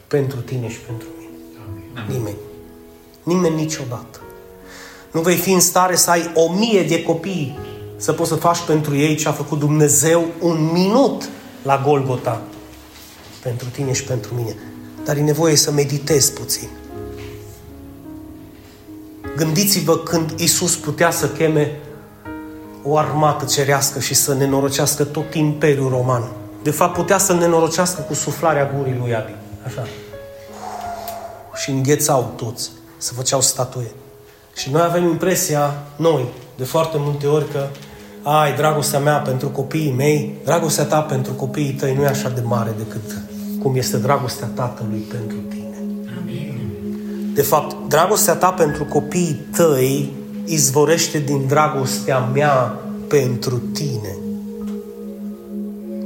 pentru 0.08 0.40
tine 0.40 0.70
și 0.70 0.80
pentru 0.80 1.08
mine. 1.18 2.18
Nimeni. 2.18 2.38
Nimeni 3.24 3.56
niciodată. 3.56 4.20
Nu 5.12 5.22
vei 5.22 5.36
fi 5.36 5.52
în 5.52 5.60
stare 5.60 5.96
să 5.96 6.10
ai 6.10 6.32
o 6.34 6.54
mie 6.54 6.84
de 6.84 7.04
copii 7.04 7.58
să 7.96 8.12
poți 8.12 8.30
să 8.30 8.36
faci 8.36 8.60
pentru 8.60 8.96
ei 8.96 9.16
ce 9.16 9.28
a 9.28 9.32
făcut 9.32 9.60
Dumnezeu 9.60 10.26
un 10.40 10.70
minut 10.72 11.30
la 11.62 11.82
Golgota 11.86 12.42
pentru 13.42 13.68
tine 13.70 13.94
și 13.94 14.04
pentru 14.04 14.34
mine. 14.36 14.56
Dar 15.06 15.18
e 15.18 15.22
nevoie 15.22 15.56
să 15.56 15.72
meditezi 15.72 16.34
puțin. 16.34 16.68
Gândiți-vă 19.36 19.98
când 19.98 20.40
Isus 20.40 20.76
putea 20.76 21.12
să 21.12 21.30
cheme 21.30 21.80
o 22.84 22.98
armată 22.98 23.46
cerească 23.46 24.00
și 24.00 24.14
să 24.14 24.34
nenorocească 24.34 25.04
tot 25.04 25.34
Imperiul 25.34 25.90
Roman. 25.90 26.24
De 26.64 26.72
fapt, 26.72 26.94
putea 26.94 27.18
să 27.18 27.34
nenorocească 27.34 28.02
cu 28.02 28.14
suflarea 28.14 28.72
gurii 28.78 28.98
lui 29.02 29.16
Abi. 29.16 29.36
Așa. 29.66 29.88
Și 31.56 31.70
înghețau 31.70 32.34
toți. 32.36 32.72
să 32.98 33.14
făceau 33.14 33.42
statuie. 33.42 33.92
Și 34.56 34.72
noi 34.72 34.82
avem 34.82 35.04
impresia, 35.04 35.74
noi, 35.96 36.26
de 36.56 36.64
foarte 36.64 36.98
multe 37.00 37.28
ori 37.28 37.52
că 37.52 37.68
ai, 38.24 38.56
dragostea 38.56 39.00
mea 39.00 39.18
pentru 39.18 39.50
copiii 39.50 39.92
mei, 39.92 40.38
dragostea 40.44 40.84
ta 40.84 41.02
pentru 41.02 41.34
copiii 41.34 41.74
tăi 41.74 41.96
nu 41.96 42.04
e 42.04 42.08
așa 42.08 42.30
de 42.30 42.42
mare 42.42 42.74
decât 42.78 43.02
cum 43.62 43.76
este 43.76 43.98
dragostea 43.98 44.48
Tatălui 44.48 45.00
pentru 45.00 45.38
tine. 45.50 45.78
Amin. 46.22 46.72
De 47.34 47.42
fapt, 47.42 47.76
dragostea 47.88 48.36
ta 48.36 48.52
pentru 48.52 48.86
copiii 48.86 49.48
tăi 49.56 50.12
izvorește 50.46 51.20
din 51.20 51.48
dragostea 51.48 52.30
mea 52.34 52.80
pentru 53.08 53.62
tine. 53.74 54.16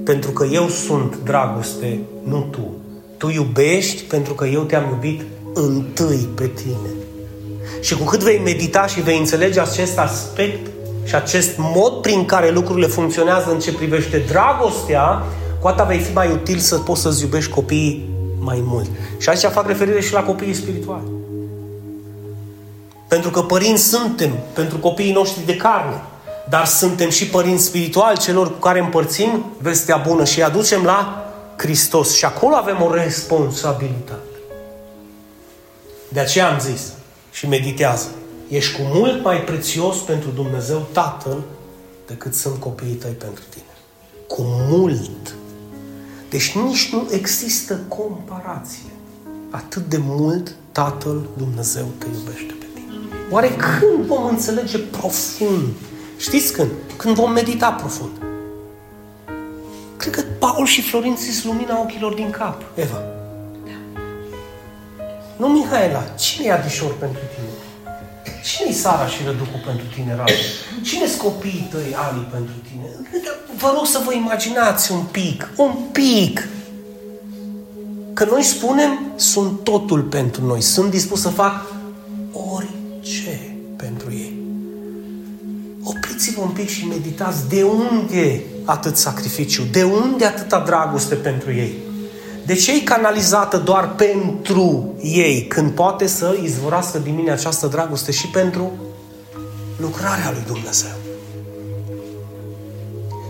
Pentru 0.03 0.31
că 0.31 0.45
eu 0.51 0.67
sunt 0.67 1.17
dragoste, 1.23 1.99
nu 2.23 2.47
tu. 2.51 2.71
Tu 3.17 3.29
iubești 3.29 4.03
pentru 4.03 4.33
că 4.33 4.45
eu 4.45 4.61
te-am 4.61 4.89
iubit 4.89 5.21
întâi 5.53 6.29
pe 6.35 6.47
tine. 6.47 6.89
Și 7.81 7.97
cu 7.97 8.03
cât 8.03 8.23
vei 8.23 8.41
medita 8.43 8.85
și 8.85 9.01
vei 9.01 9.17
înțelege 9.17 9.59
acest 9.59 9.97
aspect 9.97 10.67
și 11.03 11.15
acest 11.15 11.51
mod 11.57 11.91
prin 12.01 12.25
care 12.25 12.51
lucrurile 12.51 12.87
funcționează 12.87 13.51
în 13.51 13.59
ce 13.59 13.73
privește 13.73 14.17
dragostea, 14.27 15.23
cu 15.61 15.67
atât 15.67 15.85
vei 15.85 15.99
fi 15.99 16.13
mai 16.13 16.31
util 16.31 16.57
să 16.57 16.77
poți 16.77 17.01
să-ți 17.01 17.23
iubești 17.23 17.51
copiii 17.51 18.09
mai 18.39 18.63
mult. 18.65 18.89
Și 19.17 19.29
aici 19.29 19.39
fac 19.39 19.67
referire 19.67 20.01
și 20.01 20.13
la 20.13 20.23
copiii 20.23 20.53
spirituali. 20.53 21.16
Pentru 23.07 23.29
că 23.29 23.41
părinți 23.41 23.83
suntem 23.83 24.37
pentru 24.53 24.77
copiii 24.77 25.13
noștri 25.13 25.45
de 25.45 25.55
carne, 25.55 26.01
dar 26.49 26.65
suntem 26.65 27.09
și 27.09 27.27
părinți 27.27 27.65
spirituali 27.65 28.17
celor 28.17 28.51
cu 28.51 28.59
care 28.59 28.79
împărțim 28.79 29.45
vestea 29.61 29.97
bună 29.97 30.25
și 30.25 30.37
îi 30.37 30.43
aducem 30.43 30.83
la 30.83 31.27
Hristos. 31.57 32.15
Și 32.15 32.25
acolo 32.25 32.55
avem 32.55 32.81
o 32.81 32.93
responsabilitate. 32.93 34.21
De 36.09 36.19
aceea 36.19 36.51
am 36.51 36.59
zis 36.59 36.81
și 37.31 37.47
meditează. 37.47 38.07
Ești 38.47 38.75
cu 38.75 38.81
mult 38.93 39.23
mai 39.23 39.43
prețios 39.43 39.97
pentru 39.97 40.29
Dumnezeu 40.29 40.87
Tatăl 40.91 41.43
decât 42.07 42.33
sunt 42.35 42.59
copiii 42.59 42.93
tăi 42.93 43.11
pentru 43.11 43.43
tine. 43.49 43.63
Cu 44.27 44.41
mult. 44.69 45.35
Deci 46.29 46.55
nici 46.55 46.89
nu 46.91 47.07
există 47.11 47.79
comparație. 47.87 48.91
Atât 49.49 49.89
de 49.89 49.97
mult 50.01 50.55
Tatăl 50.71 51.21
Dumnezeu 51.37 51.85
te 51.97 52.05
iubește 52.13 52.53
pe 52.53 52.53
tine. 52.59 52.66
Oare 53.29 53.55
când 53.55 54.05
vom 54.05 54.25
înțelege 54.25 54.77
profund? 54.77 55.73
Știți 56.17 56.53
când? 56.53 56.69
Când 56.97 57.15
vom 57.15 57.31
medita 57.31 57.71
profund. 57.71 58.11
Cred 59.97 60.13
că 60.13 60.21
Paul 60.39 60.65
și 60.65 60.81
Florin 60.81 61.15
ți 61.15 61.45
lumina 61.45 61.79
ochilor 61.79 62.13
din 62.13 62.29
cap. 62.29 62.61
Eva. 62.75 63.01
Nu 65.37 65.47
Mihaela, 65.47 66.03
cine 66.03 66.45
e 66.45 66.51
Adișor 66.51 66.93
pentru 66.93 67.21
tine? 67.35 67.47
Cine-i 68.43 68.73
Sara 68.73 69.07
și 69.07 69.23
Răducul 69.25 69.61
pentru 69.65 69.85
tine, 69.95 70.15
Radu? 70.15 70.31
Cine-s 70.83 71.15
copiii 71.15 71.67
tăi, 71.71 71.95
Ali, 71.95 72.27
pentru 72.31 72.53
tine? 72.69 73.09
Vă 73.57 73.71
rog 73.75 73.85
să 73.85 74.01
vă 74.05 74.13
imaginați 74.13 74.91
un 74.91 75.03
pic, 75.11 75.49
un 75.55 75.73
pic. 75.91 76.47
Că 78.13 78.25
noi 78.25 78.43
spunem, 78.43 78.99
sunt 79.15 79.63
totul 79.63 80.01
pentru 80.01 80.45
noi. 80.45 80.61
Sunt 80.61 80.89
dispus 80.89 81.21
să 81.21 81.29
fac 81.29 81.65
Opriți-vă 86.37 86.41
un 86.41 86.65
pic 86.65 86.69
și 86.69 86.87
meditați 86.87 87.49
de 87.49 87.63
unde 87.63 88.41
atât 88.65 88.95
sacrificiu, 88.95 89.63
de 89.71 89.83
unde 89.83 90.25
atâta 90.25 90.59
dragoste 90.59 91.15
pentru 91.15 91.51
ei. 91.51 91.73
De 92.45 92.53
ce 92.53 92.75
e 92.75 92.79
canalizată 92.79 93.57
doar 93.57 93.95
pentru 93.95 94.93
ei, 95.01 95.45
când 95.47 95.71
poate 95.71 96.07
să 96.07 96.37
izvorască 96.43 96.97
din 96.99 97.15
mine 97.15 97.31
această 97.31 97.67
dragoste 97.67 98.11
și 98.11 98.27
pentru 98.27 98.71
lucrarea 99.77 100.31
lui 100.31 100.43
Dumnezeu? 100.47 100.95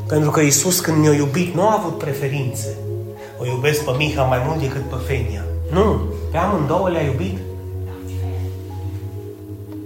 Pentru 0.07 0.31
că 0.31 0.39
Isus 0.39 0.79
când 0.79 0.97
ne-a 0.97 1.13
iubit 1.13 1.53
nu 1.53 1.67
a 1.67 1.79
avut 1.79 1.97
preferințe. 1.97 2.77
O 3.39 3.45
iubesc 3.45 3.83
pe 3.83 3.91
Miha 3.97 4.23
mai 4.23 4.41
mult 4.47 4.59
decât 4.59 4.89
pe 4.89 4.95
Fenia. 5.07 5.45
Nu, 5.71 6.01
pe 6.31 6.37
amândouă 6.37 6.89
le-a 6.89 7.01
iubit. 7.01 7.37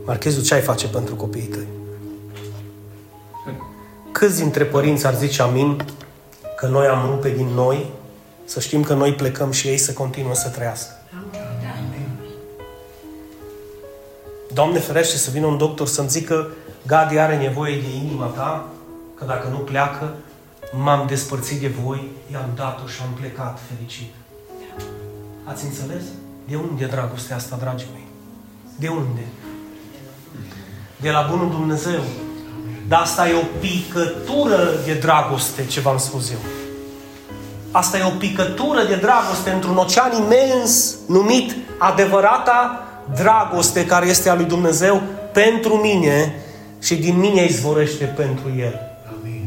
Marchezul, 0.06 0.44
ce 0.44 0.54
ai 0.54 0.62
face 0.62 0.88
pentru 0.88 1.16
copiii 1.16 1.44
tăi? 1.44 1.68
Câți 4.12 4.38
dintre 4.38 4.66
părinți 4.66 5.08
ar 5.08 5.16
zice 5.16 5.42
amin 5.42 5.86
că 6.58 6.68
noi 6.68 6.88
am 6.88 7.06
rupe 7.10 7.30
din 7.30 7.48
noi 7.48 7.90
să 8.46 8.60
știm 8.60 8.84
că 8.84 8.94
noi 8.94 9.14
plecăm 9.14 9.52
și 9.52 9.68
ei 9.68 9.78
să 9.78 9.94
continuă 9.94 10.34
să 10.34 10.50
trăiască. 10.50 10.92
Doamne 14.54 14.80
ferește 14.80 15.18
să 15.18 15.30
vină 15.32 15.46
un 15.46 15.58
doctor 15.58 15.88
să-mi 15.88 16.10
zică 16.10 16.48
Gadi 16.88 17.18
are 17.18 17.38
nevoie 17.38 17.80
de 17.80 17.96
inima 18.06 18.26
ta, 18.26 18.68
că 19.16 19.26
dacă 19.26 19.48
nu 19.48 19.58
pleacă, 19.58 20.14
m-am 20.72 21.08
despărțit 21.08 21.60
de 21.60 21.68
voi, 21.68 22.12
i-am 22.32 22.50
dat-o 22.56 22.88
și 22.88 23.02
am 23.02 23.14
plecat 23.20 23.60
fericit. 23.70 24.14
Ați 25.44 25.66
înțeles? 25.66 26.04
De 26.48 26.56
unde 26.56 26.84
e 26.84 26.88
dragostea 26.88 27.36
asta, 27.36 27.56
dragii 27.60 27.88
mei? 27.94 28.08
De 28.80 28.88
unde? 28.88 29.26
De 31.02 31.10
la 31.10 31.28
Bunul 31.30 31.50
Dumnezeu. 31.50 32.02
Dar 32.88 33.00
asta 33.00 33.30
e 33.30 33.34
o 33.34 33.60
picătură 33.60 34.60
de 34.86 34.94
dragoste, 34.94 35.66
ce 35.66 35.80
v-am 35.80 35.98
spus 35.98 36.32
eu. 36.32 36.40
Asta 37.72 37.98
e 37.98 38.04
o 38.06 38.18
picătură 38.18 38.84
de 38.84 38.96
dragoste 38.96 39.50
într-un 39.50 39.78
ocean 39.78 40.12
imens 40.24 40.96
numit 41.08 41.56
adevărata 41.78 42.88
dragoste 43.16 43.86
care 43.86 44.08
este 44.08 44.30
a 44.30 44.36
lui 44.36 44.46
Dumnezeu 44.46 45.02
pentru 45.32 45.74
mine 45.74 46.36
și 46.82 46.96
din 46.96 47.20
mine 47.20 47.44
izvorește 47.44 48.04
pentru 48.06 48.46
El. 48.60 48.80
Amin. 49.20 49.46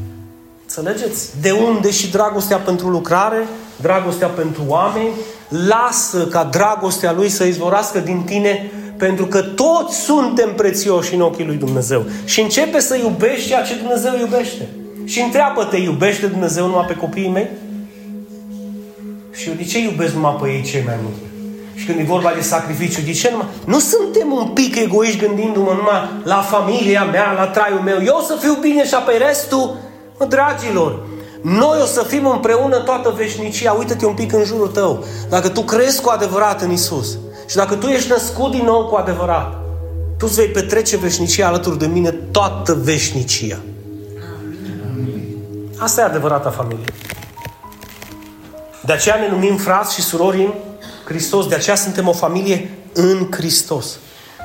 Înțelegeți? 0.63 1.41
De 1.41 1.51
unde 1.51 1.91
și 1.91 2.11
dragostea 2.11 2.57
pentru 2.57 2.89
lucrare, 2.89 3.47
dragostea 3.77 4.29
pentru 4.29 4.63
oameni, 4.67 5.13
lasă 5.49 6.27
ca 6.27 6.45
dragostea 6.45 7.13
Lui 7.13 7.29
să 7.29 7.45
izvorască 7.45 7.99
din 7.99 8.23
tine 8.23 8.71
pentru 8.97 9.27
că 9.27 9.41
toți 9.41 9.97
suntem 9.97 10.55
prețioși 10.55 11.15
în 11.15 11.21
ochii 11.21 11.45
lui 11.45 11.57
Dumnezeu. 11.57 12.05
Și 12.25 12.41
începe 12.41 12.81
să 12.81 12.97
iubești 12.97 13.49
ceea 13.49 13.63
ce 13.63 13.75
Dumnezeu 13.75 14.13
iubește. 14.19 14.69
Și 15.05 15.21
întreabă-te, 15.21 15.77
iubește 15.77 16.27
Dumnezeu 16.27 16.67
numai 16.67 16.85
pe 16.85 16.95
copiii 16.95 17.29
mei? 17.29 17.49
Și 19.33 19.49
eu 19.49 19.55
de 19.55 19.65
ce 19.65 19.79
iubesc 19.79 20.15
numai 20.15 20.39
pe 20.43 20.49
ei 20.49 20.63
cei 20.63 20.83
mai 20.87 20.95
mult? 21.03 21.15
Și 21.75 21.87
când 21.87 21.99
e 21.99 22.03
vorba 22.03 22.33
de 22.35 22.41
sacrificiu, 22.41 23.01
de 23.01 23.13
ce 23.13 23.31
numai? 23.31 23.47
Nu 23.65 23.79
suntem 23.79 24.33
un 24.33 24.47
pic 24.47 24.77
egoiști 24.77 25.27
gândindu-mă 25.27 25.73
numai 25.77 26.11
la 26.25 26.41
familia 26.41 27.05
mea, 27.05 27.33
la 27.33 27.47
traiul 27.47 27.81
meu. 27.81 27.99
Eu 28.05 28.17
o 28.19 28.23
să 28.23 28.37
fiu 28.41 28.57
bine 28.61 28.87
și 28.87 28.95
apoi 28.95 29.15
restul, 29.27 29.77
mă, 30.19 30.27
dragilor, 30.27 31.07
noi 31.43 31.79
o 31.83 31.85
să 31.85 32.03
fim 32.03 32.27
împreună 32.27 32.79
toată 32.79 33.15
veșnicia. 33.17 33.73
Uită-te 33.73 34.07
un 34.07 34.15
pic 34.15 34.33
în 34.33 34.45
jurul 34.45 34.69
tău. 34.69 35.05
Dacă 35.29 35.49
tu 35.49 35.61
crezi 35.61 36.01
cu 36.01 36.09
adevărat 36.09 36.63
în 36.63 36.71
Isus 36.71 37.19
și 37.47 37.57
dacă 37.57 37.75
tu 37.75 37.87
ești 37.87 38.11
născut 38.11 38.51
din 38.51 38.65
nou 38.65 38.87
cu 38.87 38.97
adevărat, 38.97 39.53
tu 40.19 40.27
îți 40.29 40.35
vei 40.35 40.49
petrece 40.49 40.97
veșnicia 40.97 41.47
alături 41.47 41.79
de 41.79 41.87
mine 41.87 42.11
toată 42.11 42.75
veșnicia. 42.75 43.59
Asta 45.79 46.01
e 46.01 46.05
adevărata 46.05 46.51
familie. 46.51 46.85
De 48.85 48.93
aceea 48.93 49.17
ne 49.17 49.29
numim 49.29 49.57
frați 49.57 49.95
și 49.95 50.01
surori 50.01 50.43
în 50.43 50.53
Hristos. 51.05 51.47
De 51.47 51.55
aceea 51.55 51.77
suntem 51.77 52.09
o 52.09 52.13
familie 52.13 52.71
în 52.93 53.29
Hristos. 53.31 53.99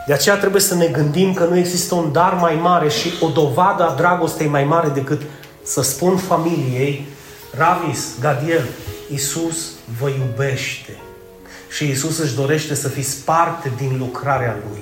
De 0.08 0.14
aceea 0.14 0.38
trebuie 0.38 0.62
să 0.62 0.76
ne 0.76 0.88
gândim 0.88 1.34
că 1.34 1.44
nu 1.44 1.58
există 1.58 1.96
un 1.96 2.12
dar 2.12 2.34
mai 2.34 2.56
mare 2.56 2.90
și 2.90 3.12
o 3.22 3.28
dovadă 3.28 3.84
a 3.84 3.94
dragostei 3.94 4.48
mai 4.48 4.64
mare 4.64 4.90
decât 4.90 5.22
să 5.64 5.82
spun 5.82 6.18
familiei, 6.18 7.08
Ravis, 7.58 8.08
Gadiel, 8.20 8.68
Isus 9.14 9.70
vă 10.00 10.10
iubește. 10.10 10.98
Și 11.70 11.90
Isus 11.90 12.18
își 12.18 12.36
dorește 12.36 12.76
să 12.76 12.88
fiți 12.88 13.18
parte 13.24 13.72
din 13.78 13.98
lucrarea 13.98 14.58
Lui. 14.70 14.82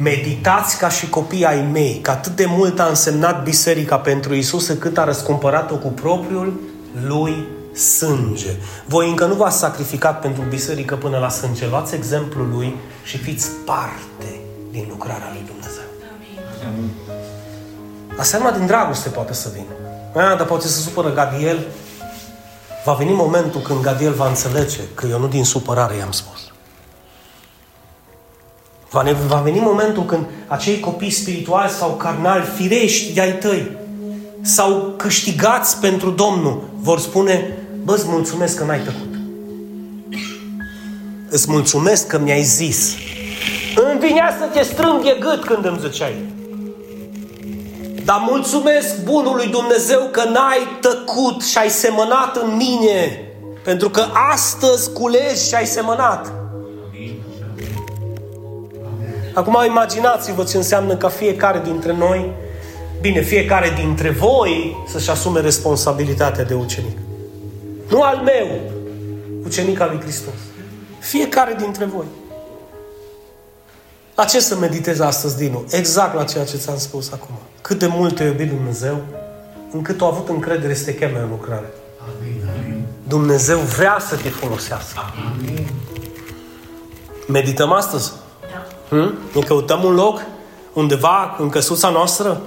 meditați 0.00 0.78
ca 0.78 0.88
și 0.88 1.08
copii 1.08 1.44
ai 1.44 1.68
mei, 1.72 1.98
că 2.02 2.10
atât 2.10 2.36
de 2.36 2.44
mult 2.48 2.80
a 2.80 2.86
însemnat 2.86 3.42
biserica 3.42 3.98
pentru 3.98 4.34
Isus, 4.34 4.66
cât 4.78 4.98
a 4.98 5.04
răscumpărat-o 5.04 5.76
cu 5.76 5.88
propriul 5.88 6.60
lui 7.06 7.46
sânge. 7.74 8.50
Voi 8.86 9.08
încă 9.08 9.24
nu 9.24 9.34
v-ați 9.34 9.58
sacrificat 9.58 10.20
pentru 10.20 10.42
biserică 10.48 10.96
până 10.96 11.18
la 11.18 11.28
sânge. 11.28 11.66
Luați 11.66 11.94
exemplul 11.94 12.48
lui 12.48 12.76
și 13.04 13.18
fiți 13.18 13.48
parte 13.64 14.40
din 14.70 14.86
lucrarea 14.88 15.28
lui 15.32 15.42
Dumnezeu. 15.46 15.88
Amin. 16.68 16.90
Asemenea, 18.18 18.58
din 18.58 18.66
dragoste 18.66 19.08
poate 19.08 19.34
să 19.34 19.48
vină. 19.52 19.72
A, 20.26 20.34
dar 20.36 20.46
poate 20.46 20.66
să 20.66 20.80
supără 20.80 21.12
Gadiel. 21.12 21.58
Va 22.84 22.92
veni 22.92 23.12
momentul 23.12 23.60
când 23.60 23.80
Gadiel 23.80 24.12
va 24.12 24.28
înțelege 24.28 24.80
că 24.94 25.06
eu 25.10 25.18
nu 25.18 25.26
din 25.26 25.44
supărare 25.44 25.96
i-am 25.96 26.10
spus. 26.10 26.38
Va, 28.90 29.02
ne, 29.02 29.12
va 29.12 29.40
veni 29.40 29.58
momentul 29.58 30.04
când 30.04 30.26
acei 30.46 30.80
copii 30.80 31.10
spirituali 31.10 31.70
sau 31.70 31.90
carnali, 31.90 32.44
firești 32.44 33.12
de 33.12 33.20
ai 33.20 33.38
tăi, 33.38 33.76
sau 34.40 34.94
câștigați 34.96 35.80
pentru 35.80 36.10
Domnul, 36.10 36.68
vor 36.74 36.98
spune, 36.98 37.56
bă, 37.84 37.94
îți 37.94 38.08
mulțumesc 38.08 38.56
că 38.56 38.64
n-ai 38.64 38.80
tăcut. 38.80 39.14
Îți 41.28 41.50
mulțumesc 41.50 42.06
că 42.06 42.18
mi-ai 42.18 42.42
zis. 42.42 42.94
Îmi 43.74 44.00
vinea 44.00 44.36
să 44.38 44.44
te 44.44 44.62
strâng 44.62 45.02
de 45.02 45.16
gât 45.20 45.44
când 45.44 45.64
îmi 45.64 45.78
ziceai. 45.80 46.36
Dar 48.08 48.24
mulțumesc 48.28 49.02
bunului 49.02 49.48
Dumnezeu 49.48 50.08
că 50.10 50.24
n-ai 50.24 50.78
tăcut 50.80 51.42
și 51.42 51.58
ai 51.58 51.68
semănat 51.68 52.36
în 52.36 52.56
mine. 52.56 53.22
Pentru 53.64 53.90
că 53.90 54.04
astăzi 54.32 54.92
culegi 54.92 55.48
și 55.48 55.54
ai 55.54 55.66
semănat. 55.66 56.32
Acum 59.34 59.56
imaginați-vă 59.66 60.44
ce 60.44 60.56
înseamnă 60.56 60.96
ca 60.96 61.08
fiecare 61.08 61.60
dintre 61.64 61.92
noi, 61.92 62.32
bine, 63.00 63.20
fiecare 63.20 63.72
dintre 63.76 64.10
voi 64.10 64.76
să-și 64.88 65.10
asume 65.10 65.40
responsabilitatea 65.40 66.44
de 66.44 66.54
ucenic. 66.54 66.98
Nu 67.88 68.02
al 68.02 68.16
meu, 68.16 68.60
ucenic 69.44 69.80
al 69.80 69.88
lui 69.92 70.00
Hristos. 70.00 70.34
Fiecare 70.98 71.56
dintre 71.58 71.84
voi. 71.84 72.06
La 74.14 74.24
ce 74.24 74.40
să 74.40 74.56
meditezi 74.56 75.02
astăzi, 75.02 75.36
Dinu? 75.36 75.64
Exact 75.70 76.14
la 76.14 76.24
ceea 76.24 76.44
ce 76.44 76.56
ți-am 76.56 76.78
spus 76.78 77.12
acum. 77.12 77.34
Cât 77.68 77.78
de 77.78 77.86
mult 77.86 78.14
te 78.14 78.24
iubit 78.24 78.48
Dumnezeu, 78.48 79.04
încât 79.72 80.00
a 80.00 80.06
avut 80.06 80.28
încredere 80.28 80.74
să 80.74 80.84
te 80.84 80.94
cheme 80.94 81.18
în 81.18 81.28
lucrare. 81.28 81.72
Dumnezeu 83.08 83.58
vrea 83.58 83.96
să 84.08 84.16
te 84.16 84.28
folosească. 84.28 85.00
Medităm 87.26 87.72
astăzi? 87.72 88.12
Hmm? 88.88 89.14
Ne 89.34 89.40
căutăm 89.40 89.84
un 89.84 89.94
loc 89.94 90.20
undeva 90.72 91.36
în 91.38 91.48
căsuța 91.48 91.88
noastră 91.88 92.40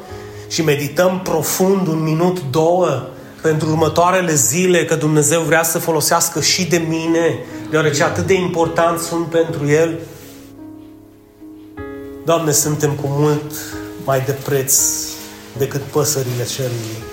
și 0.49 0.63
medităm 0.63 1.19
profund 1.23 1.87
un 1.87 2.03
minut, 2.03 2.41
două 2.51 3.03
pentru 3.41 3.69
următoarele 3.69 4.33
zile 4.33 4.85
că 4.85 4.95
Dumnezeu 4.95 5.41
vrea 5.41 5.63
să 5.63 5.79
folosească 5.79 6.41
și 6.41 6.65
de 6.65 6.77
mine, 6.77 7.39
deoarece 7.69 8.03
atât 8.03 8.25
de 8.25 8.33
important 8.33 8.99
sunt 8.99 9.25
pentru 9.25 9.67
El. 9.67 9.99
Doamne, 12.25 12.51
suntem 12.51 12.91
cu 12.91 13.07
mult 13.07 13.51
mai 14.05 14.21
de 14.21 14.31
preț 14.31 14.79
decât 15.57 15.81
păsările 15.81 16.43
cerului. 16.43 17.03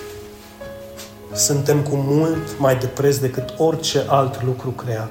Suntem 1.35 1.83
cu 1.83 1.97
mult 1.97 2.59
mai 2.59 2.77
de 2.77 2.87
preț 2.87 3.17
decât 3.17 3.55
orice 3.57 4.05
alt 4.07 4.45
lucru 4.45 4.71
creat. 4.71 5.11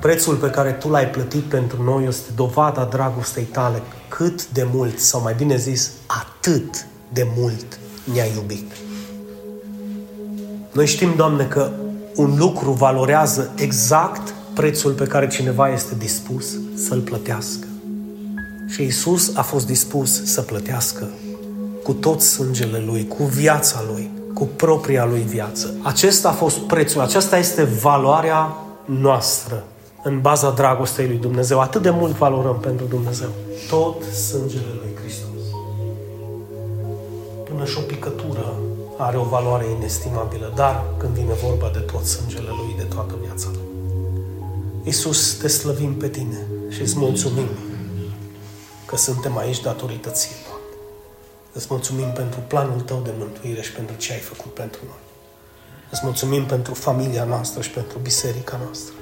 Prețul 0.00 0.34
pe 0.34 0.50
care 0.50 0.70
Tu 0.70 0.88
l-ai 0.88 1.10
plătit 1.10 1.42
pentru 1.42 1.82
noi 1.82 2.06
este 2.06 2.30
dovada 2.34 2.84
dragostei 2.84 3.42
Tale. 3.42 3.82
Cât 4.08 4.48
de 4.48 4.66
mult, 4.72 4.98
sau 4.98 5.20
mai 5.20 5.34
bine 5.34 5.56
zis, 5.56 5.90
atât 6.06 6.86
de 7.12 7.26
mult 7.36 7.78
ne-ai 8.12 8.32
iubit. 8.34 8.72
Noi 10.72 10.86
știm, 10.86 11.14
Doamne, 11.16 11.44
că 11.44 11.70
un 12.14 12.36
lucru 12.38 12.70
valorează 12.70 13.50
exact 13.56 14.34
prețul 14.54 14.92
pe 14.92 15.06
care 15.06 15.28
cineva 15.28 15.72
este 15.72 15.94
dispus 15.94 16.46
să-l 16.74 17.00
plătească. 17.00 17.66
Și 18.66 18.82
Isus 18.82 19.36
a 19.36 19.42
fost 19.42 19.66
dispus 19.66 20.24
să 20.24 20.42
plătească 20.42 21.08
cu 21.82 21.92
tot 21.92 22.20
sângele 22.20 22.82
Lui, 22.86 23.06
cu 23.06 23.24
viața 23.24 23.82
Lui, 23.92 24.10
cu 24.34 24.44
propria 24.56 25.04
Lui 25.04 25.20
viață. 25.20 25.74
Acesta 25.82 26.28
a 26.28 26.32
fost 26.32 26.58
prețul, 26.58 27.00
aceasta 27.00 27.38
este 27.38 27.62
valoarea 27.62 28.56
noastră 28.84 29.64
în 30.02 30.20
baza 30.20 30.50
dragostei 30.50 31.06
Lui 31.06 31.16
Dumnezeu. 31.16 31.60
Atât 31.60 31.82
de 31.82 31.90
mult 31.90 32.16
valorăm 32.16 32.58
pentru 32.60 32.86
Dumnezeu. 32.86 33.28
Tot 33.68 34.02
sângele 34.02 34.72
Lui 34.80 34.90
Hristos. 35.00 35.42
Până 37.48 37.64
și 37.64 37.78
o 37.78 37.80
picătură 37.80 38.54
are 38.96 39.16
o 39.16 39.22
valoare 39.22 39.64
inestimabilă, 39.76 40.52
dar 40.54 40.84
când 40.96 41.12
vine 41.12 41.32
vorba 41.44 41.70
de 41.72 41.78
tot 41.78 42.04
sângele 42.04 42.48
Lui, 42.48 42.74
de 42.76 42.94
toată 42.94 43.14
viața 43.22 43.48
Lui. 43.52 43.60
Iisus, 44.82 45.34
te 45.34 45.48
slăvim 45.48 45.94
pe 45.94 46.08
Tine 46.08 46.46
și 46.68 46.80
îți 46.80 46.98
mulțumim 46.98 47.46
că 48.92 48.98
suntem 48.98 49.36
aici 49.36 49.60
datorită 49.60 50.10
Ție, 50.10 50.36
Doamne. 50.46 50.66
Îți 51.52 51.66
mulțumim 51.70 52.10
pentru 52.12 52.40
planul 52.46 52.80
Tău 52.80 53.00
de 53.04 53.10
mântuire 53.18 53.62
și 53.62 53.72
pentru 53.72 53.96
ce 53.96 54.12
ai 54.12 54.18
făcut 54.18 54.54
pentru 54.54 54.80
noi. 54.84 55.02
Îți 55.90 56.00
mulțumim 56.04 56.44
pentru 56.44 56.74
familia 56.74 57.24
noastră 57.24 57.62
și 57.62 57.70
pentru 57.70 57.98
biserica 57.98 58.60
noastră. 58.64 58.94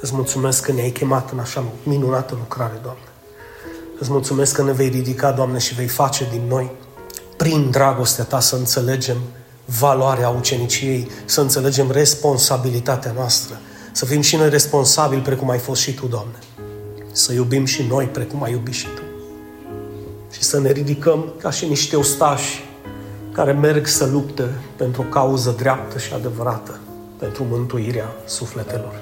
Îți 0.00 0.14
mulțumesc 0.14 0.64
că 0.64 0.72
ne-ai 0.72 0.90
chemat 0.90 1.30
în 1.30 1.38
așa 1.38 1.64
minunată 1.82 2.34
lucrare, 2.38 2.78
Doamne. 2.82 3.08
Îți 3.98 4.10
mulțumesc 4.10 4.54
că 4.54 4.62
ne 4.62 4.72
vei 4.72 4.88
ridica, 4.88 5.32
Doamne, 5.32 5.58
și 5.58 5.74
vei 5.74 5.88
face 5.88 6.28
din 6.30 6.42
noi, 6.48 6.70
prin 7.36 7.70
dragostea 7.70 8.24
Ta, 8.24 8.40
să 8.40 8.56
înțelegem 8.56 9.16
valoarea 9.64 10.28
uceniciei, 10.28 11.10
să 11.24 11.40
înțelegem 11.40 11.90
responsabilitatea 11.90 13.12
noastră, 13.12 13.60
să 13.92 14.04
fim 14.04 14.20
și 14.20 14.36
noi 14.36 14.50
responsabili 14.50 15.22
precum 15.22 15.50
ai 15.50 15.58
fost 15.58 15.80
și 15.80 15.94
Tu, 15.94 16.06
Doamne. 16.06 16.38
Să 17.12 17.32
iubim 17.32 17.64
și 17.64 17.82
noi 17.82 18.04
precum 18.04 18.42
ai 18.42 18.52
iubit 18.52 18.74
și 18.74 18.86
Tu. 18.86 19.02
Și 20.30 20.42
să 20.42 20.60
ne 20.60 20.70
ridicăm 20.70 21.32
ca 21.38 21.50
și 21.50 21.66
niște 21.66 21.96
ostași 21.96 22.64
care 23.32 23.52
merg 23.52 23.86
să 23.86 24.06
lupte 24.06 24.44
pentru 24.76 25.02
o 25.02 25.04
cauză 25.04 25.54
dreaptă 25.58 25.98
și 25.98 26.12
adevărată, 26.12 26.78
pentru 27.18 27.46
mântuirea 27.50 28.06
sufletelor. 28.26 28.94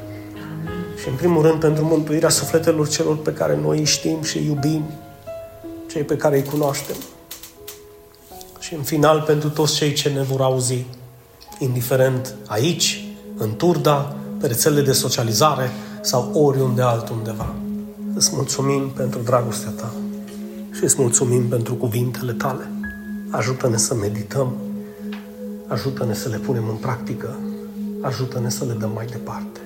Și 1.00 1.08
în 1.08 1.14
primul 1.14 1.42
rând 1.42 1.60
pentru 1.60 1.84
mântuirea 1.84 2.28
sufletelor 2.28 2.88
celor 2.88 3.16
pe 3.16 3.32
care 3.32 3.56
noi 3.56 3.78
îi 3.78 3.84
știm 3.84 4.22
și 4.22 4.38
îi 4.38 4.46
iubim, 4.46 4.84
cei 5.90 6.02
pe 6.02 6.16
care 6.16 6.36
îi 6.36 6.44
cunoaștem. 6.44 6.96
Și 8.58 8.74
în 8.74 8.82
final 8.82 9.20
pentru 9.20 9.48
toți 9.48 9.74
cei 9.74 9.92
ce 9.92 10.08
ne 10.08 10.22
vor 10.22 10.40
auzi, 10.40 10.86
indiferent 11.58 12.34
aici, 12.46 13.04
în 13.36 13.56
Turda, 13.56 14.16
pe 14.40 14.46
rețelele 14.46 14.82
de 14.82 14.92
socializare 14.92 15.70
sau 16.00 16.30
oriunde 16.32 16.82
altundeva. 16.82 17.54
Îți 18.18 18.30
mulțumim 18.34 18.90
pentru 18.90 19.20
dragostea 19.20 19.70
ta 19.70 19.92
și 20.72 20.84
îți 20.84 20.94
mulțumim 20.98 21.48
pentru 21.48 21.74
cuvintele 21.74 22.32
tale. 22.32 22.70
Ajută-ne 23.30 23.76
să 23.76 23.94
medităm, 23.94 24.56
ajută-ne 25.66 26.14
să 26.14 26.28
le 26.28 26.36
punem 26.36 26.68
în 26.68 26.74
practică, 26.74 27.38
ajută-ne 28.00 28.48
să 28.48 28.64
le 28.64 28.72
dăm 28.72 28.90
mai 28.94 29.06
departe. 29.06 29.60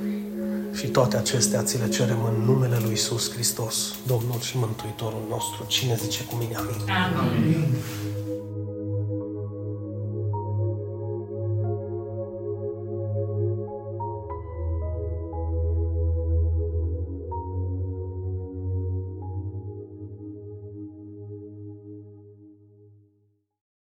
Și 0.72 0.86
toate 0.86 1.16
acestea 1.16 1.62
ți 1.62 1.78
le 1.78 1.88
cerem 1.88 2.18
în 2.24 2.44
numele 2.44 2.78
Lui 2.82 2.92
Isus 2.92 3.32
Hristos, 3.32 3.94
Domnul 4.06 4.40
și 4.40 4.58
Mântuitorul 4.58 5.26
nostru. 5.28 5.64
Cine 5.66 5.96
zice 6.02 6.24
cu 6.24 6.34
mine 6.34 6.54
amin? 6.54 6.80
Amin. 7.18 7.66